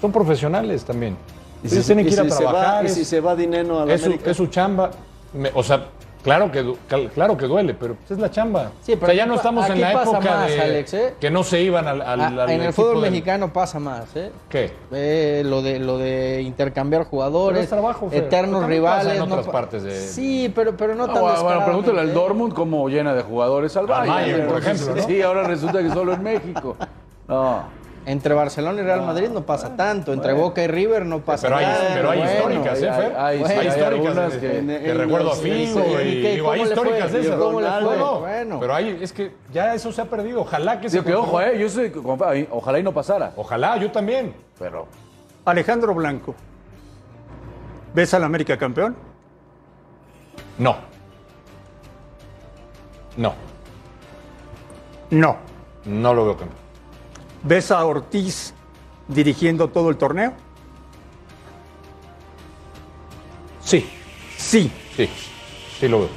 son 0.00 0.12
profesionales 0.12 0.84
también. 0.84 1.16
Y 1.62 1.68
si, 1.68 1.80
tienen 1.82 2.06
y 2.06 2.08
que 2.08 2.14
ir 2.14 2.20
a 2.20 2.24
si 2.24 2.30
se 2.30 2.44
va, 2.44 2.50
trabajar. 2.50 2.84
y 2.84 2.86
es- 2.88 2.94
si 2.94 3.04
se 3.04 3.20
va 3.20 3.34
dinero 3.34 3.80
a 3.80 3.86
la 3.86 3.94
es, 3.94 4.02
su, 4.02 4.18
es 4.24 4.36
su 4.36 4.46
chamba. 4.48 4.90
Me- 5.32 5.50
o 5.54 5.62
sea, 5.62 5.86
claro 6.22 6.50
que, 6.52 6.74
claro 7.14 7.36
que 7.36 7.46
duele, 7.46 7.74
pero 7.74 7.94
pues 7.94 8.10
es 8.12 8.18
la 8.18 8.30
chamba. 8.30 8.70
Sí, 8.82 8.92
pero 8.94 9.04
o 9.04 9.06
sea, 9.06 9.14
ya 9.14 9.26
no 9.26 9.34
estamos 9.34 9.68
en 9.70 9.80
la 9.80 9.92
pasa 9.92 10.10
época 10.10 10.30
más, 10.36 10.48
de 10.48 10.60
Alex, 10.60 10.94
¿eh? 10.94 11.14
que 11.18 11.30
no 11.30 11.42
se 11.42 11.62
iban 11.62 11.88
al, 11.88 12.02
al- 12.02 12.20
Ah, 12.20 12.42
al 12.44 12.50
en 12.50 12.62
el 12.62 12.72
fútbol 12.72 13.00
del- 13.02 13.10
mexicano 13.10 13.52
pasa 13.52 13.78
más, 13.80 14.04
¿eh? 14.16 14.30
¿Qué? 14.48 14.70
Eh, 14.92 15.42
lo 15.44 15.62
de 15.62 15.78
lo 15.80 15.98
de 15.98 16.42
intercambiar 16.42 17.04
jugadores, 17.04 17.54
Pero 17.56 17.64
es 17.64 17.68
trabajo, 17.70 18.08
Fer. 18.10 18.24
eternos 18.24 18.50
Pero 18.50 18.60
también 18.60 18.82
pasa 18.84 18.98
rivales, 19.00 19.12
en 19.22 19.28
no 19.28 19.34
otras 19.34 19.46
pa- 19.46 19.52
partes 19.52 19.82
de- 19.82 20.08
Sí, 20.08 20.52
pero 20.54 20.76
pero 20.76 20.94
no 20.94 21.04
Ah, 21.04 21.12
tan 21.12 21.22
bueno, 21.22 21.42
bueno, 21.42 21.64
pregúntale 21.64 22.00
al 22.00 22.10
¿eh? 22.10 22.12
Dortmund 22.12 22.52
cómo 22.54 22.88
llena 22.88 23.14
de 23.14 23.22
jugadores 23.22 23.76
al 23.76 23.86
Bayern. 23.86 24.14
Bayern, 24.14 24.46
por 24.48 24.58
ejemplo, 24.58 24.94
¿no? 24.94 25.02
Sí, 25.02 25.22
ahora 25.22 25.42
resulta 25.44 25.82
que 25.82 25.90
solo 25.90 26.12
en 26.12 26.22
México. 26.22 26.76
No. 27.28 27.64
Entre 28.06 28.32
Barcelona 28.34 28.80
y 28.80 28.84
Real 28.84 29.02
Madrid 29.02 29.28
no 29.30 29.42
pasa 29.44 29.74
tanto, 29.76 30.12
entre 30.12 30.32
Boca 30.32 30.62
y 30.62 30.68
River 30.68 31.04
no 31.04 31.22
pasa 31.22 31.48
Pero 31.48 31.56
hay, 31.56 31.64
tanto. 31.66 31.82
pero 31.92 32.10
hay 32.10 32.18
bueno. 32.20 32.32
históricas, 32.34 32.80
¿eh, 32.82 32.88
hay- 32.88 33.02
Fer? 33.02 33.16
hay- 33.16 33.38
sí, 33.38 33.44
hay 33.52 33.58
hay 33.58 33.66
históricas. 33.66 34.32
que- 34.34 34.38
de- 34.48 34.58
En- 34.60 34.66
te 34.68 34.90
en 34.90 34.98
recuerdo 34.98 35.32
a 35.32 35.34
Figo 35.34 35.80
¿y 35.80 36.08
y, 36.08 36.22
qué? 36.22 36.32
digo, 36.36 36.52
hay 36.52 36.60
¿Cómo 36.60 36.70
le 36.70 36.76
fue? 36.76 36.84
históricas 36.86 37.12
de 37.12 37.18
¿Y 37.18 37.26
esas. 37.26 37.36
cómo 37.40 37.60
le 37.60 37.66
No, 37.68 37.80
fue? 37.88 37.96
no, 37.98 38.20
Bueno. 38.20 38.60
Pero 38.60 38.74
hay, 38.76 38.98
es 39.02 39.12
que 39.12 39.32
ya 39.52 39.74
eso 39.74 39.90
se 39.90 40.00
ha 40.00 40.04
perdido. 40.04 40.42
Ojalá 40.42 40.80
que 40.80 40.88
se 40.88 41.02
que 41.02 41.14
ojo, 41.16 41.40
eh, 41.40 41.58
yo 41.58 41.68
soy, 41.68 41.92
ojalá 42.52 42.78
y 42.78 42.82
no 42.84 42.92
pasara. 42.94 43.32
Ojalá, 43.34 43.76
yo 43.76 43.90
también. 43.90 44.34
Pero 44.56 44.86
Alejandro 45.44 45.92
Blanco. 45.92 46.32
¿Ves 47.92 48.14
al 48.14 48.22
América 48.22 48.56
campeón? 48.56 48.94
No. 50.58 50.76
No, 53.16 53.34
No. 55.10 55.36
no 55.86 56.14
lo 56.14 56.24
veo 56.24 56.36
campeón. 56.36 56.65
¿Ves 57.46 57.70
a 57.70 57.84
Ortiz 57.84 58.52
dirigiendo 59.06 59.68
todo 59.68 59.88
el 59.90 59.96
torneo? 59.96 60.32
Sí, 63.60 63.88
Sí. 64.36 64.70
sí, 64.96 65.08
sí 65.78 65.88
lo 65.88 66.00
veo. 66.00 66.08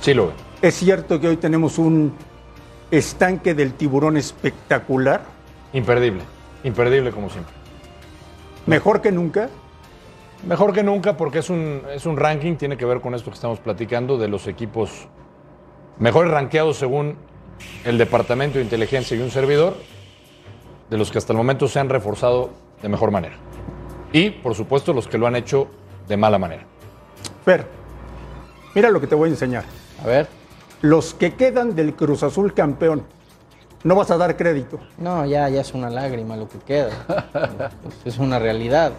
Sí 0.00 0.12
lo 0.14 0.26
veo. 0.26 0.34
Es 0.62 0.74
cierto 0.74 1.18
que 1.20 1.28
hoy 1.28 1.36
tenemos 1.38 1.78
un 1.78 2.12
estanque 2.90 3.54
del 3.54 3.72
tiburón 3.74 4.16
espectacular, 4.16 5.22
Imperdible, 5.72 6.22
imperdible 6.62 7.10
como 7.10 7.28
siempre. 7.30 7.52
mejor 8.66 9.00
que 9.00 9.10
nunca. 9.12 9.48
Mejor 10.46 10.72
que 10.74 10.82
nunca 10.82 11.16
porque 11.16 11.38
es 11.38 11.48
un, 11.48 11.82
es 11.92 12.04
un 12.04 12.16
ranking, 12.18 12.56
tiene 12.56 12.76
que 12.76 12.84
ver 12.84 13.00
con 13.00 13.14
esto 13.14 13.30
que 13.30 13.34
estamos 13.34 13.58
platicando, 13.60 14.18
de 14.18 14.28
los 14.28 14.46
equipos 14.46 15.08
mejores 15.98 16.30
rankeados 16.30 16.76
según 16.76 17.16
el 17.84 17.98
Departamento 17.98 18.58
de 18.58 18.64
Inteligencia 18.64 19.16
y 19.16 19.20
un 19.20 19.30
servidor, 19.30 19.76
de 20.90 20.98
los 20.98 21.10
que 21.10 21.18
hasta 21.18 21.32
el 21.32 21.36
momento 21.36 21.66
se 21.68 21.78
han 21.80 21.88
reforzado 21.88 22.50
de 22.82 22.88
mejor 22.88 23.10
manera. 23.10 23.36
Y, 24.12 24.30
por 24.30 24.54
supuesto, 24.54 24.92
los 24.92 25.08
que 25.08 25.18
lo 25.18 25.26
han 25.26 25.36
hecho 25.36 25.68
de 26.08 26.16
mala 26.16 26.38
manera. 26.38 26.64
Fer, 27.44 27.66
mira 28.74 28.90
lo 28.90 29.00
que 29.00 29.06
te 29.06 29.14
voy 29.14 29.28
a 29.28 29.32
enseñar. 29.32 29.64
A 30.02 30.06
ver. 30.06 30.28
Los 30.82 31.14
que 31.14 31.34
quedan 31.34 31.74
del 31.74 31.94
Cruz 31.94 32.22
Azul 32.22 32.52
campeón, 32.54 33.02
no 33.82 33.94
vas 33.94 34.10
a 34.10 34.16
dar 34.18 34.36
crédito. 34.36 34.78
No, 34.98 35.24
ya, 35.26 35.48
ya 35.48 35.60
es 35.62 35.74
una 35.74 35.90
lágrima 35.90 36.36
lo 36.36 36.48
que 36.48 36.58
queda. 36.58 37.70
es 38.04 38.18
una 38.18 38.38
realidad. 38.38 38.92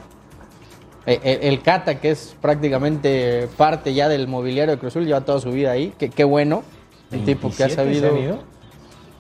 E- 1.06 1.20
e- 1.24 1.48
El, 1.48 1.62
Cata, 1.62 2.00
que 2.00 2.12
es 2.12 2.36
prácticamente 2.42 3.48
parte 3.58 3.94
ya 3.94 4.10
del 4.10 4.28
mobiliario 4.28 4.74
de 4.74 4.80
Cruz 4.80 4.94
Azul, 4.94 5.06
lleva 5.06 5.22
toda 5.22 5.40
su 5.40 5.52
vida 5.52 5.72
ahí. 5.72 5.94
Qué, 6.00 6.10
qué 6.10 6.24
bueno. 6.24 6.64
Un 7.12 7.26
tipo 7.26 7.50
que 7.50 7.64
ha 7.64 7.68
27 7.68 7.94
se 7.94 8.00
sabido 8.02 8.44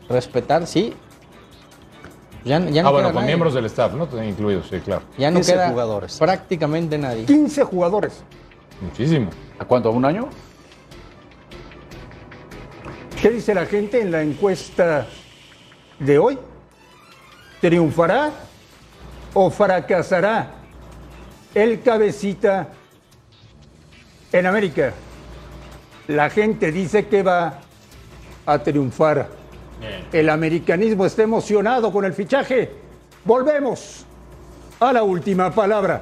respetar, 0.09 0.67
sí. 0.67 0.93
Ya, 2.43 2.59
ya 2.59 2.83
no 2.83 2.89
ah, 2.89 2.91
bueno, 2.91 3.07
con 3.07 3.15
nadie. 3.15 3.27
miembros 3.27 3.53
del 3.55 3.65
staff, 3.65 3.93
¿no? 3.93 4.07
Incluidos, 4.23 4.67
sí, 4.69 4.79
claro. 4.79 5.01
Ya 5.17 5.31
no 5.31 5.37
15 5.37 5.51
queda 5.51 5.69
jugadores. 5.69 6.17
prácticamente 6.19 6.97
nadie. 6.97 7.25
15 7.25 7.63
jugadores. 7.63 8.23
Muchísimo. 8.81 9.29
¿A 9.57 9.65
cuánto? 9.65 9.89
¿A 9.89 9.91
un 9.91 10.05
año? 10.05 10.29
¿Qué 13.19 13.31
dice 13.31 13.55
la 13.55 13.65
gente 13.65 13.99
en 13.99 14.11
la 14.11 14.21
encuesta 14.21 15.07
de 15.97 16.19
hoy? 16.19 16.37
¿Triunfará 17.61 18.31
o 19.33 19.49
fracasará 19.49 20.51
el 21.55 21.81
cabecita 21.81 22.67
en 24.31 24.45
América? 24.45 24.93
La 26.07 26.29
gente 26.29 26.71
dice 26.71 27.07
que 27.07 27.23
va 27.23 27.61
a 28.45 28.59
triunfar. 28.59 29.27
El 30.11 30.29
americanismo 30.29 31.05
está 31.05 31.23
emocionado 31.23 31.91
con 31.91 32.05
el 32.05 32.13
fichaje. 32.13 32.71
Volvemos 33.23 34.05
a 34.79 34.93
la 34.93 35.03
última 35.03 35.51
palabra. 35.51 36.01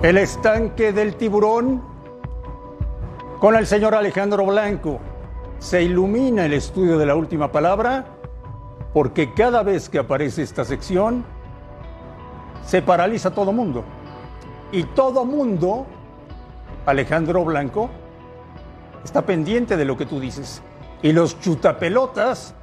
El 0.00 0.16
estanque 0.16 0.92
del 0.92 1.16
tiburón 1.16 1.82
con 3.40 3.56
el 3.56 3.66
señor 3.66 3.96
Alejandro 3.96 4.46
Blanco. 4.46 5.00
Se 5.58 5.82
ilumina 5.82 6.46
el 6.46 6.52
estudio 6.52 6.98
de 6.98 7.06
la 7.06 7.16
última 7.16 7.50
palabra 7.50 8.06
porque 8.92 9.34
cada 9.34 9.64
vez 9.64 9.88
que 9.88 9.98
aparece 9.98 10.42
esta 10.42 10.64
sección 10.64 11.24
se 12.64 12.80
paraliza 12.80 13.34
todo 13.34 13.50
mundo. 13.50 13.82
Y 14.70 14.84
todo 14.84 15.24
mundo, 15.24 15.84
Alejandro 16.86 17.44
Blanco, 17.44 17.90
está 19.02 19.22
pendiente 19.22 19.76
de 19.76 19.84
lo 19.84 19.96
que 19.96 20.06
tú 20.06 20.20
dices. 20.20 20.62
Y 21.02 21.10
los 21.10 21.40
chutapelotas 21.40 22.54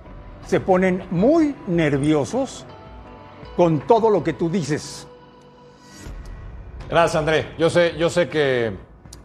se 0.48 0.62
ponen 0.62 1.04
muy 1.12 1.54
nerviosos 1.68 2.66
con 3.58 3.82
todo 3.82 4.10
lo 4.10 4.24
que 4.24 4.32
tú 4.32 4.50
dices. 4.50 5.06
Gracias, 6.90 7.16
André. 7.16 7.54
Yo 7.58 7.70
sé, 7.70 7.96
yo 7.98 8.10
sé 8.10 8.30
que 8.30 8.74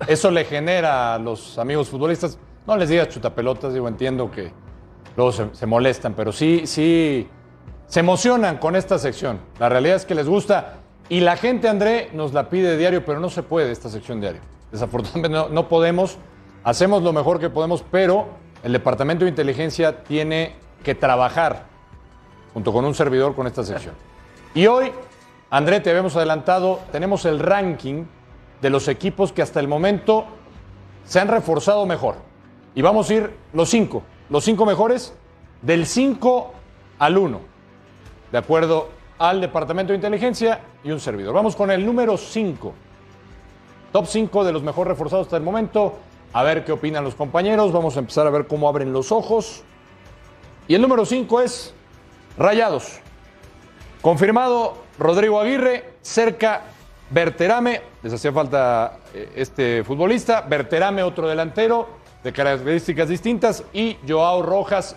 eso 0.08 0.30
le 0.30 0.44
genera 0.44 1.14
a 1.14 1.18
los 1.18 1.58
amigos 1.58 1.88
futbolistas. 1.88 2.38
No 2.66 2.76
les 2.76 2.88
digas 2.88 3.08
chutapelotas, 3.08 3.74
digo, 3.74 3.86
entiendo 3.86 4.30
que 4.30 4.52
luego 5.16 5.32
se, 5.32 5.66
molestan, 5.66 6.14
pero 6.14 6.32
sí, 6.32 6.66
sí 6.66 7.28
se 7.86 8.00
emocionan 8.00 8.58
con 8.58 8.76
esta 8.76 8.98
sección. 8.98 9.40
La 9.58 9.68
realidad 9.68 9.96
es 9.96 10.06
que 10.06 10.14
les 10.14 10.28
gusta. 10.28 10.78
Y 11.08 11.20
la 11.20 11.36
gente, 11.36 11.68
André, 11.68 12.08
nos 12.12 12.32
la 12.32 12.48
pide 12.48 12.76
diario, 12.76 13.04
pero 13.04 13.20
no 13.20 13.28
se 13.28 13.42
puede 13.42 13.72
esta 13.72 13.88
sección 13.88 14.20
diario. 14.20 14.40
Desafortunadamente 14.72 15.28
no, 15.28 15.48
no 15.48 15.68
podemos. 15.68 16.16
Hacemos 16.64 17.02
lo 17.02 17.12
mejor 17.12 17.40
que 17.40 17.50
podemos, 17.50 17.84
pero 17.90 18.28
el 18.62 18.72
Departamento 18.72 19.24
de 19.24 19.30
Inteligencia 19.30 20.02
tiene 20.04 20.54
que 20.82 20.94
trabajar 20.94 21.66
junto 22.54 22.72
con 22.72 22.84
un 22.84 22.94
servidor 22.94 23.34
con 23.34 23.46
esta 23.46 23.64
sección. 23.64 23.94
Y 24.54 24.66
hoy, 24.66 24.92
André, 25.50 25.80
te 25.80 25.90
habíamos 25.90 26.14
adelantado, 26.14 26.78
tenemos 26.92 27.24
el 27.24 27.40
ranking 27.40 28.04
de 28.62 28.70
los 28.70 28.86
equipos 28.86 29.32
que 29.32 29.42
hasta 29.42 29.58
el 29.58 29.66
momento 29.66 30.26
se 31.04 31.18
han 31.18 31.26
reforzado 31.26 31.86
mejor. 31.86 32.14
Y 32.76 32.82
vamos 32.82 33.10
a 33.10 33.14
ir 33.14 33.34
los 33.52 33.68
cinco, 33.68 34.04
los 34.28 34.44
cinco 34.44 34.64
mejores, 34.64 35.12
del 35.60 35.86
5 35.86 36.52
al 37.00 37.18
1, 37.18 37.40
de 38.30 38.38
acuerdo 38.38 38.88
al 39.18 39.40
Departamento 39.40 39.92
de 39.92 39.96
Inteligencia 39.96 40.60
y 40.84 40.92
un 40.92 41.00
servidor. 41.00 41.34
Vamos 41.34 41.56
con 41.56 41.70
el 41.70 41.84
número 41.84 42.16
5. 42.16 42.72
Top 43.92 44.06
5 44.06 44.44
de 44.44 44.52
los 44.52 44.62
mejor 44.62 44.86
reforzados 44.86 45.26
hasta 45.26 45.36
el 45.36 45.42
momento. 45.42 45.98
A 46.32 46.44
ver 46.44 46.64
qué 46.64 46.72
opinan 46.72 47.02
los 47.02 47.16
compañeros. 47.16 47.72
Vamos 47.72 47.96
a 47.96 47.98
empezar 47.98 48.26
a 48.26 48.30
ver 48.30 48.46
cómo 48.46 48.68
abren 48.68 48.92
los 48.92 49.10
ojos. 49.10 49.64
Y 50.68 50.74
el 50.74 50.80
número 50.80 51.04
5 51.04 51.40
es 51.40 51.74
Rayados. 52.38 53.00
Confirmado 54.00 54.76
Rodrigo 55.00 55.40
Aguirre, 55.40 55.94
cerca 56.02 56.60
Berterame, 57.08 57.80
les 58.02 58.12
hacía 58.12 58.32
falta 58.32 58.98
eh, 59.14 59.32
este 59.34 59.82
futbolista, 59.82 60.42
Berterame 60.42 61.02
otro 61.02 61.26
delantero 61.26 61.88
de 62.22 62.34
características 62.34 63.08
distintas 63.08 63.64
y 63.72 63.96
Joao 64.06 64.42
Rojas, 64.42 64.96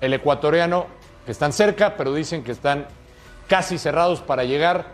el 0.00 0.12
ecuatoriano, 0.14 0.86
que 1.24 1.30
están 1.30 1.52
cerca, 1.52 1.96
pero 1.96 2.12
dicen 2.12 2.42
que 2.42 2.50
están 2.50 2.88
casi 3.46 3.78
cerrados 3.78 4.20
para 4.20 4.42
llegar 4.42 4.86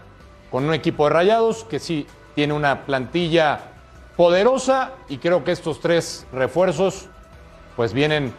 con 0.51 0.65
un 0.65 0.75
equipo 0.75 1.05
de 1.05 1.15
rayados 1.15 1.65
que 1.65 1.79
sí 1.79 2.07
tiene 2.35 2.53
una 2.53 2.85
plantilla 2.85 3.59
poderosa 4.19 4.93
y 5.09 5.17
creo 5.17 5.45
que 5.45 5.53
estos 5.53 5.81
tres 5.81 6.27
refuerzos 6.31 7.09
pues 7.75 7.95
vienen 7.95 8.35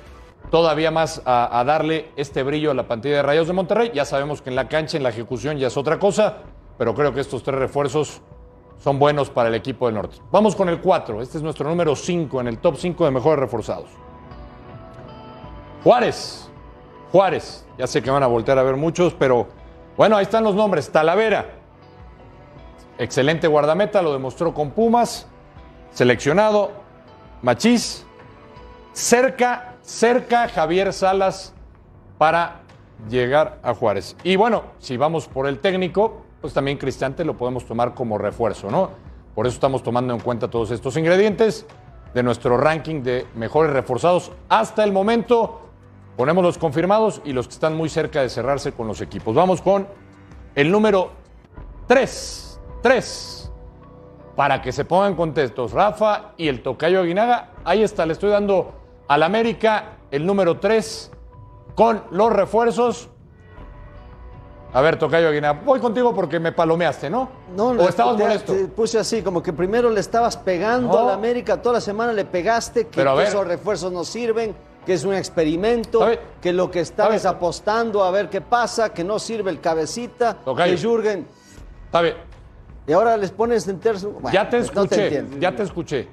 todavía 0.49 0.91
más 0.91 1.21
a, 1.25 1.63
darle 1.65 2.11
este 2.15 2.43
brillo 2.43 2.71
a 2.71 2.73
la 2.73 2.87
plantilla 2.87 3.17
de 3.17 3.23
Rayados 3.23 3.47
de 3.47 3.53
Monterrey. 3.53 3.91
Ya 3.93 4.05
sabemos 4.05 4.41
que 4.41 4.49
en 4.49 4.55
la 4.55 4.67
cancha, 4.67 4.97
en 4.97 5.03
la 5.03 5.09
ejecución 5.09 5.57
ya 5.57 5.67
es 5.67 5.77
otra 5.77 5.99
cosa, 5.99 6.37
pero 6.77 6.93
creo 6.93 7.13
que 7.13 7.21
estos 7.21 7.43
tres 7.43 7.59
refuerzos 7.59 8.21
son 8.79 8.99
buenos 8.99 9.29
para 9.29 9.49
el 9.49 9.55
equipo 9.55 9.85
del 9.85 9.95
norte. 9.95 10.17
Vamos 10.31 10.55
con 10.55 10.69
el 10.69 10.81
4. 10.81 11.21
Este 11.21 11.37
es 11.37 11.43
nuestro 11.43 11.69
número 11.69 11.95
5 11.95 12.41
en 12.41 12.47
el 12.47 12.57
top 12.57 12.75
5 12.77 13.05
de 13.05 13.11
mejores 13.11 13.39
reforzados. 13.39 13.89
Juárez. 15.83 16.49
Juárez. 17.11 17.65
Ya 17.77 17.87
sé 17.87 18.01
que 18.01 18.11
van 18.11 18.23
a 18.23 18.27
voltear 18.27 18.57
a 18.57 18.63
ver 18.63 18.75
muchos, 18.75 19.13
pero 19.13 19.47
bueno, 19.97 20.17
ahí 20.17 20.23
están 20.23 20.43
los 20.43 20.55
nombres. 20.55 20.91
Talavera. 20.91 21.45
Excelente 22.97 23.47
guardameta, 23.47 24.01
lo 24.01 24.13
demostró 24.13 24.53
con 24.53 24.71
Pumas. 24.71 25.27
Seleccionado. 25.91 26.71
Machís. 27.41 28.05
Cerca, 28.93 29.72
cerca 29.83 30.47
Javier 30.47 30.91
Salas 30.93 31.53
para 32.17 32.61
llegar 33.09 33.59
a 33.61 33.73
Juárez. 33.73 34.15
Y 34.23 34.37
bueno, 34.37 34.63
si 34.79 34.97
vamos 34.97 35.27
por 35.27 35.45
el 35.45 35.59
técnico, 35.59 36.23
pues 36.41 36.53
también 36.53 36.77
Cristante 36.77 37.23
lo 37.23 37.37
podemos 37.37 37.65
tomar 37.65 37.93
como 37.93 38.17
refuerzo, 38.17 38.71
¿no? 38.71 38.91
Por 39.35 39.45
eso 39.45 39.55
estamos 39.55 39.83
tomando 39.83 40.13
en 40.13 40.19
cuenta 40.19 40.49
todos 40.49 40.71
estos 40.71 40.95
ingredientes 40.97 41.65
de 42.13 42.23
nuestro 42.23 42.57
ranking 42.57 43.01
de 43.03 43.27
mejores 43.35 43.73
reforzados 43.73 44.31
hasta 44.47 44.83
el 44.83 44.91
momento. 44.91 45.61
Ponemos 46.15 46.43
los 46.43 46.57
confirmados 46.57 47.21
y 47.25 47.33
los 47.33 47.47
que 47.47 47.55
están 47.55 47.75
muy 47.75 47.89
cerca 47.89 48.21
de 48.21 48.29
cerrarse 48.29 48.71
con 48.71 48.87
los 48.87 49.01
equipos. 49.01 49.35
Vamos 49.35 49.61
con 49.61 49.87
el 50.55 50.71
número 50.71 51.11
3. 51.87 52.59
3. 52.83 53.51
Para 54.35 54.61
que 54.61 54.71
se 54.71 54.85
pongan 54.85 55.15
contentos, 55.15 55.71
Rafa 55.71 56.33
y 56.37 56.47
el 56.47 56.61
Tocayo 56.61 57.01
Aguinaga. 57.01 57.49
Ahí 57.63 57.81
está, 57.81 58.05
le 58.05 58.13
estoy 58.13 58.29
dando 58.29 58.82
al 59.07 59.23
América 59.23 59.97
el 60.11 60.25
número 60.25 60.59
3 60.59 61.11
con 61.75 62.03
los 62.11 62.31
refuerzos. 62.31 63.09
A 64.75 64.81
ver, 64.81 64.97
Tocayo 64.97 65.27
Aguilar, 65.29 65.63
voy 65.63 65.79
contigo 65.79 66.15
porque 66.15 66.39
me 66.39 66.51
palomeaste, 66.51 67.07
¿no? 67.09 67.29
No, 67.55 67.67
¿O 67.67 67.73
le- 67.75 67.83
estabas 67.85 68.17
te- 68.17 68.23
molesto? 68.23 68.53
Te 68.53 68.65
puse 68.65 68.97
así, 68.97 69.21
como 69.21 69.43
que 69.43 69.53
primero 69.53 69.89
le 69.91 69.99
estabas 69.99 70.35
pegando 70.35 70.87
No. 70.93 70.99
a 70.99 71.03
la 71.09 71.13
América, 71.13 71.61
toda 71.61 71.73
la 71.73 71.81
semana 71.81 72.11
le 72.11 72.25
pegaste, 72.25 72.87
que, 72.87 73.01
esos 73.23 73.45
refuerzos 73.45 73.91
no 73.91 74.03
sirven, 74.03 74.55
que 74.83 74.93
es 74.93 75.03
un 75.05 75.13
experimento, 75.13 76.03
que 76.41 76.51
lo 76.53 76.71
que 76.71 76.79
estabas 76.79 77.23
apostando 77.27 78.03
a 78.03 78.09
ver 78.09 78.29
qué 78.31 78.41
pasa, 78.41 78.91
que 78.91 79.03
no 79.03 79.19
sirve 79.19 79.51
el 79.51 79.61
cabecita, 79.61 80.33
Tocayo. 80.43 80.73
que 80.73 80.77
Jürgen, 80.81 81.27
Está 81.85 82.01
bien, 82.01 82.15
y 82.87 82.93
ahora 82.93 83.15
les 83.15 83.29
pones 83.29 83.67
en 83.67 83.79
tercio. 83.79 84.09
Bueno, 84.09 84.31
ya 84.31 84.49
te 84.49 84.57
no 84.57 84.63
escuché, 84.63 85.23
ya 85.39 85.55
te 85.55 85.61
escuché. 85.61 86.07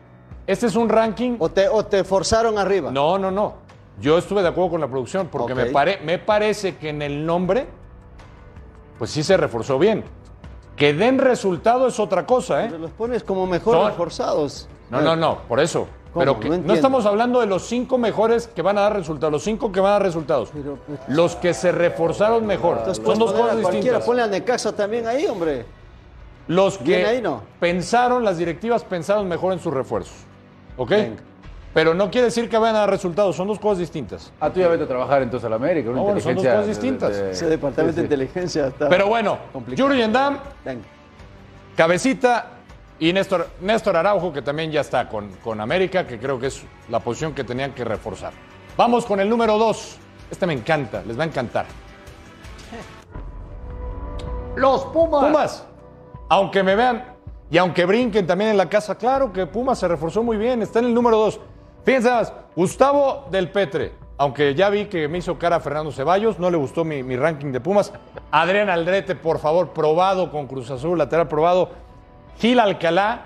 Este 0.50 0.66
es 0.66 0.74
un 0.74 0.88
ranking. 0.88 1.36
O 1.38 1.48
te, 1.48 1.68
o 1.68 1.84
te 1.86 2.02
forzaron 2.02 2.58
arriba. 2.58 2.90
No, 2.90 3.18
no, 3.18 3.30
no. 3.30 3.54
Yo 4.00 4.18
estuve 4.18 4.42
de 4.42 4.48
acuerdo 4.48 4.70
con 4.70 4.80
la 4.80 4.88
producción 4.88 5.28
porque 5.30 5.54
me, 5.54 5.66
pare- 5.66 6.00
me 6.02 6.18
parece 6.18 6.76
que 6.76 6.88
en 6.88 7.02
el 7.02 7.24
nombre, 7.24 7.68
pues 8.98 9.10
sí 9.10 9.22
se 9.22 9.36
reforzó 9.36 9.78
bien. 9.78 10.02
Que 10.74 10.92
den 10.94 11.18
resultado 11.18 11.86
es 11.86 12.00
otra 12.00 12.26
cosa, 12.26 12.64
¿eh? 12.64 12.68
Pero 12.70 12.78
los 12.78 12.90
pones 12.92 13.22
como 13.22 13.46
mejor 13.46 13.76
No. 13.76 13.88
reforzados. 13.88 14.68
No, 14.90 15.00
no, 15.00 15.14
no, 15.14 15.38
por 15.48 15.60
eso. 15.60 15.86
¿Cómo? 16.12 16.20
Pero 16.24 16.40
que- 16.40 16.48
No 16.48 16.74
estamos 16.74 17.06
hablando 17.06 17.38
de 17.40 17.46
los 17.46 17.62
cinco 17.66 17.96
mejores 17.98 18.48
que 18.48 18.62
van 18.62 18.76
a 18.78 18.80
dar 18.80 18.94
resultados, 18.96 19.30
los 19.30 19.44
cinco 19.44 19.70
que 19.70 19.78
van 19.78 19.90
a 19.90 19.92
dar 19.94 20.02
resultados. 20.02 20.50
Pero, 20.52 20.78
pues, 20.84 20.98
Los 21.06 21.36
que 21.36 21.54
se 21.54 21.70
reforzaron 21.70 22.44
mejor. 22.46 22.78
Entonces 22.78 23.04
Son 23.04 23.18
dos 23.18 23.32
cosas 23.32 23.56
distintas. 23.58 24.04
ponle 24.04 24.22
a 24.22 24.26
Necaxa 24.26 24.72
también 24.74 25.06
ahí, 25.06 25.26
hombre. 25.26 25.64
Los 26.48 26.78
que 26.78 27.06
ahí, 27.06 27.22
¿no? 27.22 27.42
pensaron, 27.60 28.24
las 28.24 28.38
directivas 28.38 28.82
pensaron 28.82 29.28
mejor 29.28 29.52
en 29.52 29.60
sus 29.60 29.72
refuerzos. 29.72 30.14
¿Ok? 30.76 30.90
Venga. 30.90 31.22
Pero 31.72 31.94
no 31.94 32.10
quiere 32.10 32.24
decir 32.26 32.48
que 32.48 32.58
vayan 32.58 32.74
a 32.76 32.80
dar 32.80 32.90
resultados, 32.90 33.36
son 33.36 33.46
dos 33.46 33.60
cosas 33.60 33.78
distintas. 33.78 34.32
Ah, 34.40 34.50
tú 34.50 34.58
ya 34.58 34.66
vete 34.66 34.84
a 34.84 34.88
trabajar 34.88 35.22
entonces 35.22 35.46
a 35.46 35.50
la 35.50 35.56
América. 35.56 35.88
Una 35.90 35.98
No, 35.98 36.04
bueno, 36.04 36.20
son 36.20 36.34
dos 36.34 36.44
cosas 36.44 36.62
de- 36.62 36.68
distintas. 36.68 37.16
de- 37.16 37.30
Ese 37.30 37.46
departamento 37.46 37.92
sí, 37.92 38.02
sí. 38.02 38.08
de 38.08 38.14
inteligencia 38.14 38.66
está. 38.66 38.88
Pero 38.88 39.06
bueno, 39.06 39.38
Damm, 40.12 40.38
Venga. 40.64 40.82
Cabecita 41.76 42.46
y 42.98 43.12
Néstor, 43.12 43.48
Néstor 43.60 43.96
Araujo, 43.96 44.32
que 44.32 44.42
también 44.42 44.72
ya 44.72 44.80
está 44.80 45.08
con, 45.08 45.28
con 45.44 45.60
América, 45.60 46.06
que 46.06 46.18
creo 46.18 46.40
que 46.40 46.48
es 46.48 46.62
la 46.88 46.98
posición 46.98 47.34
que 47.34 47.44
tenían 47.44 47.72
que 47.72 47.84
reforzar. 47.84 48.32
Vamos 48.76 49.06
con 49.06 49.20
el 49.20 49.28
número 49.28 49.56
dos. 49.56 49.96
Este 50.28 50.46
me 50.46 50.52
encanta, 50.54 51.02
les 51.06 51.16
va 51.18 51.22
a 51.22 51.26
encantar. 51.26 51.66
Los 54.56 54.84
Pumas. 54.86 55.24
Pumas, 55.24 55.66
aunque 56.28 56.62
me 56.62 56.74
vean 56.74 57.09
y 57.50 57.58
aunque 57.58 57.84
brinquen 57.84 58.26
también 58.26 58.50
en 58.50 58.56
la 58.56 58.68
casa, 58.68 58.96
claro 58.96 59.32
que 59.32 59.46
Pumas 59.46 59.78
se 59.78 59.88
reforzó 59.88 60.22
muy 60.22 60.36
bien, 60.36 60.62
está 60.62 60.78
en 60.78 60.86
el 60.86 60.94
número 60.94 61.16
dos. 61.18 61.40
Fíjense 61.84 62.10
más, 62.10 62.32
Gustavo 62.54 63.26
del 63.30 63.50
Petre, 63.50 63.92
aunque 64.18 64.54
ya 64.54 64.68
vi 64.70 64.84
que 64.86 65.08
me 65.08 65.18
hizo 65.18 65.38
cara 65.38 65.56
a 65.56 65.60
Fernando 65.60 65.90
Ceballos, 65.90 66.38
no 66.38 66.50
le 66.50 66.56
gustó 66.56 66.84
mi, 66.84 67.02
mi 67.02 67.16
ranking 67.16 67.52
de 67.52 67.60
Pumas. 67.60 67.92
Adrián 68.30 68.68
Aldrete, 68.68 69.14
por 69.14 69.38
favor, 69.38 69.70
probado 69.70 70.30
con 70.30 70.46
Cruz 70.46 70.70
Azul, 70.70 70.98
lateral 70.98 71.26
probado. 71.26 71.70
Gil 72.38 72.60
Alcalá 72.60 73.22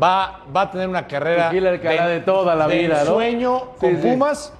va, 0.00 0.40
va 0.54 0.62
a 0.62 0.70
tener 0.70 0.88
una 0.88 1.06
carrera 1.06 1.50
Gil 1.50 1.66
Alcalá 1.66 2.06
de 2.06 2.20
toda 2.20 2.54
la 2.54 2.66
vida, 2.66 3.04
¿no? 3.04 3.14
sueño 3.14 3.60
Sí, 3.74 3.80
con 3.80 3.96
sí. 3.96 4.08
Pumas. 4.08 4.52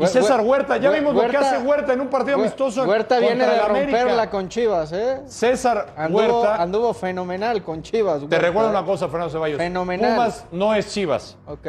Y 0.00 0.06
César 0.06 0.40
Hue- 0.40 0.46
Huerta, 0.46 0.76
ya 0.76 0.90
vimos 0.90 1.14
lo 1.14 1.28
que 1.28 1.36
hace 1.36 1.58
Huerta 1.58 1.92
en 1.92 2.00
un 2.00 2.08
partido 2.08 2.36
amistoso. 2.38 2.84
Huerta 2.84 3.18
viene 3.18 3.46
de 3.46 3.60
romperla 3.60 4.30
con 4.30 4.48
Chivas, 4.48 4.92
¿eh? 4.92 5.20
César 5.26 5.92
Anduvo, 5.96 6.18
Huerta. 6.40 6.62
anduvo 6.62 6.94
fenomenal 6.94 7.62
con 7.62 7.82
Chivas. 7.82 8.22
Te 8.28 8.38
recuerdo 8.38 8.70
una 8.70 8.84
cosa, 8.84 9.08
Fernando 9.08 9.32
Ceballos. 9.32 9.58
Fenomenal. 9.58 10.12
Pumas 10.14 10.44
no 10.52 10.74
es 10.74 10.92
Chivas. 10.92 11.36
Ok. 11.46 11.66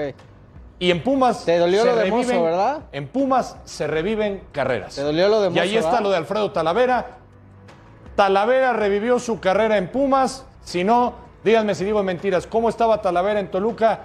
Y 0.81 0.91
en 0.91 1.03
Pumas. 1.03 1.43
Te 1.43 1.57
dolió 1.57 1.81
se 1.81 1.87
lo 1.89 1.95
de 1.97 2.05
Mozo, 2.11 2.29
reviven- 2.29 2.43
¿verdad? 2.43 2.79
En 2.91 3.07
Pumas 3.07 3.57
se 3.65 3.85
reviven 3.87 4.43
carreras. 4.51 4.95
Te 4.95 5.01
dolió 5.01 5.27
lo 5.27 5.41
de 5.41 5.49
Y 5.51 5.59
ahí 5.59 5.69
Mozo, 5.69 5.79
está 5.79 5.89
¿verdad? 5.91 6.03
lo 6.03 6.09
de 6.11 6.17
Alfredo 6.17 6.51
Talavera. 6.51 7.05
Talavera 8.15 8.73
revivió 8.73 9.19
su 9.19 9.39
carrera 9.39 9.77
en 9.77 9.89
Pumas. 9.91 10.45
Si 10.63 10.83
no, 10.83 11.13
díganme 11.43 11.73
si 11.75 11.83
digo 11.85 12.03
mentiras. 12.03 12.45
¿Cómo 12.47 12.69
estaba 12.69 13.01
Talavera 13.01 13.39
en 13.39 13.49
Toluca? 13.49 13.99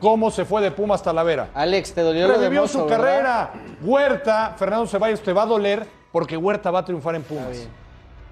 ¿Cómo 0.00 0.30
se 0.30 0.44
fue 0.44 0.62
de 0.62 0.70
Pumas 0.70 1.02
Talavera? 1.02 1.48
Alex, 1.54 1.92
te 1.92 2.02
dolió 2.02 2.28
lo 2.28 2.34
de 2.34 2.38
Revivió 2.38 2.62
Mozo, 2.62 2.78
su 2.80 2.84
¿verdad? 2.84 2.96
carrera. 2.98 3.50
Huerta, 3.82 4.54
Fernando 4.56 4.86
Ceballos, 4.86 5.20
te 5.20 5.32
va 5.32 5.42
a 5.42 5.46
doler 5.46 5.86
porque 6.12 6.36
Huerta 6.36 6.70
va 6.70 6.80
a 6.80 6.84
triunfar 6.84 7.16
en 7.16 7.22
Pumas. 7.22 7.68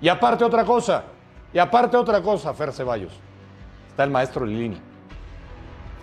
Y 0.01 0.09
aparte 0.09 0.45
otra 0.45 0.65
cosa, 0.65 1.05
y 1.53 1.59
aparte 1.59 1.97
otra 1.97 2.21
cosa, 2.23 2.55
Fer 2.55 2.73
Ceballos. 2.73 3.13
Está 3.89 4.05
el 4.05 4.11
maestro 4.11 4.47
Lilini. 4.47 4.81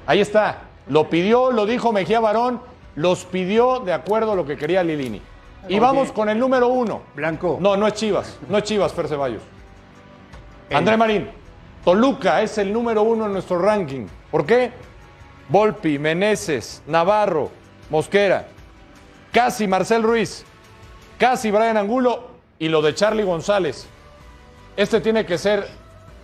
Ahí 0.05 0.19
está. 0.19 0.57
Lo 0.87 1.09
pidió, 1.09 1.51
lo 1.51 1.65
dijo 1.65 1.93
Mejía 1.93 2.19
Barón, 2.19 2.59
los 2.95 3.23
pidió 3.25 3.79
de 3.79 3.93
acuerdo 3.93 4.33
a 4.33 4.35
lo 4.35 4.45
que 4.45 4.57
quería 4.57 4.83
Lilini. 4.83 5.21
Y 5.69 5.79
vamos 5.79 6.11
con 6.11 6.27
el 6.27 6.37
número 6.37 6.67
uno. 6.67 7.03
Blanco. 7.15 7.57
No, 7.61 7.77
no 7.77 7.87
es 7.87 7.93
Chivas, 7.93 8.37
no 8.49 8.57
es 8.57 8.63
Chivas, 8.65 8.91
Fer 8.91 9.07
Ceballos. 9.07 9.41
André 10.73 10.97
Marín, 10.97 11.29
Toluca 11.85 12.41
es 12.41 12.57
el 12.57 12.73
número 12.73 13.03
uno 13.03 13.27
en 13.27 13.33
nuestro 13.33 13.59
ranking. 13.59 14.07
¿Por 14.31 14.45
qué? 14.45 14.71
Volpi, 15.49 15.99
Meneses, 15.99 16.81
Navarro, 16.87 17.51
Mosquera, 17.89 18.47
casi 19.31 19.67
Marcel 19.67 20.03
Ruiz, 20.03 20.45
casi 21.17 21.51
Brian 21.51 21.77
Angulo 21.77 22.27
y 22.59 22.69
lo 22.69 22.81
de 22.81 22.95
Charlie 22.95 23.23
González. 23.23 23.87
Este 24.77 25.01
tiene 25.01 25.25
que 25.25 25.37
ser 25.37 25.67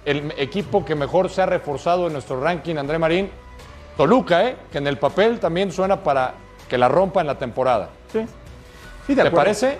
el 0.06 0.34
equipo 0.38 0.86
que 0.86 0.96
mejor 0.96 1.30
se 1.30 1.42
ha 1.42 1.46
reforzado 1.46 2.08
en 2.08 2.14
nuestro 2.14 2.42
ranking, 2.42 2.78
André 2.78 2.98
Marín. 2.98 3.30
Toluca, 3.98 4.46
¿eh? 4.46 4.56
que 4.72 4.78
en 4.78 4.88
el 4.88 4.98
papel 4.98 5.40
también 5.40 5.72
suena 5.72 6.02
para 6.04 6.34
que 6.70 6.78
la 6.78 6.88
rompa 6.88 7.20
en 7.22 7.28
la 7.28 7.38
temporada. 7.38 7.90
Sí. 8.14 8.26
Sí, 9.06 9.14
de 9.14 9.24
¿Te 9.24 9.32
parece? 9.32 9.78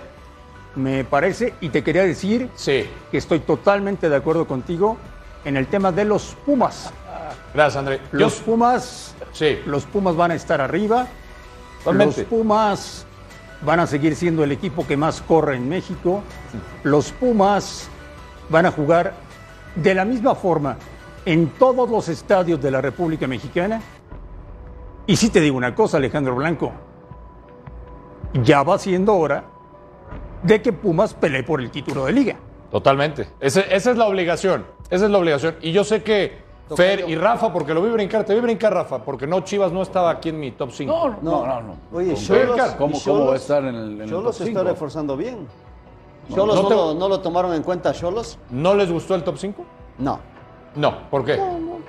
Me 0.76 1.04
parece, 1.04 1.54
y 1.60 1.70
te 1.70 1.82
quería 1.82 2.04
decir 2.04 2.48
Sí. 2.54 2.88
que 3.10 3.18
estoy 3.18 3.40
totalmente 3.40 4.08
de 4.08 4.16
acuerdo 4.16 4.46
contigo 4.46 4.98
en 5.44 5.56
el 5.56 5.66
tema 5.66 5.92
de 5.92 6.04
los 6.04 6.36
Pumas. 6.46 6.92
Gracias, 7.54 7.76
André. 7.76 8.00
Yo- 8.12 8.18
Los 8.18 8.34
Pumas, 8.36 9.14
sí, 9.32 9.58
los 9.66 9.84
Pumas 9.84 10.16
van 10.16 10.30
a 10.30 10.34
estar 10.34 10.60
arriba. 10.60 11.06
Totalmente. 11.84 12.20
Los 12.22 12.28
Pumas 12.28 13.06
van 13.62 13.80
a 13.80 13.86
seguir 13.86 14.14
siendo 14.16 14.44
el 14.44 14.52
equipo 14.52 14.86
que 14.86 14.96
más 14.96 15.20
corre 15.22 15.56
en 15.56 15.68
México. 15.68 16.22
Los 16.84 17.10
Pumas 17.12 17.88
van 18.48 18.66
a 18.66 18.70
jugar 18.70 19.14
de 19.74 19.94
la 19.94 20.04
misma 20.04 20.34
forma 20.34 20.76
en 21.24 21.48
todos 21.50 21.88
los 21.90 22.08
estadios 22.08 22.60
de 22.60 22.70
la 22.70 22.80
República 22.80 23.26
Mexicana. 23.26 23.80
Y 25.06 25.16
sí 25.16 25.30
te 25.30 25.40
digo 25.40 25.56
una 25.56 25.74
cosa, 25.74 25.96
Alejandro 25.96 26.34
Blanco. 26.36 26.72
Ya 28.42 28.62
va 28.62 28.78
siendo 28.78 29.14
hora 29.16 29.44
de 30.42 30.62
que 30.62 30.72
Pumas 30.72 31.14
pelee 31.14 31.42
por 31.42 31.60
el 31.60 31.70
título 31.70 32.04
de 32.06 32.12
liga. 32.12 32.36
Totalmente. 32.70 33.28
Ese- 33.40 33.66
esa 33.74 33.90
es 33.90 33.96
la 33.96 34.06
obligación. 34.06 34.64
Esa 34.90 35.04
es 35.06 35.10
la 35.10 35.18
obligación. 35.18 35.56
Y 35.62 35.72
yo 35.72 35.84
sé 35.84 36.02
que 36.02 36.48
Fer 36.76 37.08
y 37.08 37.16
Rafa, 37.16 37.52
porque 37.52 37.74
lo 37.74 37.82
vi 37.82 37.90
brincar, 37.90 38.24
te 38.24 38.32
vi 38.32 38.40
brincar, 38.40 38.72
Rafa, 38.72 39.02
porque 39.02 39.26
no, 39.26 39.40
Chivas 39.40 39.72
no 39.72 39.82
estaba 39.82 40.08
aquí 40.10 40.28
en 40.28 40.38
mi 40.38 40.52
top 40.52 40.70
5. 40.70 40.92
No, 40.92 41.08
no, 41.20 41.46
no. 41.46 41.60
no. 41.62 41.76
Oye, 41.92 42.14
Cholos, 42.14 42.60
¿cómo- 42.78 42.96
cómo 43.04 43.26
va 43.26 43.32
a 43.32 43.36
estar 43.36 43.64
en 43.64 43.74
el- 43.74 43.92
en 43.94 44.00
el 44.02 44.08
Xolos 44.08 44.36
top 44.36 44.44
se 44.44 44.50
está 44.52 44.62
reforzando 44.62 45.16
bien. 45.16 45.48
¿Cholos 46.32 46.54
no 46.56 46.62
no, 46.62 46.68
te- 46.68 46.74
lo, 46.76 46.94
no 46.94 47.08
lo 47.08 47.18
tomaron 47.20 47.54
en 47.54 47.64
cuenta 47.64 47.92
Cholos? 47.92 48.38
¿No 48.50 48.74
les 48.76 48.90
gustó 48.92 49.16
el 49.16 49.24
top 49.24 49.36
5? 49.36 49.64
No. 49.98 50.20
No. 50.76 51.10
¿Por 51.10 51.24
qué? 51.24 51.40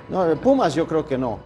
No, 0.08 0.24
el 0.24 0.36
Pumas 0.38 0.74
yo 0.74 0.84
creo 0.88 1.04
que 1.06 1.16
no. 1.16 1.38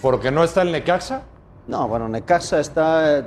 ¿Porque 0.00 0.30
no 0.30 0.42
está 0.42 0.62
el 0.62 0.72
Necaxa? 0.72 1.22
No, 1.66 1.86
bueno, 1.86 2.08
Necaxa 2.08 2.60
está 2.60 3.18
eh, 3.18 3.24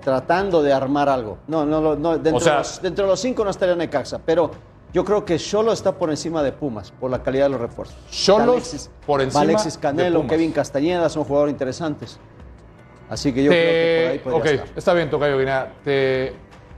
tratando 0.00 0.62
de 0.62 0.72
armar 0.72 1.08
algo. 1.08 1.38
No, 1.48 1.66
no, 1.66 1.96
no 1.96 2.12
dentro, 2.18 2.36
O 2.36 2.40
sea- 2.40 2.52
de 2.52 2.58
los, 2.58 2.82
dentro 2.82 3.04
de 3.06 3.10
los 3.10 3.20
cinco 3.20 3.42
no 3.44 3.50
estaría 3.50 3.74
Necaxa, 3.74 4.20
pero 4.24 4.50
yo 4.92 5.04
creo 5.04 5.24
que 5.24 5.38
Cholo 5.38 5.72
está 5.72 5.92
por 5.92 6.10
encima 6.10 6.42
de 6.42 6.52
Pumas 6.52 6.90
por 6.90 7.10
la 7.10 7.22
calidad 7.22 7.46
de 7.46 7.50
los 7.50 7.60
refuerzos. 7.60 7.96
Xolos 8.10 8.90
por 9.06 9.20
encima 9.20 9.42
Alexis 9.42 9.74
de 9.74 9.80
Canelo, 9.80 10.20
Pumas. 10.20 10.30
Kevin 10.32 10.52
Castañeda 10.52 11.08
son 11.08 11.24
jugadores 11.24 11.52
interesantes. 11.52 12.18
Así 13.08 13.32
que 13.32 13.44
yo 13.44 13.50
Te- 13.50 13.56
creo 13.56 13.72
que 13.72 14.20
por 14.24 14.32
ahí 14.32 14.36
ok, 14.36 14.40
podría 14.42 14.54
estar. 14.64 14.78
está 14.78 14.94
bien, 14.94 15.10
Tocayo 15.10 15.38
Guinea. 15.38 15.72
¿Te 15.84 16.32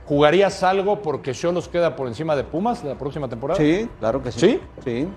jugarías 0.05 0.61
algo 0.63 1.01
porque 1.01 1.33
Cholos 1.33 1.67
queda 1.67 1.95
por 1.95 2.07
encima 2.07 2.35
de 2.35 2.43
Pumas 2.43 2.83
la 2.83 2.95
próxima 2.95 3.27
temporada? 3.29 3.59
Sí, 3.59 3.89
claro 3.99 4.21
que 4.21 4.31
sí. 4.31 4.39
¿Sí? 4.39 4.59
Sí. 4.83 5.07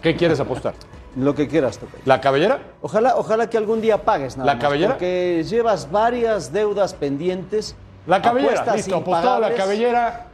¿Qué 0.00 0.16
quieres 0.16 0.40
apostar? 0.40 0.74
Lo 1.16 1.34
que 1.34 1.46
quieras, 1.46 1.76
Tocayo. 1.76 2.02
¿La 2.06 2.22
cabellera? 2.22 2.60
Ojalá, 2.80 3.16
ojalá 3.16 3.50
que 3.50 3.58
algún 3.58 3.82
día 3.82 4.02
pagues 4.02 4.38
nada 4.38 4.46
¿La 4.46 4.54
más, 4.54 4.62
cabellera? 4.62 4.92
Porque 4.94 5.44
llevas 5.46 5.90
varias 5.90 6.50
deudas 6.52 6.94
pendientes. 6.94 7.76
La 8.06 8.22
cabellera, 8.22 8.74
listo, 8.74 8.96
apostado 8.96 9.40
la 9.40 9.52
cabellera. 9.54 10.28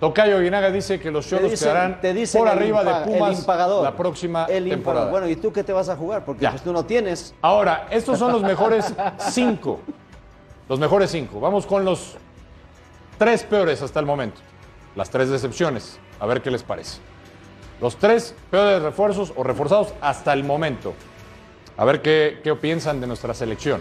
Tocayo 0.00 0.40
Guinaga 0.40 0.70
dice 0.70 1.00
que 1.00 1.10
los 1.10 1.26
Cholos 1.26 1.58
quedarán 1.58 2.00
te 2.02 2.12
dicen 2.12 2.40
por 2.40 2.48
arriba 2.48 2.84
de 2.84 3.04
Pumas 3.06 3.32
el 3.32 3.38
impagador. 3.38 3.82
la 3.82 3.96
próxima 3.96 4.44
El 4.44 4.68
temporada. 4.68 5.10
Bueno, 5.10 5.26
¿y 5.26 5.36
tú 5.36 5.52
qué 5.52 5.64
te 5.64 5.72
vas 5.72 5.88
a 5.88 5.96
jugar? 5.96 6.24
Porque 6.24 6.46
pues, 6.46 6.62
tú 6.62 6.72
no 6.72 6.84
tienes. 6.84 7.34
Ahora, 7.40 7.86
estos 7.90 8.18
son 8.18 8.32
los 8.32 8.42
mejores 8.42 8.92
cinco. 9.18 9.80
Los 10.68 10.78
mejores 10.78 11.10
cinco. 11.10 11.40
Vamos 11.40 11.64
con 11.64 11.84
los 11.84 12.16
tres 13.18 13.42
peores 13.44 13.80
hasta 13.80 13.98
el 13.98 14.04
momento. 14.06 14.40
Las 14.96 15.08
tres 15.08 15.30
decepciones. 15.30 15.98
A 16.20 16.26
ver 16.26 16.42
qué 16.42 16.50
les 16.50 16.62
parece. 16.62 16.98
Los 17.80 17.96
tres 17.96 18.34
peores 18.50 18.82
refuerzos 18.82 19.32
o 19.34 19.42
reforzados 19.44 19.94
hasta 20.02 20.32
el 20.34 20.44
momento. 20.44 20.92
A 21.78 21.84
ver 21.86 22.02
qué, 22.02 22.40
qué 22.44 22.54
piensan 22.54 23.00
de 23.00 23.06
nuestra 23.06 23.32
selección. 23.32 23.80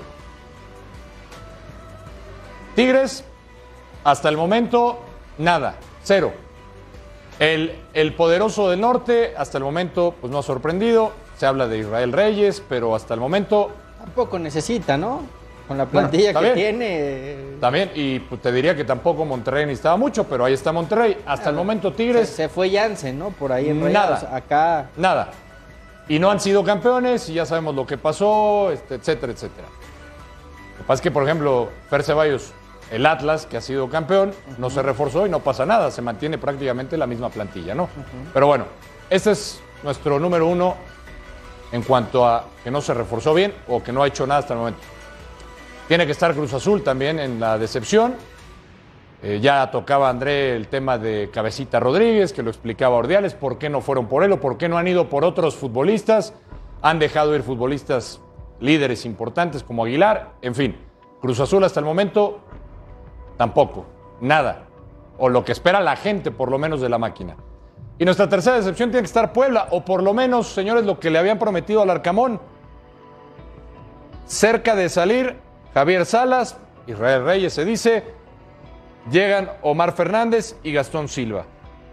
Tigres, 2.75 3.23
hasta 4.03 4.29
el 4.29 4.37
momento, 4.37 4.99
nada. 5.37 5.75
Cero. 6.05 6.31
El, 7.39 7.75
el 7.93 8.13
poderoso 8.13 8.69
del 8.69 8.79
norte, 8.79 9.33
hasta 9.37 9.57
el 9.57 9.65
momento, 9.65 10.15
pues 10.21 10.31
no 10.31 10.39
ha 10.39 10.43
sorprendido. 10.43 11.11
Se 11.37 11.45
habla 11.45 11.67
de 11.67 11.79
Israel 11.79 12.13
Reyes, 12.13 12.63
pero 12.69 12.95
hasta 12.95 13.13
el 13.13 13.19
momento 13.19 13.71
Tampoco 14.05 14.37
necesita, 14.37 14.97
¿no? 14.97 15.23
Con 15.67 15.79
la 15.79 15.87
plantilla 15.87 16.31
que 16.31 16.51
tiene. 16.51 17.37
también, 17.59 17.89
y 17.95 18.19
pues, 18.19 18.39
te 18.39 18.51
diría 18.51 18.75
que 18.75 18.83
tampoco 18.83 19.25
Monterrey 19.25 19.65
necesitaba 19.65 19.97
mucho, 19.97 20.25
pero 20.25 20.45
ahí 20.45 20.53
está 20.53 20.71
Monterrey. 20.71 21.17
Hasta 21.25 21.49
el 21.49 21.55
momento 21.55 21.89
Se, 21.89 21.95
Tigres, 21.95 22.29
se 22.29 22.49
fue 22.49 22.69
Jansen, 22.69 23.17
¿no? 23.17 23.31
Por 23.31 23.51
ahí 23.51 23.69
en 23.69 23.79
Nada. 23.91 24.15
Rayados. 24.15 24.31
Acá 24.31 24.89
nada. 24.95 25.31
Y 26.07 26.19
no 26.19 26.29
han 26.29 26.39
sido 26.39 26.63
campeones, 26.63 27.27
y 27.29 27.33
ya 27.33 27.47
sabemos 27.47 27.73
lo 27.73 27.87
que 27.87 27.97
pasó, 27.97 28.69
este, 28.71 28.93
etcétera, 28.95 29.33
etcétera. 29.33 29.67
Lo 30.73 30.77
que 30.77 30.83
pasa 30.83 30.93
es 30.93 31.01
que, 31.01 31.09
por 31.09 31.23
ejemplo, 31.23 31.69
Fer 31.89 32.03
Ceballos, 32.03 32.53
el 32.91 33.05
Atlas, 33.05 33.45
que 33.45 33.57
ha 33.57 33.61
sido 33.61 33.89
campeón, 33.89 34.33
no 34.57 34.69
se 34.69 34.81
reforzó 34.81 35.25
y 35.25 35.29
no 35.29 35.39
pasa 35.39 35.65
nada, 35.65 35.91
se 35.91 36.01
mantiene 36.01 36.37
prácticamente 36.37 36.97
la 36.97 37.07
misma 37.07 37.29
plantilla, 37.29 37.73
¿no? 37.73 37.89
Pero 38.33 38.47
bueno, 38.47 38.65
este 39.09 39.31
es 39.31 39.59
nuestro 39.83 40.19
número 40.19 40.47
uno 40.47 40.75
en 41.71 41.81
cuanto 41.81 42.27
a 42.27 42.45
que 42.63 42.71
no 42.71 42.81
se 42.81 42.93
reforzó 42.93 43.33
bien 43.33 43.53
o 43.67 43.83
que 43.83 43.91
no 43.91 44.03
ha 44.03 44.07
hecho 44.07 44.27
nada 44.27 44.39
hasta 44.39 44.53
el 44.53 44.59
momento. 44.59 44.81
Tiene 45.87 46.05
que 46.05 46.11
estar 46.11 46.33
Cruz 46.33 46.53
Azul 46.53 46.83
también 46.83 47.19
en 47.19 47.39
la 47.39 47.57
decepción. 47.57 48.15
Eh, 49.21 49.39
ya 49.41 49.69
tocaba 49.71 50.09
André 50.09 50.55
el 50.55 50.67
tema 50.67 50.97
de 50.97 51.29
Cabecita 51.31 51.79
Rodríguez, 51.79 52.33
que 52.33 52.43
lo 52.43 52.49
explicaba 52.49 52.95
Ordiales, 52.95 53.33
por 53.33 53.57
qué 53.57 53.69
no 53.69 53.81
fueron 53.81 54.07
por 54.07 54.23
él 54.23 54.31
o 54.31 54.39
por 54.39 54.57
qué 54.57 54.69
no 54.69 54.77
han 54.77 54.87
ido 54.87 55.09
por 55.09 55.23
otros 55.23 55.55
futbolistas. 55.55 56.33
Han 56.81 56.99
dejado 56.99 57.35
ir 57.35 57.43
futbolistas 57.43 58.21
líderes 58.59 59.05
importantes 59.05 59.63
como 59.63 59.85
Aguilar. 59.85 60.33
En 60.41 60.55
fin, 60.55 60.75
Cruz 61.21 61.39
Azul 61.39 61.63
hasta 61.63 61.79
el 61.79 61.85
momento 61.85 62.39
tampoco, 63.37 63.85
nada. 64.21 64.63
O 65.17 65.29
lo 65.29 65.45
que 65.45 65.51
espera 65.51 65.79
la 65.79 65.95
gente, 65.95 66.31
por 66.31 66.49
lo 66.49 66.57
menos, 66.57 66.81
de 66.81 66.89
la 66.89 66.97
máquina. 66.97 67.35
Y 67.97 68.05
nuestra 68.05 68.27
tercera 68.27 68.57
decepción 68.57 68.89
tiene 68.89 69.03
que 69.03 69.07
estar 69.07 69.31
Puebla, 69.31 69.67
o 69.71 69.85
por 69.85 70.03
lo 70.03 70.13
menos, 70.13 70.47
señores, 70.47 70.85
lo 70.85 70.99
que 70.99 71.09
le 71.09 71.19
habían 71.19 71.39
prometido 71.39 71.81
al 71.81 71.89
Arcamón. 71.89 72.41
Cerca 74.25 74.75
de 74.75 74.89
salir, 74.89 75.37
Javier 75.73 76.05
Salas, 76.05 76.57
Israel 76.87 77.23
Reyes 77.23 77.53
se 77.53 77.63
dice, 77.63 78.03
llegan 79.11 79.49
Omar 79.61 79.93
Fernández 79.93 80.57
y 80.63 80.73
Gastón 80.73 81.07
Silva. 81.07 81.45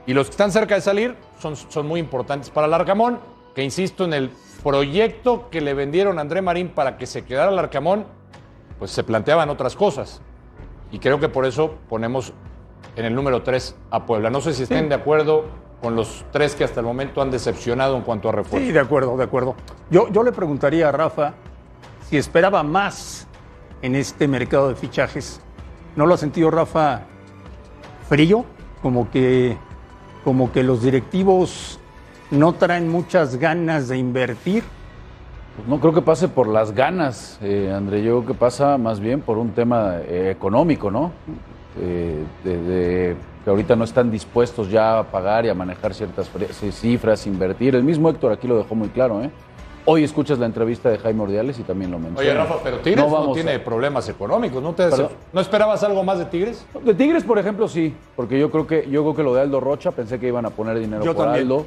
Y 0.07 0.15
los 0.15 0.27
que 0.27 0.33
están 0.33 0.51
cerca 0.51 0.75
de 0.75 0.81
salir 0.81 1.17
son, 1.39 1.55
son 1.57 1.87
muy 1.87 2.01
importantes 2.01 2.51
para 2.51 2.67
el 2.67 2.75
Arcamón, 2.75 3.21
que 3.55 3.63
insisto 3.63 4.05
en 4.05 4.15
el 4.15 4.31
proyecto 4.63 5.49
que 5.51 5.61
le 5.61 5.75
vendieron 5.75 6.19
a 6.19 6.23
André 6.23 6.43
Marín 6.43 6.71
para 6.71 6.97
que 6.97 7.07
se 7.07 7.25
quedara 7.25 7.53
el 7.53 7.59
Arcamón, 7.59 8.07
pues 8.79 8.91
se 8.91 9.05
planteaban 9.05 9.51
otras 9.51 9.77
cosas. 9.77 10.21
Y 10.93 10.99
creo 10.99 11.19
que 11.19 11.29
por 11.29 11.47
eso 11.47 11.75
ponemos 11.89 12.33
en 12.95 13.07
el 13.07 13.15
número 13.15 13.43
3 13.43 13.75
a 13.91 14.07
Puebla. 14.07 14.31
No 14.31 14.41
sé 14.41 14.53
si 14.53 14.65
estén 14.65 14.89
de 14.89 14.95
acuerdo 14.95 15.47
con 15.81 15.97
los 15.97 16.25
tres 16.31 16.55
que 16.55 16.63
hasta 16.63 16.79
el 16.79 16.87
momento 16.87 17.21
han 17.21 17.31
decepcionado 17.31 17.97
en 17.97 18.03
cuanto 18.03 18.29
a 18.29 18.33
refuerzo. 18.33 18.65
Sí, 18.65 18.73
de 18.73 18.79
acuerdo, 18.79 19.17
de 19.17 19.25
acuerdo. 19.25 19.57
Yo, 19.91 20.09
yo 20.13 20.23
le 20.23 20.31
preguntaría 20.31 20.89
a 20.89 20.93
Rafa 20.93 21.35
si 22.09 22.17
esperaba 22.17 22.63
más 22.63 23.27
en 23.81 23.97
este 23.97 24.29
mercado 24.29 24.69
de 24.69 24.77
fichajes. 24.77 25.41
¿No 25.97 26.07
lo 26.07 26.15
ha 26.15 26.19
sentido 26.19 26.51
Rafa 26.51 27.03
frío? 28.09 28.45
Como 28.81 29.11
que, 29.11 29.57
como 30.25 30.53
que 30.53 30.63
los 30.63 30.83
directivos 30.83 31.81
no 32.31 32.53
traen 32.53 32.89
muchas 32.89 33.37
ganas 33.37 33.89
de 33.89 33.99
invertir. 33.99 34.63
Pues 35.57 35.69
no 35.69 35.79
creo 35.81 35.93
que 35.93 36.01
pase 36.03 36.29
por 36.29 36.49
las 36.49 36.73
ganas, 36.73 37.39
eh, 37.43 37.73
André. 37.75 38.03
Yo 38.03 38.21
creo 38.21 38.27
que 38.29 38.35
pasa 38.35 38.79
más 38.79 39.01
bien 39.01 39.21
por 39.21 39.37
un 39.39 39.51
tema 39.51 39.97
eh, 40.09 40.31
económico, 40.35 40.91
¿no? 40.91 41.13
Eh, 41.81 42.23
de, 42.45 42.57
de 42.63 43.17
que 43.45 43.51
ahorita 43.51 43.77
no 43.77 43.85
están 43.85 44.11
dispuestos 44.11 44.71
ya 44.71 44.99
a 45.01 45.05
pagar 45.05 45.45
y 45.45 45.49
a 45.51 45.55
manejar 45.55 45.93
ciertas 45.95 46.31
cifras, 46.73 47.27
invertir. 47.27 47.75
El 47.75 47.83
mismo 47.85 48.09
Héctor 48.09 48.33
aquí 48.33 48.47
lo 48.49 48.57
dejó 48.57 48.75
muy 48.75 48.89
claro, 48.89 49.23
¿eh? 49.23 49.31
Hoy 49.85 50.05
escuchas 50.05 50.39
la 50.39 50.47
entrevista 50.47 50.89
de 50.91 50.99
Jaime 50.99 51.23
Ordiales 51.25 51.59
y 51.59 51.65
también 51.65 51.91
lo 51.91 51.99
menciona. 51.99 52.21
Oye, 52.21 52.35
Rafa, 52.35 52.55
pero 52.63 52.79
Tigres 52.79 53.05
no, 53.05 53.11
vamos 53.11 53.35
tiene 53.35 53.55
a- 53.57 53.65
problemas 53.65 54.09
económicos. 54.09 54.63
¿No, 54.63 54.73
te. 54.75 54.85
¿No 55.33 55.41
esperabas 55.41 55.83
algo 55.83 56.05
más 56.05 56.19
de 56.21 56.27
Tigres? 56.27 56.65
De 56.85 56.95
Tigres, 56.95 57.25
por 57.25 57.37
ejemplo, 57.39 57.67
sí, 57.67 57.93
porque 58.15 58.39
yo 58.39 58.49
creo 58.51 58.65
que 58.67 58.89
yo 58.89 59.03
creo 59.03 59.17
que 59.17 59.23
lo 59.25 59.35
de 59.35 59.41
Aldo 59.41 59.59
Rocha 59.59 59.91
pensé 59.91 60.21
que 60.21 60.29
iban 60.29 60.47
a 60.47 60.51
poner 60.51 60.79
dinero 60.79 61.03
Yo 61.05 61.15
por 61.17 61.25
también. 61.25 61.43
Aldo. 61.47 61.67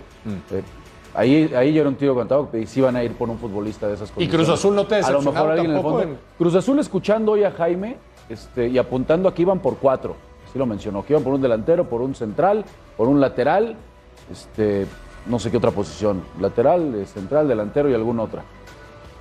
Eh, 0.52 0.64
ahí, 1.16 1.52
ahí 1.56 1.74
yo 1.74 1.82
era 1.82 1.90
un 1.90 1.96
tiro 1.96 2.16
cantado 2.16 2.50
que 2.52 2.66
sí 2.68 2.80
iban 2.80 2.96
a 2.96 3.04
ir 3.04 3.14
por 3.14 3.30
un 3.30 3.38
futbolista 3.38 3.88
de 3.88 3.94
esas 3.96 4.10
¿Y 4.10 4.14
condiciones. 4.14 4.48
Cruz 4.48 4.60
Azul 4.60 4.76
no 4.76 4.86
te 4.86 4.96
A 4.96 5.12
lo 5.12 5.22
mejor 5.22 5.52
alguien 5.52 5.72
en 5.72 5.78
el 5.78 5.82
fondo- 5.84 6.02
en- 6.02 6.18
Cruz 6.38 6.56
Azul 6.56 6.80
escuchando 6.80 7.32
hoy 7.34 7.44
a 7.44 7.52
Jaime 7.52 7.98
este, 8.30 8.68
y 8.68 8.78
apuntando 8.78 9.30
aquí 9.30 9.44
iban 9.44 9.60
por 9.60 9.78
cuatro. 9.78 10.16
Sí 10.52 10.60
lo 10.60 10.66
mencionó, 10.66 11.06
que 11.06 11.14
iban 11.14 11.24
por 11.24 11.34
un 11.34 11.42
delantero, 11.42 11.86
por 11.90 12.02
un 12.02 12.16
central, 12.16 12.64
por 12.98 13.08
un 13.08 13.20
lateral, 13.20 13.76
este, 14.32 14.86
no 15.28 15.40
sé 15.40 15.52
qué 15.52 15.58
otra 15.58 15.72
posición, 15.72 16.22
lateral, 16.40 16.96
eh, 16.96 17.06
central, 17.06 17.48
delantero 17.48 17.90
y 17.90 17.94
alguna 17.94 18.24
otra. 18.24 18.44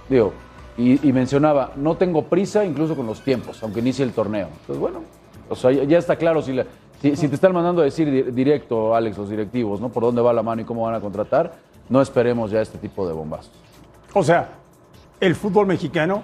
Digo, 0.09 0.33
y, 0.76 1.07
y 1.09 1.12
mencionaba, 1.12 1.72
no 1.76 1.96
tengo 1.96 2.24
prisa 2.24 2.64
incluso 2.64 2.94
con 2.96 3.07
los 3.07 3.20
tiempos, 3.20 3.62
aunque 3.62 3.80
inicie 3.80 4.04
el 4.04 4.12
torneo. 4.12 4.48
Entonces, 4.61 4.78
bueno, 4.78 5.00
o 5.48 5.54
sea, 5.54 5.70
ya, 5.70 5.98
está 5.98 6.16
claro 6.16 6.42
si, 6.42 6.52
la- 6.52 6.66
si, 7.00 7.16
si 7.16 7.28
te 7.28 7.35
están 7.35 7.52
mandando 7.52 7.83
a 7.83 7.85
decir 7.85 8.11
di- 8.11 8.30
directo, 8.33 8.94
Alex, 8.94 9.18
los 9.18 9.28
directivos, 9.28 9.80
¿no? 9.80 9.88
Por 9.88 10.02
dónde 10.02 10.20
va 10.22 10.33
la 10.33 10.42
mano 10.42 10.62
y 10.62 10.64
cómo 10.64 10.83
van 10.85 10.94
a 10.94 11.00
contratar, 11.00 11.52
no 11.88 12.01
esperemos 12.01 12.51
ya 12.51 12.61
este 12.61 12.79
tipo 12.79 13.07
de 13.07 13.12
bombazos. 13.12 13.53
O 14.12 14.23
sea, 14.23 14.49
el 15.20 15.35
fútbol 15.35 15.66
mexicano 15.66 16.23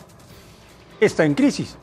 está 1.01 1.25
en 1.25 1.35
crisis. 1.35 1.77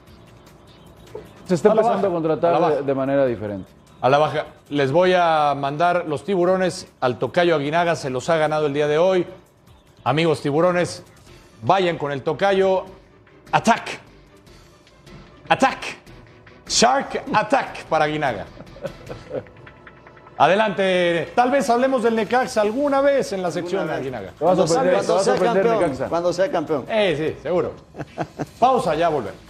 Se 1.46 1.56
está 1.56 1.72
A 1.72 1.76
la 1.76 1.82
empezando 1.82 2.08
a 2.08 2.12
contratar 2.12 2.64
a 2.64 2.82
de 2.82 2.94
manera 2.94 3.26
diferente. 3.26 3.70
A 4.02 4.10
la 4.10 4.18
baja. 4.18 4.46
Les 4.70 4.92
voy 4.92 5.14
a 5.16 5.54
mandar 5.58 6.06
los 6.08 6.24
tiburones 6.24 6.88
al 7.00 7.18
tocayo 7.18 7.56
Aguinaga, 7.56 7.96
se 7.96 8.10
los 8.10 8.30
ha 8.30 8.38
ganado 8.38 8.68
el 8.68 8.74
día 8.74 8.88
de 8.88 8.98
hoy. 8.98 9.26
Amigos 10.04 10.42
tiburones, 10.42 11.04
vayan 11.62 11.98
con 11.98 12.12
el 12.12 12.22
tocayo. 12.22 12.86
Attack. 13.52 14.00
Attack. 15.50 15.98
Shark 16.68 17.24
Attack 17.34 17.86
para 17.86 18.06
Aguinaga. 18.06 18.46
Adelante. 20.38 21.32
Tal 21.36 21.50
vez 21.50 21.70
hablemos 21.70 22.04
del 22.04 22.16
Necaxa 22.16 22.62
alguna 22.62 23.02
vez 23.02 23.34
en 23.34 23.42
la 23.42 23.52
sección 23.52 23.88
de 23.88 23.94
Aguinaga. 23.94 24.34
Cuando, 24.38 24.68
cuando 24.68 25.20
sea 25.20 25.36
campeón, 25.36 25.98
cuando 26.10 26.34
sea 26.34 26.52
campeón. 26.52 26.86
Eh, 26.88 27.34
sí, 27.36 27.42
seguro. 27.42 27.74
Pausa, 28.60 28.94
ya 28.96 29.10
volvemos. 29.10 29.48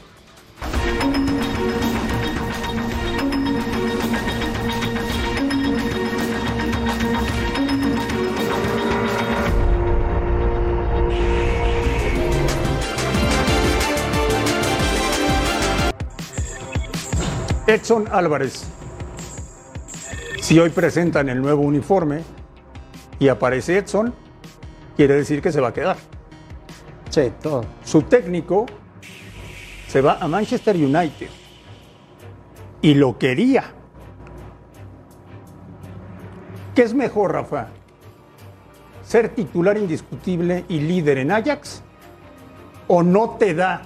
Edson 17.67 18.07
Álvarez. 18.09 18.76
Si 20.47 20.57
hoy 20.57 20.69
presentan 20.69 21.27
el 21.27 21.41
nuevo 21.41 21.61
uniforme 21.61 22.23
y 23.19 23.27
aparece 23.27 23.79
Edson, 23.79 24.13
quiere 24.95 25.15
decir 25.15 25.41
que 25.41 25.51
se 25.51 25.59
va 25.59 25.67
a 25.67 25.73
quedar. 25.73 25.97
Sí, 27.09 27.33
todo. 27.41 27.65
Su 27.83 28.03
técnico 28.03 28.65
se 29.89 29.99
va 29.99 30.19
a 30.21 30.27
Manchester 30.29 30.77
United 30.77 31.27
y 32.81 32.93
lo 32.93 33.17
quería. 33.19 33.65
¿Qué 36.73 36.83
es 36.83 36.93
mejor, 36.93 37.33
Rafa? 37.33 37.67
¿Ser 39.03 39.27
titular 39.35 39.77
indiscutible 39.77 40.63
y 40.69 40.79
líder 40.79 41.17
en 41.17 41.33
Ajax? 41.33 41.83
¿O 42.87 43.03
no 43.03 43.31
te 43.31 43.53
da 43.53 43.81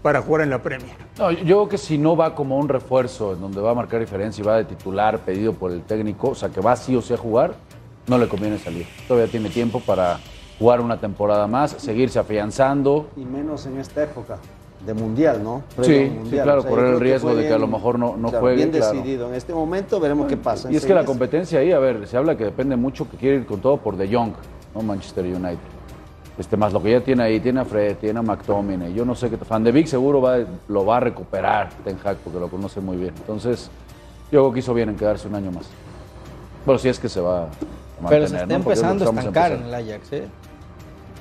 para 0.00 0.22
jugar 0.22 0.42
en 0.42 0.50
la 0.50 0.62
Premier? 0.62 1.07
No, 1.18 1.32
yo 1.32 1.42
creo 1.44 1.68
que 1.68 1.78
si 1.78 1.98
no 1.98 2.16
va 2.16 2.34
como 2.34 2.58
un 2.58 2.68
refuerzo 2.68 3.32
en 3.32 3.40
donde 3.40 3.60
va 3.60 3.72
a 3.72 3.74
marcar 3.74 3.98
diferencia 3.98 4.40
y 4.42 4.46
va 4.46 4.56
de 4.56 4.64
titular 4.64 5.18
pedido 5.18 5.52
por 5.52 5.72
el 5.72 5.82
técnico, 5.82 6.28
o 6.30 6.34
sea 6.34 6.48
que 6.48 6.60
va 6.60 6.76
sí 6.76 6.94
o 6.94 7.02
sí 7.02 7.12
a 7.12 7.16
jugar, 7.16 7.54
no 8.06 8.18
le 8.18 8.28
conviene 8.28 8.56
salir. 8.58 8.86
Todavía 9.08 9.28
tiene 9.30 9.48
tiempo 9.50 9.80
para 9.80 10.20
jugar 10.60 10.80
una 10.80 10.98
temporada 11.00 11.46
más, 11.48 11.72
seguirse 11.72 12.20
afianzando. 12.20 13.08
Y 13.16 13.24
menos 13.24 13.66
en 13.66 13.78
esta 13.78 14.04
época 14.04 14.38
de 14.86 14.94
mundial, 14.94 15.42
¿no? 15.42 15.62
Sí, 15.70 15.74
Previo 15.82 16.00
al 16.02 16.08
sí, 16.08 16.14
Mundial. 16.18 16.44
claro, 16.44 16.62
yo 16.62 16.68
correr 16.68 16.94
el 16.94 17.00
riesgo 17.00 17.34
de 17.34 17.48
que 17.48 17.52
a 17.52 17.58
lo 17.58 17.66
mejor 17.66 17.98
no- 17.98 18.16
no 18.16 18.28
claro, 18.28 18.40
juegue, 18.42 18.56
Bien 18.58 18.70
claro. 18.70 18.92
decidido. 18.92 19.28
En 19.28 19.34
este 19.34 19.52
momento 19.52 19.98
veremos 19.98 20.28
qué 20.28 20.36
pasa. 20.36 20.70
Y 20.70 20.76
es 20.76 20.86
que 20.86 20.94
la 20.94 21.04
competencia 21.04 21.58
ahí, 21.58 21.72
a 21.72 21.80
ver, 21.80 22.06
se 22.06 22.16
habla 22.16 22.36
que 22.36 22.44
depende 22.44 22.76
mucho 22.76 23.10
que 23.10 23.16
quiere 23.16 23.38
ir 23.38 23.46
con 23.46 23.60
todo 23.60 23.76
por 23.78 23.96
De 23.96 24.06
Jong, 24.06 24.34
¿no? 24.72 24.82
Manchester 24.82 25.24
United. 25.24 25.58
Este, 26.38 26.56
más 26.56 26.72
lo 26.72 26.80
que 26.80 26.92
ya 26.92 27.00
tiene 27.00 27.24
ahí, 27.24 27.40
tiene 27.40 27.60
a 27.60 27.64
Fred, 27.64 27.96
tiene 27.96 28.20
a 28.20 28.22
McTominay, 28.22 28.94
yo 28.94 29.04
no 29.04 29.16
sé 29.16 29.28
qué, 29.28 29.36
Fan 29.36 29.64
de 29.64 29.72
Vic 29.72 29.88
seguro 29.88 30.20
va, 30.20 30.38
lo 30.68 30.86
va 30.86 30.98
a 30.98 31.00
recuperar 31.00 31.70
Ten 31.82 31.98
Hag 32.04 32.18
porque 32.18 32.38
lo 32.38 32.48
conoce 32.48 32.80
muy 32.80 32.96
bien. 32.96 33.12
Entonces, 33.16 33.70
yo 34.30 34.42
creo 34.42 34.52
que 34.52 34.60
hizo 34.60 34.72
bien 34.72 34.90
en 34.90 34.96
quedarse 34.96 35.26
un 35.26 35.34
año 35.34 35.50
más. 35.50 35.66
Bueno, 36.64 36.78
si 36.78 36.88
es 36.88 37.00
que 37.00 37.08
se 37.08 37.20
va 37.20 37.42
a 37.42 37.48
mantener, 38.00 38.08
Pero 38.08 38.28
se 38.28 38.36
está 38.36 38.54
empezando 38.54 39.04
a 39.04 39.08
estancar 39.08 39.52
en 39.52 39.62
el 39.64 39.74
Ajax, 39.74 40.12
¿eh? 40.12 40.28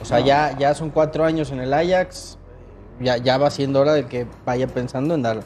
O 0.02 0.06
sea, 0.06 0.20
ya, 0.20 0.56
ya 0.58 0.76
son 0.76 0.92
cuatro 0.92 1.26
años 1.26 1.52
en 1.52 1.62
el 1.62 1.74
Ajax. 1.74 2.38
Ya, 3.00 3.18
ya 3.18 3.38
va 3.38 3.50
siendo 3.50 3.80
hora 3.80 3.94
de 3.94 4.06
que 4.06 4.28
vaya 4.46 4.68
pensando 4.68 5.16
en 5.16 5.22
dar 5.24 5.40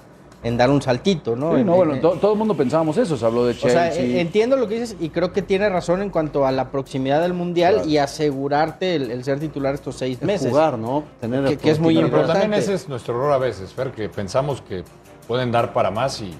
en 0.43 0.57
dar 0.57 0.69
un 0.71 0.81
saltito, 0.81 1.35
¿no? 1.35 1.53
Sí, 1.53 1.61
En- 1.61 1.67
no, 1.67 1.75
bueno, 1.75 1.93
en- 1.95 2.01
to- 2.01 2.17
todo 2.19 2.31
el 2.33 2.37
mundo 2.37 2.55
pensábamos 2.55 2.97
eso, 2.97 3.15
se 3.15 3.25
habló 3.25 3.45
de 3.45 3.51
o 3.51 3.55
sea, 3.55 3.91
Chelsea. 3.91 4.19
entiendo 4.21 4.57
lo 4.57 4.67
que 4.67 4.79
dices 4.79 4.95
y 4.99 5.09
creo 5.09 5.31
que 5.31 5.41
tiene 5.43 5.69
razón 5.69 6.01
en 6.01 6.09
cuanto 6.09 6.45
a 6.47 6.51
la 6.51 6.71
proximidad 6.71 7.21
del 7.21 7.33
Mundial 7.33 7.75
Claro. 7.75 7.89
y 7.89 7.97
asegurarte 7.97 8.95
el, 8.95 9.11
el 9.11 9.23
ser 9.23 9.39
titular 9.39 9.73
estos 9.75 9.95
seis 9.95 10.17
El 10.21 10.27
meses. 10.27 10.49
Jugar, 10.49 10.77
¿no? 10.79 11.03
Tener 11.19 11.43
Que- 11.45 11.57
que 11.57 11.69
es 11.71 11.79
muy 11.79 11.93
Pero, 11.95 12.07
pero 12.07 12.17
importante. 12.21 12.41
también 12.41 12.61
ese 12.61 12.73
es 12.73 12.89
nuestro 12.89 13.13
error 13.15 13.33
a 13.33 13.37
veces, 13.37 13.71
Fer, 13.73 13.91
que 13.91 14.09
pensamos 14.09 14.61
que 14.61 14.83
pueden 15.27 15.51
dar 15.51 15.73
para 15.73 15.91
más 15.91 16.19
y 16.21 16.33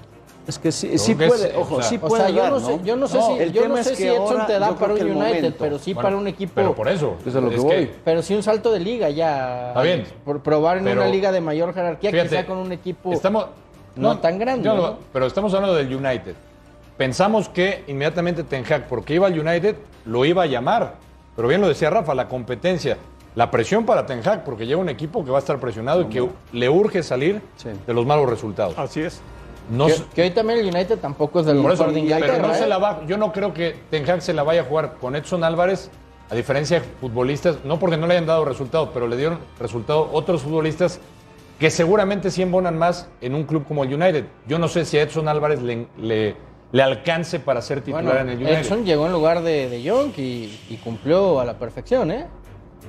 Es 0.48 0.58
que 0.58 0.72
sí, 0.72 0.98
sí 0.98 1.14
que 1.14 1.28
puede, 1.28 1.50
es- 1.50 1.56
ojo, 1.56 1.76
o 1.76 1.80
sea- 1.80 1.88
sí 1.88 2.00
O 2.02 2.08
puede 2.08 2.24
sea, 2.24 2.30
yo 2.32 2.42
dar, 2.42 2.50
no 2.50 2.58
sé, 2.60 2.80
yo 2.82 2.96
no 2.96 3.06
sé 3.06 3.16
No, 3.18 3.26
si, 3.38 3.50
yo 3.52 3.68
no 3.68 3.76
es 3.76 3.84
sé 3.86 3.90
que 3.92 3.96
si 3.98 4.08
Edson 4.08 4.44
te 4.48 4.58
da 4.58 4.74
para 4.76 4.94
un 4.94 5.00
United, 5.00 5.14
momento- 5.14 5.56
pero 5.60 5.78
sí 5.78 5.94
Bueno, 5.94 6.08
para 6.08 6.16
un 6.16 6.26
equipo. 6.26 6.52
Pero 6.56 6.74
por 6.74 6.88
eso. 6.88 7.14
Es 7.24 7.36
a 7.36 7.40
lo 7.40 7.48
que 7.48 7.54
es 7.54 7.62
voy. 7.62 7.90
Pero 8.04 8.22
sí 8.22 8.34
un 8.34 8.42
salto 8.42 8.72
de 8.72 8.80
liga 8.80 9.08
ya. 9.10 9.68
Está 9.68 9.82
bien. 9.82 10.04
Por 10.24 10.40
probar 10.42 10.78
en 10.78 10.84
Pero- 10.84 11.02
una 11.02 11.10
liga 11.10 11.30
de 11.30 11.40
mayor 11.40 11.72
jerarquía, 11.72 12.10
Fíjate, 12.10 12.28
quizá 12.30 12.44
con 12.46 12.58
un 12.58 12.72
equipo 12.72 13.12
Estamos, 13.12 13.46
no, 13.96 14.18
tan 14.18 14.38
grande. 14.38 14.64
yo 14.64 14.76
¿no? 14.76 14.98
Pero 15.12 15.26
estamos 15.26 15.52
hablando 15.54 15.74
del 15.76 15.94
United. 15.94 16.34
Pensamos 16.96 17.48
que 17.48 17.84
inmediatamente 17.88 18.44
Ten 18.44 18.64
Hag, 18.70 18.86
porque 18.88 19.14
iba 19.14 19.26
al 19.26 19.38
United, 19.38 19.76
lo 20.04 20.24
iba 20.24 20.42
a 20.42 20.46
llamar. 20.46 20.94
Pero 21.34 21.48
bien 21.48 21.60
lo 21.60 21.68
decía 21.68 21.90
Rafa, 21.90 22.14
la 22.14 22.28
competencia, 22.28 22.98
la 23.34 23.50
presión 23.50 23.86
para 23.86 24.04
Ten 24.06 24.26
Hag, 24.26 24.44
porque 24.44 24.66
llega 24.66 24.78
un 24.78 24.88
equipo 24.88 25.24
que 25.24 25.30
va 25.30 25.38
a 25.38 25.40
estar 25.40 25.58
presionado 25.58 26.02
y 26.02 26.04
que 26.06 26.28
le 26.52 26.68
urge 26.68 27.02
salir 27.02 27.40
Sí. 27.56 27.70
de 27.86 27.94
los 27.94 28.04
malos 28.04 28.28
resultados. 28.28 28.78
Así 28.78 29.00
es. 29.00 29.20
No, 29.70 29.86
que, 29.86 29.94
que 30.14 30.22
hoy 30.22 30.30
también 30.30 30.58
el 30.58 30.66
United 30.66 30.98
tampoco 30.98 31.40
es 31.40 31.46
del 31.46 31.56
por 31.62 31.70
mejor 31.70 31.90
eso, 31.90 32.18
pero 32.20 32.38
no 32.38 32.52
¿eh? 32.52 32.58
se 32.58 32.66
la 32.66 32.78
va, 32.78 33.00
yo 33.06 33.16
no 33.16 33.32
creo 33.32 33.54
que 33.54 33.76
Ten 33.90 34.08
Hag 34.08 34.20
se 34.20 34.32
la 34.32 34.42
vaya 34.42 34.62
a 34.62 34.64
jugar 34.64 34.94
con 35.00 35.14
Edson 35.14 35.44
Álvarez, 35.44 35.88
a 36.30 36.34
diferencia 36.34 36.80
de 36.80 36.86
futbolistas, 37.00 37.58
no 37.64 37.78
porque 37.78 37.96
no 37.96 38.06
le 38.06 38.14
hayan 38.14 38.26
dado 38.26 38.44
resultado, 38.44 38.90
pero 38.92 39.06
le 39.06 39.16
dieron 39.16 39.38
resultado 39.60 40.10
otros 40.12 40.42
futbolistas 40.42 40.98
que 41.58 41.70
seguramente 41.70 42.30
sí 42.30 42.42
embonan 42.42 42.76
más 42.76 43.08
en 43.20 43.34
un 43.34 43.44
club 43.44 43.64
como 43.66 43.84
el 43.84 43.94
United. 43.94 44.24
Yo 44.46 44.58
no 44.58 44.68
sé 44.68 44.84
si 44.84 44.98
a 44.98 45.02
Edson 45.02 45.28
Álvarez 45.28 45.62
le, 45.62 45.86
le, 45.98 46.36
le 46.72 46.82
alcance 46.82 47.38
para 47.40 47.62
ser 47.62 47.80
titular 47.82 48.04
Bueno, 48.04 48.20
en 48.20 48.28
el 48.30 48.36
United. 48.38 48.58
Edson 48.60 48.84
llegó 48.84 49.06
en 49.06 49.12
lugar 49.12 49.42
de, 49.42 49.68
de 49.68 49.82
Young 49.82 50.12
y, 50.16 50.58
y 50.70 50.76
cumplió 50.82 51.38
a 51.40 51.44
la 51.44 51.54
perfección, 51.54 52.10
¿eh? 52.10 52.26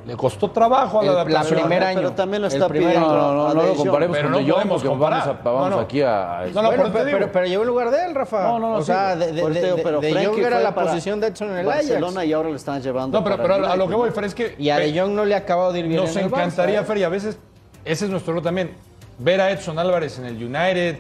Le 0.08 0.18
costó 0.18 0.52
trabajo 0.52 1.00
a 1.00 1.04
la 1.04 1.10
El- 1.10 1.16
la 1.16 1.22
adaptación. 1.22 1.60
primer 1.62 1.80
pero 1.84 2.00
año. 2.08 2.12
también 2.14 2.42
lo 2.42 2.50
está 2.50 2.68
primer 2.68 2.90
pidiendo. 2.90 3.08
No, 3.16 3.34
no, 3.34 3.48
no, 3.50 3.54
no 3.54 3.64
lo 3.68 3.76
comparemos 3.76 4.18
Pero 4.18 4.32
con 4.34 4.42
no 4.46 4.54
podemos 4.54 4.82
porque 4.82 4.88
vamos, 4.90 5.22
a- 5.22 5.28
comparar. 5.30 5.44
vamos 5.46 5.70
No, 5.70 5.76
no. 5.78 5.82
aquí 5.82 6.02
a... 6.02 6.44
No, 6.54 6.62
no, 6.62 6.68
bueno, 6.70 6.84
pero, 6.92 7.06
pero, 7.06 7.32
pero 7.32 7.46
llegó 7.46 7.62
en 7.62 7.68
lugar 7.70 7.92
de 7.92 8.06
él, 8.06 8.16
Rafa. 8.16 8.44
No, 8.44 8.60
no, 8.60 8.70
no, 8.72 8.76
o 8.78 8.82
sí. 8.82 8.88
sea, 8.88 9.16
de, 9.16 9.32
de, 9.32 9.42
de, 9.50 9.62
de- 10.02 10.26
Jong 10.26 10.40
era 10.40 10.60
la 10.60 10.76
posición 10.76 11.22
de 11.22 11.28
Edson 11.28 11.52
en 11.52 11.58
el 11.60 11.70
Ajax. 11.70 11.86
Barcelona 11.88 12.26
y 12.26 12.34
ahora 12.34 12.50
lo 12.50 12.56
están 12.56 12.82
llevando. 12.82 13.18
No, 13.18 13.24
pero, 13.24 13.38
para 13.38 13.54
pero 13.54 13.68
a, 13.68 13.72
a 13.72 13.76
lo 13.78 13.88
que 13.88 13.96
voy. 13.96 14.10
Fer, 14.12 14.26
es 14.26 14.36
que 14.36 14.56
Y 14.58 14.72
a 14.72 14.78
De 14.80 15.00
Jong 15.00 15.12
no 15.14 15.24
le 15.24 15.36
ha 15.36 15.38
acabado 15.38 15.72
de 15.72 15.80
ir 15.80 15.88
bien 15.88 16.02
nos 16.02 16.14
en 16.18 16.26
el 16.26 16.30
Barça, 16.32 16.36
encantaría, 16.38 16.82
¿eh? 16.82 16.84
Fer, 16.84 16.98
y 16.98 17.04
a 17.04 17.10
veces 17.10 17.40
ese 17.86 18.06
es 18.06 18.12
nuestro 18.12 18.34
error 18.34 18.44
también, 18.44 18.72
ver 19.20 19.42
a 19.42 19.52
Edson 19.52 19.78
Álvarez 19.80 20.18
en 20.20 20.26
el 20.26 20.36
United, 20.36 20.98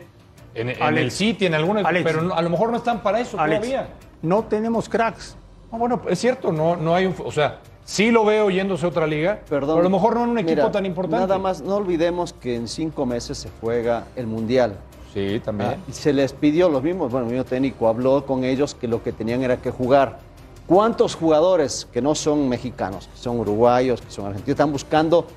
en, 0.55 0.69
el 0.97 1.11
City, 1.11 1.45
en 1.47 1.55
algunos, 1.55 1.84
Alex. 1.86 2.03
pero 2.05 2.21
no- 2.21 2.34
a 2.36 2.41
lo 2.41 2.49
mejor 2.49 2.69
no 2.71 2.77
están 2.77 3.01
para 3.01 3.19
eso 3.19 3.39
Alex, 3.39 3.61
todavía. 3.61 3.88
no 4.21 4.43
tenemos 4.43 4.88
cracks. 4.88 5.36
No, 5.71 5.79
bueno, 5.79 6.01
es 6.07 6.19
cierto, 6.19 6.51
no, 6.51 6.75
no 6.75 6.93
hay 6.93 7.07
un, 7.07 7.15
o 7.25 7.31
sea, 7.31 7.59
sí 7.84 8.11
lo 8.11 8.23
veo 8.23 8.49
yéndose 8.51 8.86
a 8.86 8.89
otra 8.89 9.07
liga, 9.07 9.39
Perdón. 9.49 9.77
pero 9.77 9.79
a 9.79 9.84
lo 9.84 9.89
mejor 9.89 10.13
no 10.15 10.23
en 10.25 10.29
un 10.29 10.38
equipo 10.38 10.55
Mira, 10.61 10.71
tan 10.71 10.86
importante. 10.86 11.25
Nada 11.25 11.39
más, 11.39 11.61
no 11.61 11.77
olvidemos 11.77 12.34
que 12.34 12.55
en 12.55 12.67
cinco 12.67 13.05
meses 13.07 13.39
se 13.39 13.49
juega 13.59 14.03
el 14.15 14.27
Mundial. 14.27 14.75
Sí, 15.13 15.41
también. 15.43 15.71
Ah, 15.71 15.77
y 15.88 15.93
se 15.93 16.13
les 16.13 16.34
pidió 16.34 16.69
los 16.69 16.84
mismos, 16.84 17.11
bueno, 17.11 17.25
el 17.27 17.34
mismo 17.34 17.45
técnico 17.45 17.88
habló 17.88 18.25
con 18.25 18.43
ellos 18.43 18.75
que 18.75 18.88
lo 18.88 19.01
que 19.03 19.11
tenían 19.11 19.41
era 19.43 19.57
que 19.57 19.71
jugar. 19.71 20.19
¿Cuántos 20.67 21.15
jugadores 21.15 21.88
que 21.91 22.01
no 22.01 22.15
son 22.15 22.47
mexicanos, 22.47 23.07
que 23.13 23.17
son 23.19 23.39
uruguayos, 23.39 24.01
que 24.01 24.09
son 24.11 24.27
argentinos, 24.27 24.53
están 24.53 24.71
buscando 24.71 25.27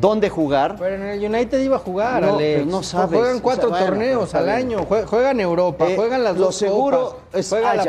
dónde 0.00 0.28
jugar? 0.30 0.76
Pero 0.78 0.96
en 0.96 1.02
el 1.02 1.24
United 1.34 1.58
iba 1.60 1.76
a 1.76 1.78
jugar, 1.78 2.22
No, 2.22 2.36
Alex. 2.36 2.66
no 2.66 2.82
sabes. 2.82 3.18
Juegan 3.18 3.40
cuatro 3.40 3.68
O 3.68 3.70
sea, 3.70 3.78
bueno, 3.80 3.86
torneos 3.96 4.34
al 4.34 4.48
año. 4.48 4.86
Jue- 4.86 5.04
Juegan 5.06 5.40
Europa, 5.40 5.88
Eh, 5.88 5.96
juegan 5.96 6.24
las 6.24 6.36
lo 6.36 6.46
dos 6.46 6.56
seguro 6.56 7.10
copas, 7.10 7.40
es 7.40 7.48
juega 7.48 7.74
la 7.74 7.84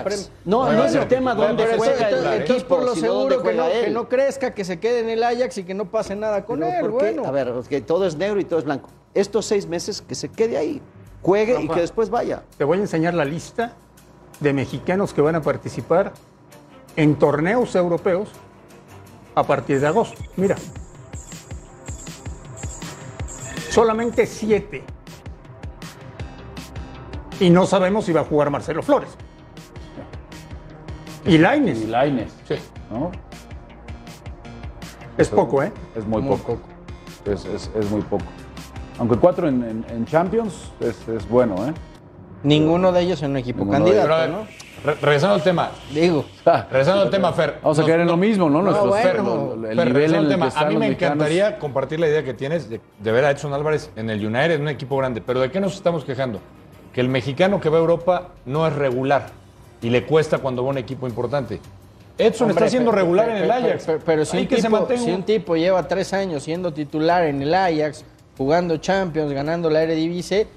No, 0.45 0.59
Bueno, 0.59 0.73
no 0.79 0.85
es 0.85 0.95
el 0.95 1.07
tema 1.07 1.35
dónde 1.35 1.63
pero 1.63 1.77
juega 1.77 1.93
entonces, 1.93 2.17
el 2.19 2.25
entonces, 2.25 2.49
equipo, 2.51 2.75
por 2.75 2.83
lo 2.85 2.95
seguro 2.95 3.41
que 3.43 3.53
no, 3.53 3.69
que 3.69 3.89
no 3.89 4.09
crezca, 4.09 4.51
que 4.53 4.63
se 4.65 4.79
quede 4.79 4.99
en 4.99 5.09
el 5.09 5.23
Ajax 5.23 5.57
y 5.59 5.63
que 5.63 5.73
no 5.73 5.85
pase 5.85 6.15
nada 6.15 6.45
con 6.45 6.63
él. 6.63 6.89
Bueno, 6.89 7.25
A 7.25 7.31
ver, 7.31 7.53
que 7.69 7.81
todo 7.81 8.05
es 8.05 8.15
negro 8.15 8.39
y 8.39 8.45
todo 8.45 8.59
es 8.59 8.65
blanco. 8.65 8.89
Estos 9.13 9.45
seis 9.45 9.67
meses 9.67 10.01
que 10.01 10.15
se 10.15 10.29
quede 10.29 10.57
ahí, 10.57 10.81
juegue 11.21 11.61
y 11.61 11.67
que 11.67 11.79
después 11.81 12.09
vaya. 12.09 12.43
Te 12.57 12.63
voy 12.63 12.77
a 12.77 12.81
enseñar 12.81 13.13
la 13.13 13.25
lista 13.25 13.73
de 14.39 14.51
mexicanos 14.53 15.13
que 15.13 15.21
van 15.21 15.35
a 15.35 15.41
participar 15.41 16.11
en 16.97 17.15
torneos 17.15 17.73
europeos 17.75 18.29
a 19.33 19.43
partir 19.43 19.79
de 19.79 19.87
agosto. 19.87 20.21
Mira. 20.35 20.55
Solamente 23.75 24.25
siete. 24.25 24.83
Y 27.41 27.49
no 27.49 27.65
sabemos 27.65 28.05
si 28.05 28.13
va 28.13 28.21
a 28.21 28.23
jugar 28.23 28.49
Marcelo 28.49 28.81
Flores. 28.81 29.09
Y 31.25 31.37
Laines. 31.37 31.81
Y 31.81 31.87
Lainez, 31.87 32.31
Sí. 32.47 32.55
¿no? 32.89 33.11
Es 35.17 35.27
poco, 35.27 35.61
¿eh? 35.61 35.73
Es 35.93 36.05
muy, 36.05 36.21
Muy 36.21 36.37
poco. 36.37 36.57
Es, 37.25 37.43
es- 37.43 37.69
es 37.75 37.91
muy 37.91 38.01
poco. 38.03 38.23
Aunque 38.97 39.17
cuatro 39.17 39.49
en, 39.49 39.61
en- 39.63 39.85
en 39.89 40.05
Champions 40.05 40.71
es, 40.79 41.05
es 41.09 41.27
bueno, 41.27 41.55
¿eh? 41.67 41.73
ninguno 42.43 42.93
de 42.93 43.01
ellos 43.01 43.21
en 43.23 43.31
un 43.31 43.37
equipo 43.37 43.65
Ninguno 43.65 43.77
candidato, 43.83 44.31
¿no? 44.31 44.47
Re- 44.85 44.95
regresando 45.01 45.35
al 45.35 45.43
tema, 45.43 45.71
Digo. 45.91 46.25
regresando 46.71 47.01
al 47.03 47.09
tema, 47.09 47.33
Fer. 47.33 47.55
Vamos 47.61 47.79
a 47.79 47.83
caer 47.85 47.99
en 48.01 48.05
no- 48.05 48.11
lo 48.13 48.17
mismo, 48.17 48.49
¿no? 48.49 48.61
Nuestros 48.61 48.87
bueno. 48.89 49.03
Fer, 49.09 49.23
lo- 49.23 49.53
el 49.69 49.77
Fer, 49.77 49.87
nivel 49.87 50.13
en 50.15 50.19
el 50.21 50.29
tema, 50.29 50.47
están 50.47 50.63
a 50.63 50.69
mí 50.69 50.73
me 50.75 50.79
mexicanos. 50.87 51.15
encantaría 51.15 51.59
compartir 51.59 51.99
la 51.99 52.07
idea 52.07 52.23
que 52.23 52.33
tienes 52.33 52.69
de, 52.69 52.79
de 52.99 53.11
ver 53.11 53.25
a 53.25 53.31
Edson 53.31 53.53
Álvarez 53.53 53.89
en 53.95 54.09
el 54.09 54.25
United, 54.25 54.51
en 54.51 54.61
un 54.61 54.69
equipo 54.69 54.97
grande. 54.97 55.21
Pero 55.21 55.39
¿de 55.41 55.51
qué 55.51 55.59
nos 55.59 55.73
estamos 55.75 56.05
quejando? 56.05 56.39
Que 56.93 57.01
el 57.01 57.09
mexicano 57.09 57.59
que 57.59 57.69
va 57.69 57.77
a 57.77 57.81
Europa 57.81 58.29
no 58.45 58.65
es 58.67 58.73
regular 58.73 59.27
y 59.81 59.89
le 59.89 60.05
cuesta 60.05 60.37
cuando 60.37 60.63
va 60.63 60.69
a 60.69 60.71
un 60.71 60.77
equipo 60.77 61.07
importante. 61.07 61.59
Edson 62.17 62.49
Hombre, 62.49 62.65
está 62.65 62.69
siendo 62.69 62.91
pero- 62.91 63.01
regular 63.03 63.25
pero- 63.25 63.37
en 63.37 63.43
el 63.43 63.51
Ajax. 63.51 63.83
Pero, 63.85 63.99
pero 64.05 64.25
si, 64.25 64.37
un 64.37 64.47
que 64.47 64.55
se 64.55 64.61
tipo, 64.63 64.77
mantenga. 64.77 65.01
si 65.03 65.11
un 65.11 65.23
tipo 65.23 65.55
lleva 65.57 65.85
tres 65.87 66.13
años 66.13 66.43
siendo 66.43 66.71
titular 66.71 67.25
en 67.25 67.41
el 67.41 67.53
Ajax, 67.53 68.05
jugando 68.37 68.77
Champions, 68.77 69.33
ganando 69.33 69.69
la 69.69 69.83
Eredivisie, 69.83 70.47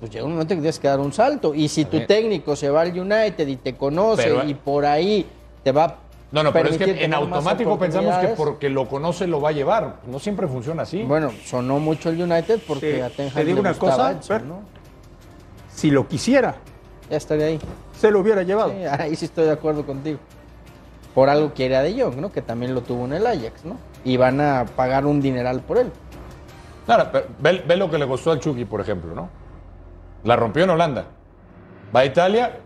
pues 0.00 0.10
llega 0.12 0.24
un 0.24 0.32
momento 0.32 0.50
que 0.54 0.60
tienes 0.60 0.78
que 0.78 0.88
dar 0.88 1.00
un 1.00 1.12
salto. 1.12 1.54
Y 1.54 1.68
si 1.68 1.84
tu 1.84 1.96
bien. 1.96 2.06
técnico 2.06 2.54
se 2.56 2.70
va 2.70 2.82
al 2.82 2.98
United 2.98 3.46
y 3.46 3.56
te 3.56 3.74
conoce 3.76 4.24
Pero- 4.24 4.44
y 4.44 4.54
por 4.54 4.86
ahí 4.86 5.26
te 5.64 5.72
va 5.72 5.96
No, 6.30 6.42
no, 6.42 6.52
pero 6.52 6.68
es 6.68 6.76
que 6.78 7.04
en 7.04 7.14
automático 7.14 7.78
pensamos 7.78 8.16
que 8.18 8.28
porque 8.28 8.68
lo 8.68 8.86
conoce 8.88 9.26
lo 9.26 9.40
va 9.40 9.48
a 9.48 9.52
llevar. 9.52 9.96
No 10.06 10.18
siempre 10.18 10.46
funciona 10.46 10.82
así. 10.82 11.02
Bueno, 11.02 11.32
sonó 11.44 11.78
mucho 11.80 12.10
el 12.10 12.20
United 12.22 12.60
porque 12.66 12.92
Te- 12.94 13.02
a 13.02 13.10
Ten 13.10 13.30
te 13.32 13.44
digo 13.44 13.56
le 13.56 13.60
una 13.70 13.74
cosa. 13.74 14.12
¿no? 14.46 14.60
Si 15.74 15.90
lo 15.90 16.06
quisiera, 16.06 16.56
Ya 17.10 17.16
estaría 17.16 17.46
ahí. 17.46 17.58
se 17.98 18.10
lo 18.10 18.20
hubiera 18.20 18.42
llevado. 18.42 18.70
Sí, 18.70 18.84
ahí 18.84 19.16
sí 19.16 19.24
estoy 19.24 19.46
de 19.46 19.52
acuerdo 19.52 19.86
contigo. 19.86 20.18
Por 21.14 21.28
algo 21.30 21.52
quiere 21.54 21.76
a 21.76 21.82
De 21.82 22.00
Jong, 22.00 22.16
¿no? 22.16 22.30
Que 22.30 22.42
también 22.42 22.74
lo 22.74 22.82
tuvo 22.82 23.04
en 23.06 23.14
el 23.14 23.26
Ajax, 23.26 23.64
¿no? 23.64 23.76
Y 24.04 24.16
van 24.16 24.40
a 24.40 24.66
pagar 24.76 25.06
un 25.06 25.20
dineral 25.20 25.60
por 25.60 25.78
él. 25.78 25.90
Claro, 26.86 27.08
pero 27.10 27.26
ve, 27.40 27.62
ve 27.66 27.76
lo 27.76 27.90
que 27.90 27.98
le 27.98 28.06
costó 28.06 28.30
al 28.30 28.38
Chucky, 28.40 28.64
por 28.64 28.80
ejemplo, 28.80 29.14
¿no? 29.14 29.28
La 30.24 30.36
rompió 30.36 30.64
en 30.64 30.70
Holanda. 30.70 31.06
Va 31.94 32.00
a 32.00 32.04
Italia. 32.04 32.58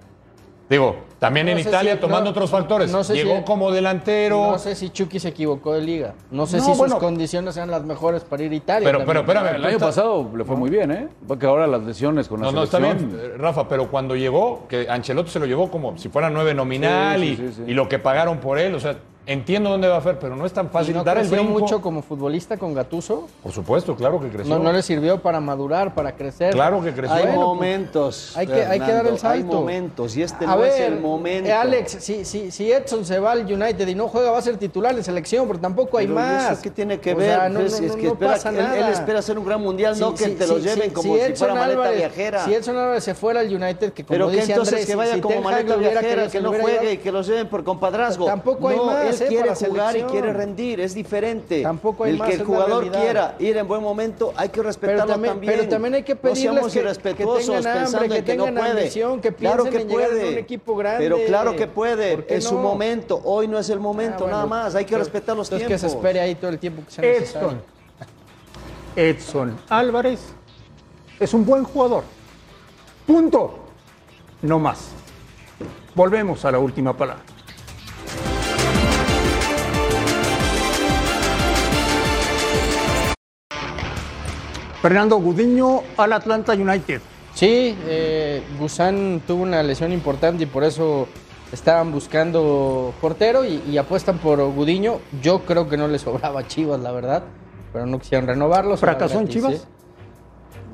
Digo, 0.69 0.97
también 1.23 1.47
No 1.47 1.53
en 1.53 1.59
Italia 1.61 1.95
si- 1.95 2.01
tomando 2.01 2.25
no- 2.25 2.31
otros 2.31 2.51
factores. 2.51 2.91
no 2.91 3.05
sé 3.05 3.15
Llegó 3.15 3.37
si- 3.39 3.43
como 3.45 3.71
delantero. 3.71 4.51
No 4.51 4.59
sé 4.59 4.75
si 4.75 4.91
Chucky 4.91 5.21
se 5.21 5.29
equivocó 5.29 5.73
de 5.75 5.81
liga. 5.81 6.15
No 6.33 6.47
sé 6.47 6.59
No, 6.59 6.65
si 6.65 6.71
bueno. 6.73 6.95
sus 6.97 7.03
condiciones 7.03 7.55
sean 7.55 7.71
las 7.71 7.85
mejores 7.85 8.25
para 8.25 8.43
ir 8.43 8.51
a 8.53 8.55
Italia. 8.57 8.87
Pero, 8.87 8.99
pero, 9.07 9.21
también. 9.25 9.37
espérame. 9.39 9.57
El 9.57 9.65
año 9.65 9.79
pasado 9.79 10.29
le 10.37 10.45
fue 10.45 10.57
muy 10.57 10.69
bien, 10.69 10.91
¿eh? 10.91 11.09
Porque 11.29 11.47
ahora 11.47 11.67
las 11.67 11.83
lesiones 11.83 12.27
con 12.29 12.41
la 12.41 12.47
No, 12.47 12.53
no, 12.53 12.63
está 12.65 12.79
bien, 12.79 13.17
eh, 13.19 13.35
Rafa, 13.39 13.69
pero 13.69 13.89
cuando 13.91 14.17
llegó, 14.17 14.67
que 14.69 14.89
Ancelotti 14.91 15.31
se 15.31 15.39
lo 15.39 15.47
llevó 15.47 15.71
como 15.71 15.97
si 15.97 16.09
fuera 16.09 16.29
nueve 16.29 16.55
nominal 16.55 17.21
Sí, 17.21 17.37
sí, 17.37 17.43
y, 17.43 17.47
sí, 17.49 17.55
sí. 17.57 17.63
y 17.69 17.75
lo 17.75 17.89
que 17.89 17.99
pagaron 18.01 18.39
por 18.39 18.59
él, 18.59 18.75
o 18.75 18.81
sea, 18.81 18.97
entiendo 19.25 19.71
dónde 19.71 19.87
va 19.87 19.95
a 19.95 19.99
hacer, 19.99 20.19
pero 20.19 20.35
no 20.35 20.45
es 20.45 20.53
tan 20.53 20.67
¿Y 20.67 20.69
fácil 20.71 20.95
no 20.97 21.05
dar 21.05 21.17
el 21.17 21.29
creció 21.29 21.45
brinco. 21.45 21.61
mucho 21.61 21.81
como 21.81 22.03
futbolista 22.03 22.57
con 22.57 22.75
Gatuso? 22.75 23.29
Por 23.41 23.53
supuesto, 23.53 23.95
claro 23.95 24.19
que 24.21 24.27
creció. 24.29 24.53
No, 24.59 24.61
no 24.65 24.73
le 24.73 24.83
sirvió 24.83 25.23
para 25.23 25.39
madurar, 25.41 25.95
para 25.95 26.11
crecer. 26.17 26.53
Claro 26.53 26.83
que 26.83 26.91
creció. 26.93 27.15
Hay 27.15 27.23
Bueno, 27.27 27.37
pues, 27.37 27.47
momentos. 27.47 28.37
Hay 28.37 28.49
que, 28.49 28.65
hay 28.65 28.81
que 28.81 28.93
dar 28.93 29.07
el 29.07 29.19
salto. 29.21 29.29
Hay 29.29 29.45
momentos 29.45 30.17
y 30.17 30.23
este 30.25 30.45
A 30.45 30.49
no 30.49 30.59
ver, 30.59 30.73
es 30.73 30.81
el 30.81 30.95
momento. 30.95 31.09
Eh, 31.25 31.53
Alex, 31.53 31.97
si, 32.01 32.25
si, 32.25 32.51
si 32.51 32.71
Edson 32.73 33.05
se 33.05 33.19
va 33.19 33.33
al 33.33 33.41
United 33.45 33.87
y 33.89 33.95
no 33.95 34.09
juega, 34.09 34.31
va 34.31 34.39
a 34.39 34.43
ser 34.43 34.57
titular 34.57 34.95
en 34.95 35.03
selección, 35.05 35.47
porque 35.47 35.63
tampoco 35.63 35.99
hay 35.99 36.07
Pero 36.07 36.19
¿y 36.19 36.23
más. 36.23 36.53
eso 36.53 36.63
¿Qué 36.63 36.71
tiene 36.71 36.99
que 37.01 37.13
O 37.13 37.17
ver? 37.17 37.29
sea, 37.31 37.49
no, 37.49 37.61
Pues, 37.61 37.81
no, 37.81 37.87
es 37.87 37.93
no, 37.93 37.97
que 37.97 38.03
no 38.07 38.13
espera- 38.13 38.33
pasa 38.33 38.49
él, 38.51 38.57
nada. 38.57 38.79
él 38.79 38.93
espera 38.93 39.19
hacer 39.19 39.39
un 39.39 39.45
gran 39.47 39.61
mundial, 39.61 39.99
no 39.99 40.15
que 40.15 40.25
sí, 40.25 40.31
te 40.33 40.47
lo 40.47 40.59
lleven 40.59 40.91
como 40.91 41.15
si, 41.17 41.35
fuera 41.35 41.55
maleta 41.55 41.81
Álvarez- 41.81 41.97
viajera. 41.99 42.45
Si 42.45 42.55
Edson 42.55 42.77
Álvarez 42.77 43.05
se 43.05 43.15
fuera 43.15 43.41
al 43.41 43.47
United, 43.55 43.93
que 43.93 44.05
como 44.05 44.15
Pero 44.15 44.31
que 44.31 44.41
entonces 44.43 44.69
Andrés, 44.75 44.87
que 44.87 44.95
vaya 44.95 45.21
como 45.21 45.41
maleta 45.41 45.77
viajera, 45.77 46.29
que 46.29 46.41
no 46.41 46.53
juegue 46.53 46.93
y 46.93 46.97
que 46.99 47.13
lo 47.13 47.23
lleven 47.23 47.49
por 47.49 47.65
compadrazgo. 47.65 48.27
Tampoco 48.27 48.69
hay 48.69 48.77
no, 48.77 48.85
más, 48.87 49.21
él 49.21 49.27
¿eh? 49.27 49.29
quiere 49.29 49.55
jugar 49.55 49.97
y 49.97 50.03
quiere 50.05 50.33
rendir, 50.33 50.81
es 50.81 50.95
diferente. 50.95 51.63
Tampoco 51.63 52.05
hay 52.05 52.13
el 52.13 52.19
más, 52.19 52.29
que 52.29 52.35
es 52.35 52.41
el 52.41 52.47
jugador 52.47 52.91
quiera 52.91 53.35
ir 53.39 53.57
en 53.57 53.69
buen 53.69 53.83
momento, 53.83 54.33
hay 54.37 54.49
que 54.49 54.63
respetarlo 54.63 55.03
Pero 55.03 55.13
también, 55.13 55.41
pero 55.45 55.69
también 55.69 55.95
hay 55.95 56.03
que 56.03 56.15
No 56.15 56.21
pedirles 56.21 56.99
que, 56.99 57.15
que 57.15 57.25
tengan 57.25 57.67
hambre, 57.67 58.09
que 58.09 58.17
en 58.19 58.25
que 58.25 58.37
no 58.37 58.45
tengan 58.45 58.67
ambición, 58.67 59.21
que 59.21 59.33
piensen 59.33 59.71
que 59.71 59.77
en 59.83 59.89
llegar 59.89 60.11
a 60.11 60.15
un 60.15 60.39
equipo 60.39 60.77
grande. 60.77 61.02
Pero 61.03 61.19
claro 61.27 61.53
que 61.57 61.67
¿Por 61.67 61.75
puede, 61.75 62.25
es 62.29 62.45
su 62.45 62.55
no? 62.55 62.61
momento. 62.63 63.21
Hoy 63.25 63.49
no 63.49 63.59
es 63.59 63.69
el 63.71 63.81
momento, 63.81 64.15
Ah, 64.19 64.21
bueno, 64.21 64.37
nada 64.37 64.47
más. 64.47 64.75
Hay 64.75 64.85
que 64.85 64.97
respetar 64.97 65.37
los 65.37 65.49
tiempos. 65.49 65.69
que 65.69 65.79
se 65.79 65.87
espere 65.89 66.21
ahí 66.21 66.35
todo 66.35 66.51
el 66.51 66.59
tiempo 66.59 66.83
que 66.85 66.91
sea 66.93 67.05
necesario. 67.05 67.49
Edson. 67.49 67.63
Edson 68.95 69.59
Álvarez 69.69 70.21
es 71.19 71.33
un 71.35 71.45
buen 71.45 71.65
jugador. 71.65 72.05
Punto. 73.07 73.59
No 74.43 74.59
más. 74.59 74.89
Volvemos 75.95 76.45
a 76.45 76.51
la 76.53 76.59
última 76.59 76.97
palabra. 76.97 77.23
Fernando 84.81 85.17
Gudiño 85.17 85.83
al 85.97 86.13
Atlanta 86.13 86.53
United. 86.55 87.01
Sí, 87.43 87.77
eh, 87.89 88.41
Gusán 88.61 89.21
tuvo 89.27 89.43
una 89.43 89.65
lesión 89.65 89.93
importante 89.93 90.45
y 90.45 90.47
por 90.47 90.63
eso 90.63 91.09
estaban 91.51 91.91
buscando 91.91 92.95
portero 93.01 93.45
y, 93.45 93.61
y 93.69 93.79
apuestan 93.79 94.19
por 94.19 94.41
Gudiño. 94.53 95.01
Yo 95.21 95.41
creo 95.41 95.69
que 95.69 95.77
no 95.77 95.89
le 95.89 95.99
sobraba 95.99 96.39
a 96.39 96.47
Chivas, 96.47 96.79
la 96.79 96.93
verdad, 96.93 97.25
pero 97.73 97.85
no 97.85 97.99
quisieron 97.99 98.29
renovarlo. 98.29 98.77
¿Fracasó 98.77 99.19
en 99.19 99.27
Chivas? 99.27 99.67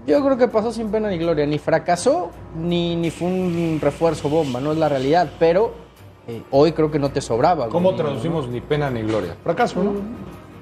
Yo 0.07 0.23
creo 0.23 0.37
que 0.37 0.47
pasó 0.47 0.71
sin 0.71 0.91
pena 0.91 1.09
ni 1.09 1.17
gloria. 1.17 1.47
Ni 1.47 1.59
fracasó, 1.59 2.33
ni, 2.55 2.97
ni 2.97 3.11
fue 3.11 3.29
un 3.29 3.79
refuerzo 3.81 4.29
bomba, 4.29 4.61
no 4.61 4.73
es 4.73 4.77
la 4.77 4.91
realidad, 4.91 5.31
pero 5.39 5.73
eh, 6.27 6.43
hoy 6.51 6.73
creo 6.73 6.91
que 6.91 6.99
no 6.99 7.11
te 7.11 7.23
sobraba. 7.23 7.71
¿Cómo 7.71 7.93
Gudiño, 7.93 8.03
¿no? 8.03 8.11
traducimos 8.11 8.47
ni 8.47 8.61
pena 8.61 8.91
ni 8.91 9.01
gloria? 9.01 9.37
Fracaso, 9.43 9.83
¿no? 9.83 9.93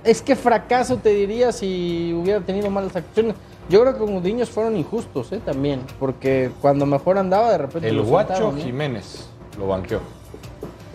Es 0.04 0.22
que 0.22 0.36
fracaso 0.36 0.98
te 0.98 1.08
diría 1.08 1.50
si 1.50 2.12
hubiera 2.14 2.38
tenido 2.42 2.70
malas 2.70 2.94
acciones. 2.94 3.34
Yo 3.68 3.80
creo 3.80 3.92
que 3.94 3.98
con 3.98 4.12
Gudiños 4.14 4.48
fueron 4.50 4.76
injustos 4.76 5.32
¿eh? 5.32 5.40
también, 5.44 5.80
porque 5.98 6.50
cuando 6.60 6.86
mejor 6.86 7.18
andaba 7.18 7.50
de 7.50 7.58
repente 7.58 7.88
El 7.88 8.00
guacho 8.02 8.52
¿no? 8.52 8.58
Jiménez 8.58 9.28
lo 9.58 9.66
banqueó. 9.68 10.00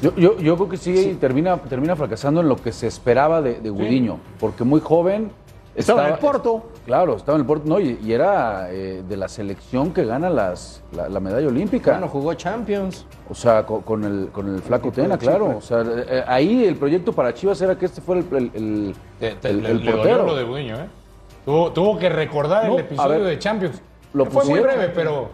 Yo, 0.01 0.15
yo, 0.15 0.39
yo 0.39 0.55
creo 0.55 0.69
que 0.69 0.77
sí, 0.77 1.17
Termina, 1.19 1.57
termina 1.57 1.95
fracasando 1.95 2.41
en 2.41 2.47
lo 2.49 2.55
que 2.55 2.71
se 2.71 2.87
esperaba 2.87 3.41
de, 3.41 3.59
de 3.59 3.69
Gudiño, 3.69 4.19
porque 4.39 4.63
muy 4.63 4.79
joven. 4.79 5.31
Estaba 5.75 6.07
en 6.07 6.13
el 6.15 6.19
Porto. 6.19 6.63
Claro, 6.85 7.15
estaba 7.15 7.37
en 7.37 7.41
el 7.41 7.45
Porto, 7.47 7.63
no, 7.69 7.79
y, 7.79 7.97
y 8.03 8.11
era 8.11 8.67
eh, 8.71 9.03
de 9.07 9.15
la 9.17 9.27
selección 9.29 9.93
que 9.93 10.03
gana 10.03 10.29
las, 10.29 10.81
la, 10.95 11.07
la 11.07 11.19
medalla 11.21 11.47
olímpica. 11.47 11.91
Bueno, 11.91 12.07
jugó 12.09 12.33
Champions. 12.33 13.05
O 13.29 13.35
sea, 13.35 13.65
co- 13.65 13.81
con, 13.81 14.03
el, 14.03 14.29
con 14.33 14.53
el 14.53 14.61
flaco 14.61 14.91
Tena, 14.91 15.17
claro. 15.17 15.57
O 15.57 15.61
sea, 15.61 15.81
eh, 15.81 16.05
eh, 16.09 16.23
ahí 16.27 16.65
el 16.65 16.75
proyecto 16.75 17.13
para 17.13 17.33
Chivas 17.33 17.61
era 17.61 17.77
que 17.77 17.85
este 17.85 18.01
fuera 18.01 18.21
el, 18.31 18.51
el, 18.53 18.95
el- 19.43 19.61
le, 19.63 19.73
le 19.75 19.91
portero. 19.91 20.25
lo 20.25 20.35
de 20.35 20.43
Budiño, 20.43 20.75
¿eh? 20.77 20.87
Tuvo, 21.45 21.71
tuvo 21.71 21.97
que 21.97 22.09
recordar 22.09 22.67
No, 22.67 22.73
el 22.75 22.79
episodio 22.81 23.09
ver, 23.19 23.23
de 23.23 23.39
Champions. 23.39 23.81
lo 24.13 24.25
Que 24.25 24.29
fue 24.31 24.45
muy 24.45 24.59
breve, 24.59 24.89
pero... 24.89 25.29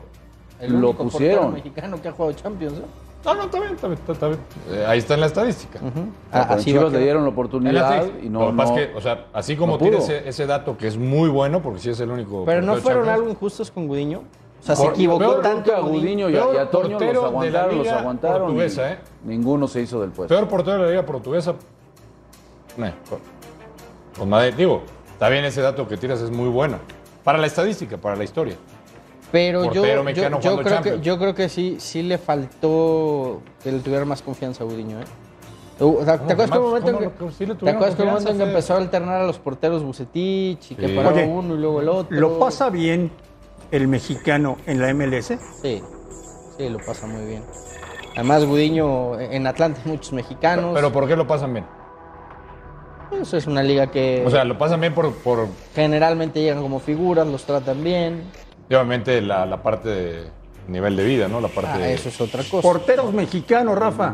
El 0.60 0.72
Lo 0.74 0.90
único 0.90 1.04
pusieron. 1.04 1.38
portero 1.38 1.52
mexicano 1.56 2.02
que 2.02 2.08
ha 2.08 2.12
jugado 2.12 2.34
Champions. 2.36 2.78
¿eh? 2.80 2.84
No, 3.26 3.34
no, 3.36 3.44
está 3.44 3.60
bien, 3.60 3.74
está 3.74 3.88
bien, 3.88 4.00
está- 4.00 4.12
está 4.14 4.28
bien. 4.28 4.40
Eh, 4.72 4.86
ahí 4.88 5.00
está 5.00 5.14
en 5.14 5.20
la 5.20 5.26
estadística. 5.28 5.80
Sea, 5.80 5.90
Ah, 6.32 6.48
así 6.52 6.66
Chivas 6.72 6.92
le 6.94 7.00
dieron 7.00 7.24
la 7.24 7.30
oportunidad 7.30 8.06
y 8.24 8.30
no. 8.30 8.52
No- 8.52 8.74
que, 8.76 8.92
o 8.96 9.02
sea, 9.02 9.26
así 9.34 9.56
como 9.56 9.74
no 9.74 9.78
tiene 9.80 9.98
ese, 9.98 10.28
ese 10.28 10.48
dato 10.48 10.76
que 10.78 10.88
es 10.88 10.98
muy 10.98 11.30
bueno, 11.30 11.62
porque 11.62 11.80
sí 11.80 11.90
es 11.90 12.00
el 12.00 12.10
único. 12.10 12.44
Pero 12.46 12.62
no 12.62 12.76
fueron 12.78 13.04
Champions. 13.04 13.20
algo 13.20 13.30
injustos 13.30 13.70
con 13.70 13.88
Gudiño. 13.88 14.20
O 14.62 14.64
sea, 14.66 14.76
se 14.76 14.88
equivocó 14.88 15.36
tanto 15.36 15.76
a 15.76 15.80
Gudiño 15.82 16.30
y 16.30 16.38
a, 16.38 16.46
y 16.54 16.58
a 16.58 16.70
Toño 16.72 17.00
los 17.00 17.24
aguantaron, 17.24 17.78
los 17.78 17.88
aguantaron. 17.88 18.38
y 18.38 18.42
portuguesa, 18.46 18.92
¿eh? 18.94 18.98
Ninguno 19.26 19.68
se 19.68 19.82
hizo 19.82 20.02
del 20.02 20.10
puesto. 20.12 20.34
Peor 20.34 20.48
portero 20.48 20.78
de 20.78 20.84
la 20.86 20.90
liga 20.90 21.04
portuguesa. 21.06 21.54
No, 22.78 22.86
con, 23.10 23.20
con 24.18 24.30
Madrid. 24.30 24.54
Digo, 24.58 24.82
está 25.18 25.30
bien 25.30 25.46
ese 25.46 25.62
dato 25.62 25.88
que 25.88 25.98
tiras, 25.98 26.22
es 26.22 26.30
muy 26.30 26.48
bueno. 26.48 26.78
Para 27.24 27.40
la 27.40 27.48
estadística, 27.48 27.98
para 27.98 28.16
la 28.16 28.24
historia. 28.24 28.56
Pero 29.32 29.74
yo, 29.74 29.84
yo, 29.84 30.04
mexicano 30.04 30.40
yo 30.40 30.60
creo 30.60 30.82
que, 30.84 31.00
yo 31.02 31.18
creo 31.18 31.34
que 31.34 31.50
sí, 31.50 31.78
sí 31.80 32.04
le 32.04 32.20
faltó 32.20 33.42
que 33.64 33.72
le 33.72 33.80
tuviera 33.80 34.06
más 34.06 34.22
confianza 34.22 34.64
a 34.64 34.68
Gudiño. 34.68 35.00
¿eh? 35.00 35.06
¿Te 35.76 35.84
¿Cómo 35.84 36.02
acuerdas 36.02 36.52
que 36.52 36.56
el 36.56 36.62
momento 36.62 36.90
en 36.90 36.96
¿Cómo 36.96 37.30
que? 37.30 37.36
Sí 37.36 37.46
¿te 37.48 37.70
acuerdas 37.70 37.96
que 37.96 38.02
el 38.04 38.08
momento 38.10 38.30
en 38.30 38.38
que 38.38 38.44
empezó 38.44 38.74
a 38.76 38.78
alternar 38.78 39.22
a 39.22 39.26
los 39.26 39.40
porteros 39.40 39.84
Bucetich 39.84 40.72
y 40.72 40.76
que 40.76 40.90
paraba 40.90 41.16
Oye, 41.16 41.26
uno 41.26 41.56
y 41.56 41.58
luego 41.58 41.82
el 41.82 41.90
otro? 41.90 42.16
¿Lo 42.16 42.38
pasa 42.38 42.70
bien 42.70 43.10
el 43.72 43.88
mexicano 43.88 44.58
en 44.68 44.80
la 44.80 44.94
MLS? 44.94 45.34
Sí, 45.64 45.82
sí, 46.58 46.70
lo 46.70 46.78
pasa 46.78 47.08
muy 47.08 47.26
bien. 47.26 47.44
Además, 48.14 48.46
Gudiño, 48.46 49.20
en 49.20 49.48
Atlanta 49.48 49.82
hay 49.84 49.92
muchos 49.92 50.14
mexicanos. 50.14 50.74
Pero 50.76 50.92
¿por 50.92 51.08
qué 51.08 51.16
lo 51.16 51.26
pasan 51.26 51.54
bien? 51.54 51.66
Pues 53.10 53.34
es 53.34 53.48
una 53.48 53.64
liga 53.64 53.88
que 53.88 54.24
O 54.26 54.30
sea, 54.30 54.44
lo 54.44 54.58
pasan 54.58 54.82
bien 54.82 54.94
por, 54.94 55.12
por 55.14 55.48
generalmente 55.74 56.42
llegan 56.42 56.62
como 56.62 56.80
figuras, 56.80 57.26
los 57.28 57.44
tratan 57.46 57.84
bien. 57.84 58.24
y 58.70 58.74
obviamente, 58.76 59.22
la, 59.22 59.46
la 59.46 59.62
parte 59.64 59.90
de 59.90 60.24
nivel 60.68 60.96
de 60.98 61.06
vida, 61.06 61.28
¿no? 61.28 61.40
La 61.40 61.48
parte 61.48 61.72
Ah, 61.74 61.78
de... 61.78 61.94
eso 61.94 62.10
es 62.10 62.20
otra 62.20 62.44
cosa. 62.44 62.62
Porteros 62.62 63.14
mexicanos, 63.14 63.78
Rafa. 63.78 64.14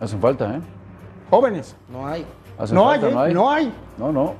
Hacen 0.00 0.20
falta, 0.20 0.56
¿eh? 0.56 0.60
Jóvenes. 1.30 1.76
No 1.88 2.06
hay. 2.06 2.24
Hacen 2.58 2.74
No 2.74 2.90
hay, 2.90 3.00
¿eh? 3.04 3.32
no 3.34 3.50
hay. 3.50 3.72
No, 3.98 4.10
no. 4.12 4.34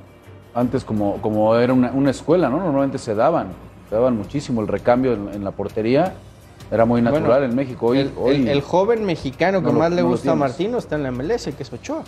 Antes 0.53 0.83
como, 0.83 1.21
como 1.21 1.55
era 1.55 1.71
una, 1.73 1.91
una 1.91 2.11
escuela, 2.11 2.49
¿no? 2.49 2.57
Normalmente 2.57 2.97
se 2.97 3.15
daban. 3.15 3.47
Se 3.89 3.95
daban 3.95 4.17
muchísimo 4.17 4.61
el 4.61 4.67
recambio 4.67 5.13
en, 5.13 5.29
en 5.33 5.43
la 5.43 5.51
portería. 5.51 6.13
Era 6.69 6.85
muy 6.85 7.01
natural 7.01 7.25
Bueno, 7.39 7.45
en 7.45 7.55
México. 7.55 7.87
Hoy, 7.87 7.99
el, 7.99 8.11
hoy- 8.17 8.35
el- 8.35 8.47
el 8.49 8.61
joven 8.61 9.05
mexicano 9.05 9.59
que 9.61 9.67
no 9.67 9.73
lo- 9.73 9.79
más 9.79 9.91
le 9.91 10.01
no 10.01 10.09
gusta 10.09 10.31
a. 10.33 10.35
Martino 10.35 10.77
está 10.77 10.95
en 10.95 11.03
la 11.03 11.11
MLS, 11.11 11.45
que 11.55 11.63
es 11.63 11.71
Ochoa. 11.71 12.03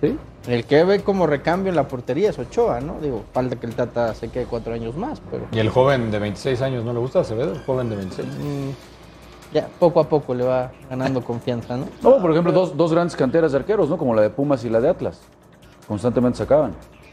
¿Sí? 0.00 0.16
El 0.46 0.64
que 0.64 0.82
ve 0.84 1.02
como 1.02 1.26
recambio 1.26 1.70
en 1.70 1.76
la 1.76 1.86
portería 1.86 2.30
es 2.30 2.38
Ochoa, 2.38 2.80
¿no? 2.80 2.98
Digo, 3.00 3.22
falta 3.32 3.56
que 3.56 3.66
el 3.66 3.74
Tata 3.74 4.12
se 4.14 4.28
quede 4.28 4.46
cuatro 4.46 4.74
años 4.74 4.96
más, 4.96 5.20
pero 5.30 5.46
Y 5.52 5.58
el 5.58 5.68
joven 5.68 6.10
de 6.10 6.18
26 6.18 6.60
años, 6.62 6.84
¿no 6.84 6.92
le 6.92 6.98
gusta 6.98 7.20
Acevedo? 7.20 7.52
El 7.52 7.62
joven 7.62 7.90
de 7.90 7.96
26. 7.96 8.28
mm, 8.28 8.70
ya 9.54 9.68
poco 9.78 10.00
a 10.00 10.08
poco 10.08 10.34
le 10.34 10.44
va 10.44 10.72
ganando 10.90 11.22
confianza, 11.22 11.76
¿no? 11.76 11.86
No, 12.02 12.20
por 12.20 12.32
ejemplo, 12.32 12.52
dos, 12.52 12.76
dos 12.76 12.92
grandes 12.92 13.14
canteras 13.14 13.52
de 13.52 13.58
arqueros, 13.58 13.88
¿no? 13.88 13.96
Como 13.96 14.14
la 14.14 14.22
de 14.22 14.30
Pumas 14.30 14.64
y 14.64 14.68
la 14.68 14.80
de 14.80 14.88
Atlas. 14.88 15.20
Constantemente 15.86 16.38
sacaban. 16.38 16.72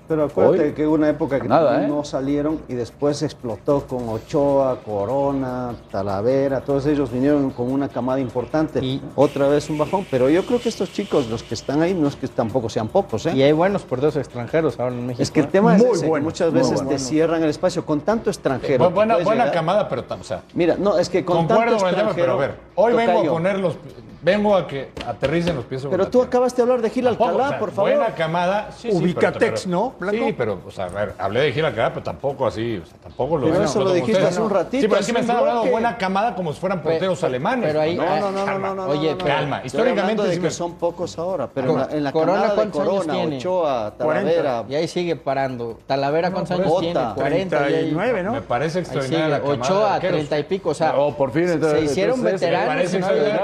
Pero 0.10 0.24
acuérdate 0.24 0.64
Hoy, 0.64 0.72
que 0.74 0.88
hubo 0.88 0.96
una 0.96 1.08
época 1.10 1.40
que 1.40 1.48
nada, 1.48 1.84
¿eh? 1.84 1.88
no 1.88 2.04
salieron 2.04 2.60
y 2.68 2.74
después 2.74 3.22
explotó 3.22 3.86
con 3.86 4.10
Ochoa, 4.10 4.80
Corona, 4.84 5.76
Talavera, 5.92 6.62
todos 6.62 6.88
ellos 6.88 7.12
vinieron 7.12 7.52
con 7.52 7.72
una 7.72 7.88
camada 7.90 8.20
importante. 8.20 8.84
Y- 8.84 9.00
Otra 9.16 9.48
vez 9.48 9.70
un 9.70 9.78
bajón, 9.78 10.08
pero 10.10 10.28
yo 10.28 10.44
creo 10.48 10.60
que 10.60 10.68
estos 10.70 10.92
chicos, 10.92 11.30
los 11.30 11.44
que 11.44 11.54
están 11.54 11.84
ahí, 11.84 11.94
no 11.94 12.08
es 12.08 12.16
que 12.16 12.28
tampoco 12.28 12.70
sean 12.70 12.88
pocos, 12.88 13.28
¿eh? 13.28 13.34
Y 13.36 13.44
hay 13.44 13.52
buenos 13.52 13.84
porteros 13.84 14.16
extranjeros 14.16 14.80
ahora 14.80 14.96
en 14.96 15.06
México. 15.06 15.22
Es 15.22 15.30
que 15.30 15.42
el 15.42 15.46
¿eh? 15.46 15.50
tema 15.52 15.76
es 15.76 15.84
ese, 15.84 16.02
que 16.02 16.08
bueno, 16.08 16.24
muchas 16.26 16.52
veces 16.52 16.74
bueno. 16.74 16.90
te 16.90 16.98
cierran 16.98 17.44
el 17.44 17.50
espacio 17.52 17.86
con 17.86 18.02
tanto 18.02 18.32
extranjero. 18.32 18.90
Bu- 18.90 18.94
buena 18.94 19.20
llegar- 19.20 19.52
camada, 19.52 19.88
pero... 19.88 20.04
O 20.20 20.24
sea, 20.24 20.42
Mira, 20.56 20.76
no, 20.80 20.98
es 20.98 21.08
que 21.08 21.24
con 21.24 21.46
concuerdo 21.46 21.78
tanto 21.78 21.84
con 21.84 21.90
el 21.90 21.96
tema, 21.96 22.12
pero 22.16 22.32
a 22.34 22.36
ver. 22.38 22.50
extranjero, 22.50 22.82
Hoy 22.82 22.94
vengo 22.96 23.20
a 23.20 23.34
poner 23.34 23.60
los... 23.60 23.76
Vengo 24.22 24.54
a 24.56 24.68
que 24.68 24.90
aterricen 25.08 25.56
los 25.56 25.64
pies 25.66 25.82
sobre 25.82 25.92
Pero 25.94 26.04
la 26.04 26.10
tú 26.10 26.18
tierra. 26.20 26.28
acabas 26.28 26.56
de 26.56 26.62
hablar 26.62 26.82
de 26.82 26.90
Gil 26.90 27.08
Alcalá, 27.08 27.32
o 27.46 27.48
sea, 27.50 27.60
por 27.60 27.72
favor. 27.72 27.92
Buena 27.96 28.14
camada. 28.16 28.70
Sí, 28.78 28.92
sí, 28.92 28.98
Ubicatex, 28.98 29.62
pero- 29.64 29.72
¿no, 29.72 29.94
Blanco? 29.98 30.26
Sí, 30.26 30.36
pero, 30.38 30.60
o 30.68 30.72
sea, 30.72 30.86
a 30.86 30.90
ver, 30.90 31.14
hablé 31.18 31.40
de 31.42 31.54
Gil 31.54 31.64
Alcalá, 31.64 31.90
pero 31.94 32.04
tampoco 32.04 32.46
así, 32.46 32.82
o 32.84 32.86
sea, 32.86 32.98
tampoco 33.02 33.38
lo 33.38 33.50
Pero 33.50 33.64
eso 33.64 33.80
lo 33.82 33.94
dijiste 33.94 34.12
ustedes. 34.14 34.30
hace 34.34 34.42
un 34.42 34.50
ratito, 34.50 34.82
Sí, 34.82 34.88
pero 34.90 35.00
es 35.00 35.08
que 35.08 35.14
me 35.14 35.20
están 35.22 35.38
hablando 35.38 35.64
de 35.64 35.72
buena 35.72 35.98
camada 35.98 36.36
como 36.36 36.52
si 36.52 36.60
fueran 36.60 36.82
porteros 36.82 37.18
Pero- 37.18 37.28
alemanes. 37.28 37.68
pero 37.68 37.80
ahí- 37.82 37.96
No, 37.96 38.04
no, 38.06 38.20
no, 38.20 38.32
no, 38.32 38.46
Calma. 38.46 38.68
no, 38.70 38.76
no, 38.76 38.86
Oye, 38.88 39.16
calma. 39.18 39.62
Históricamente 39.64 40.24
de 40.24 40.40
que 40.40 40.52
son 40.52 40.76
pocos 40.76 41.18
ahora, 41.18 41.48
pero 41.54 41.88
en 41.90 42.04
la, 42.04 42.12
Corona, 42.12 42.48
de 42.50 42.56
¿cuántos 42.56 42.82
años 42.82 42.94
Corona, 42.94 43.14
tiene? 43.14 43.38
Ochoa, 43.38 43.94
Talavera, 43.98 44.66
Y 44.68 44.76
ahí 44.76 44.88
sigue 44.90 45.16
parando. 45.16 45.80
Talavera, 45.88 46.32
¿cuántos 46.32 46.60
años 46.60 46.80
tiene? 46.82 47.00
40. 47.16 47.58
y 47.58 47.64
ahí- 47.64 47.70
39, 47.90 48.24
¿no? 48.24 48.34
Me 48.34 48.42
parece 48.42 48.80
extraordinaria 48.80 49.42
Ochoa, 49.46 49.96
arqueros. 49.96 50.18
30 50.18 50.40
y 50.40 50.44
pico. 50.44 50.70
O 50.72 50.74
sea, 50.74 50.94
Oh, 50.98 51.14
por 51.16 51.32
fin, 51.32 51.48
se- 51.48 51.82
hicieron 51.86 52.22
veteranos. 52.22 52.84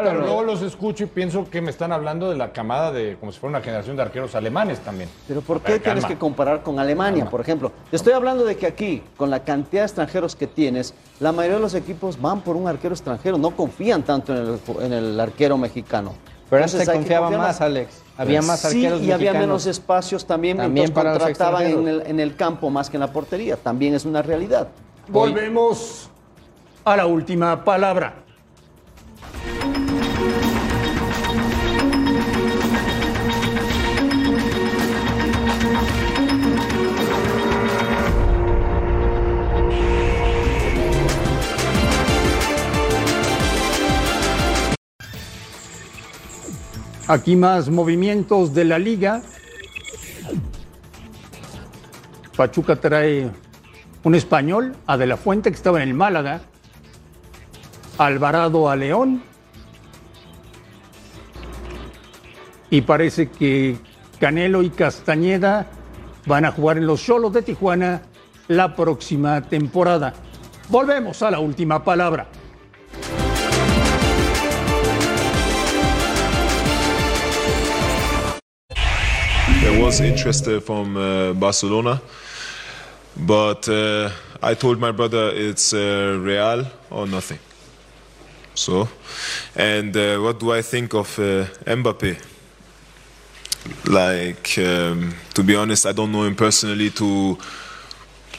pero 0.04 0.20
luego 0.20 0.44
los 0.44 0.65
escucho 0.68 1.04
y 1.04 1.08
pienso 1.08 1.50
que 1.50 1.62
me 1.62 1.70
están 1.72 1.92
hablando 1.92 2.30
de 2.30 2.36
la 2.38 2.52
camada 2.54 2.92
de 2.92 3.18
como 3.20 3.32
si 3.32 3.40
fuera 3.40 3.58
una 3.58 3.64
generación 3.66 3.96
de 3.96 4.02
arqueros 4.04 4.36
alemanes 4.36 4.80
también. 4.80 5.10
Pero 5.28 5.42
¿por 5.42 5.60
qué 5.62 5.74
Pero 5.74 5.84
tienes 5.84 6.04
calma. 6.04 6.16
que 6.16 6.20
comparar 6.20 6.64
con 6.64 6.80
Alemania, 6.80 7.26
por 7.30 7.42
ejemplo? 7.42 7.72
Te 7.90 7.96
estoy 7.96 8.14
hablando 8.14 8.44
de 8.46 8.56
que 8.58 8.68
aquí, 8.68 9.02
con 9.18 9.30
la 9.30 9.44
cantidad 9.44 9.82
de 9.84 9.88
extranjeros 9.88 10.36
que 10.36 10.48
tienes, 10.48 10.94
la 11.20 11.32
mayoría 11.32 11.56
de 11.58 11.62
los 11.62 11.74
equipos 11.76 12.20
van 12.20 12.42
por 12.42 12.56
un 12.56 12.68
arquero 12.68 12.94
extranjero, 12.94 13.38
no 13.38 13.52
confían 13.52 14.04
tanto 14.04 14.34
en 14.36 14.40
el, 14.78 14.84
en 14.84 14.94
el 14.94 15.20
arquero 15.20 15.58
mexicano. 15.58 16.14
Pero 16.50 16.64
antes 16.64 16.74
Entonces 16.80 16.96
confiaba 16.96 17.30
más, 17.32 17.60
Alex. 17.62 18.04
Había 18.18 18.42
más 18.44 18.60
sí, 18.62 18.68
arqueros 18.68 19.02
y 19.02 19.12
había 19.12 19.32
mexicanos. 19.32 19.42
menos 19.42 19.66
espacios 19.66 20.26
también, 20.26 20.58
También 20.58 20.94
para 20.94 21.14
los 21.16 21.24
contrataban 21.24 21.64
en 21.64 21.68
extranjeros. 21.70 22.02
el, 22.06 22.12
en 22.12 22.20
el 22.20 22.36
campo 22.36 22.70
más 22.70 22.90
que 22.90 22.98
en 22.98 23.02
la 23.02 23.12
portería. 23.12 23.58
También 23.58 23.96
es 23.96 24.06
una 24.06 24.22
realidad. 24.22 24.68
Volvemos 25.08 26.10
a 26.84 26.96
la 26.98 27.08
última 27.08 27.64
palabra. 27.64 28.25
Aquí 47.08 47.36
más 47.36 47.70
movimientos 47.70 48.54
de 48.56 48.66
la 48.66 48.80
liga. 48.80 49.22
Pachuca 52.36 52.76
trae 52.78 53.30
un 54.04 54.16
español, 54.16 54.76
a 54.88 54.98
De 54.98 55.06
La 55.06 55.16
Fuente, 55.16 55.52
que 55.52 55.56
estaba 55.56 55.82
en 55.84 55.90
el 55.90 55.94
Málaga. 55.94 56.42
Alvarado 58.00 58.70
a 58.70 58.76
León. 58.76 59.22
Y 62.72 62.82
parece 62.82 63.30
que 63.30 63.78
Canelo 64.20 64.64
y 64.64 64.72
Castañeda 64.72 65.68
van 66.26 66.46
a 66.46 66.52
jugar 66.52 66.78
en 66.78 66.88
los 66.88 67.04
Cholos 67.04 67.32
de 67.34 67.44
Tijuana 67.44 68.02
la 68.48 68.76
próxima 68.76 69.42
temporada. 69.42 70.14
Volvemos 70.70 71.22
a 71.22 71.30
la 71.30 71.40
última 71.40 71.84
palabra. 71.84 72.28
Was 79.86 80.02
interest 80.02 80.48
uh, 80.48 80.60
from 80.60 80.98
uh, 80.98 81.34
Barcelona, 81.34 82.02
but 83.16 83.70
uh, 83.70 84.10
I 84.42 84.56
told 84.56 84.80
my 84.80 84.92
brother 84.92 85.30
it's 85.32 85.74
uh, 85.74 86.18
Real 86.20 86.66
or 86.90 87.06
nothing. 87.06 87.38
So, 88.56 88.90
and 89.56 89.94
what 90.24 90.40
do 90.40 90.52
I 90.54 90.64
think 90.64 90.96
of 90.96 91.16
Mbappe? 91.18 92.18
Like, 93.86 94.58
um, 94.58 95.14
to 95.36 95.44
be 95.44 95.56
honest, 95.56 95.86
I 95.86 95.92
don't 95.92 96.12
know 96.12 96.24
him 96.24 96.36
personally 96.36 96.90
to 96.90 97.38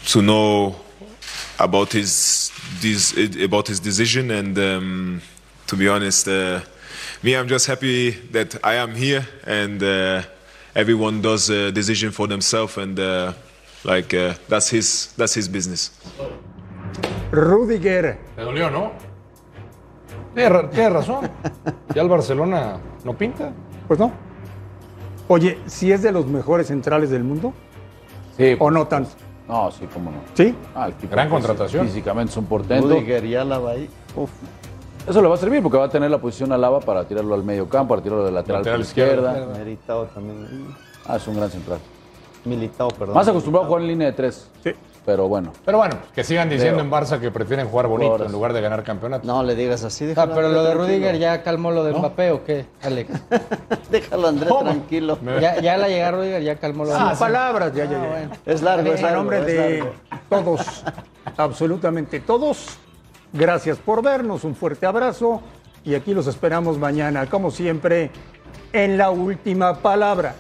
to 0.07 0.23
know 0.23 0.75
about 1.61 1.93
his 1.93 2.51
this 2.81 3.15
about 3.41 3.69
his 3.69 3.79
decision, 3.79 4.33
and 4.33 4.59
um, 4.59 5.23
to 5.69 5.77
be 5.77 5.87
honest, 5.87 6.27
uh, 6.27 6.61
me, 7.23 7.37
I'm 7.37 7.47
just 7.47 7.69
happy 7.69 8.11
that 8.33 8.57
I 8.65 8.75
am 8.75 8.97
here 8.97 9.25
and. 9.45 9.81
Uh, 9.81 10.23
everyone 10.77 11.21
does 11.21 11.49
a 11.51 11.73
decision 11.73 12.13
for 12.13 12.29
themselves 12.29 12.77
and 12.79 12.99
uh, 13.01 13.33
like 13.85 14.15
uh, 14.17 14.35
that's 14.49 14.69
his 14.71 15.13
that's 15.17 15.35
his 15.35 15.49
business 15.49 15.91
Rudiger, 17.33 18.19
Te 18.37 18.43
dolió, 18.43 18.71
¿no? 18.71 18.93
Tienes 20.35 20.53
ra- 20.53 20.71
tienes 20.71 20.93
razón. 20.93 21.29
Ya 21.95 22.03
el 22.03 22.09
Barcelona 22.09 22.79
no 23.05 23.15
pinta. 23.15 23.53
pues 23.89 23.99
no. 23.99 24.13
Oye, 25.29 25.59
si 25.67 25.91
es 25.93 26.03
de 26.03 26.13
los 26.13 26.27
mejores 26.27 26.69
centrales 26.69 27.11
del 27.11 27.25
mundo 27.25 27.53
Sí, 28.37 28.55
o 28.59 28.71
no 28.71 28.87
tanto. 28.87 29.11
No, 29.49 29.71
sí, 29.73 29.89
cómo 29.93 30.11
no. 30.11 30.19
¿Sí? 30.35 30.55
Ah, 30.75 30.87
el 30.87 30.95
tipo 30.95 31.13
Gran 31.13 31.29
contratación. 31.31 31.87
Físicamente 31.87 32.31
es 32.31 32.37
un 32.37 32.47
portento. 32.47 32.87
Rudiger 32.89 33.25
y 33.25 33.35
Álava 33.35 33.71
ahí. 33.73 33.89
Uf. 34.15 34.31
Eso 35.07 35.23
le 35.23 35.29
va 35.29 35.35
a 35.35 35.39
servir 35.39 35.63
porque 35.63 35.79
va 35.79 35.85
a 35.85 35.89
tener 35.89 36.11
la 36.11 36.19
posición 36.19 36.53
a 36.53 36.59
Lava 36.59 36.81
para 36.81 37.05
tirarlo 37.07 37.35
al 37.35 37.45
medio 37.45 37.69
campo, 37.69 37.91
para 37.95 38.03
tirarlo 38.03 38.25
de 38.25 38.33
lateral, 38.33 38.61
Lateral 38.63 38.79
por 38.81 38.87
izquierda. 38.87 39.31
izquierda. 39.33 39.59
Meritao 39.59 40.05
también. 40.07 40.75
Ah, 41.07 41.17
es 41.17 41.27
un 41.29 41.37
gran 41.37 41.51
central. 41.51 41.79
Militao, 42.45 42.89
perdón. 42.89 43.15
Más 43.15 43.27
acostumbrado 43.29 43.65
a 43.65 43.69
jugar 43.69 43.83
en 43.83 43.89
línea 43.89 44.07
de 44.09 44.13
tres. 44.13 44.49
Sí. 44.63 44.71
Pero 45.05 45.29
bueno. 45.29 45.53
Pero 45.65 45.79
bueno, 45.79 45.95
que 46.13 46.25
sigan 46.25 46.49
diciendo 46.49 46.81
en 46.81 46.91
Barça 46.91 47.21
que 47.21 47.31
prefieren 47.31 47.69
jugar 47.69 47.87
bonito 47.87 48.07
Jugadores. 48.09 48.27
en 48.27 48.33
lugar 48.33 48.53
de 48.53 48.61
ganar 48.61 48.83
campeonatos. 48.83 49.25
No 49.25 49.41
le 49.45 49.55
digas 49.55 49.85
así, 49.85 50.13
Ah, 50.17 50.27
pero 50.35 50.49
lo 50.49 50.65
de 50.65 50.75
Rudiger 50.75 51.17
ya 51.19 51.45
calmó 51.45 51.71
lo 51.71 51.85
de 51.85 51.93
Mbappé 51.93 52.33
o 52.33 52.45
qué, 52.45 52.67
Alex. 52.83 53.11
Déjalo, 53.91 54.27
André, 54.27 54.49
¿Cómo? 54.49 54.63
tranquilo. 54.65 55.17
Me- 55.23 55.41
Ya, 55.41 55.61
ya 55.61 55.77
la 55.77 55.87
llegada 55.87 56.11
Rudiger 56.11 56.43
ya 56.43 56.57
calmó 56.57 56.85
lo 56.85 56.91
de 56.91 56.99
Mbappé. 56.99 57.19
palabras, 57.21 57.73
ya, 57.73 57.85
ya, 57.85 57.91
ya. 57.93 57.99
bueno. 58.09 58.31
Es 58.45 58.63
largo, 58.63 58.93
es 58.93 58.99
A 58.99 59.03
largo. 59.03 59.17
nombre 59.19 59.39
es 59.39 59.47
de 59.47 59.85
todos, 60.29 60.83
absolutamente 61.37 62.19
todos, 62.21 62.67
gracias 63.33 63.79
por 63.79 64.03
vernos, 64.03 64.45
un 64.45 64.55
fuerte 64.55 64.87
abrazo 64.87 65.43
y 65.85 65.95
aquí 65.95 66.15
los 66.15 66.27
esperamos 66.27 66.79
mañana, 66.79 67.27
como 67.27 67.51
siempre, 67.51 68.11
en 68.73 68.99
la 68.99 69.11
última 69.11 69.79
palabra. 69.79 70.35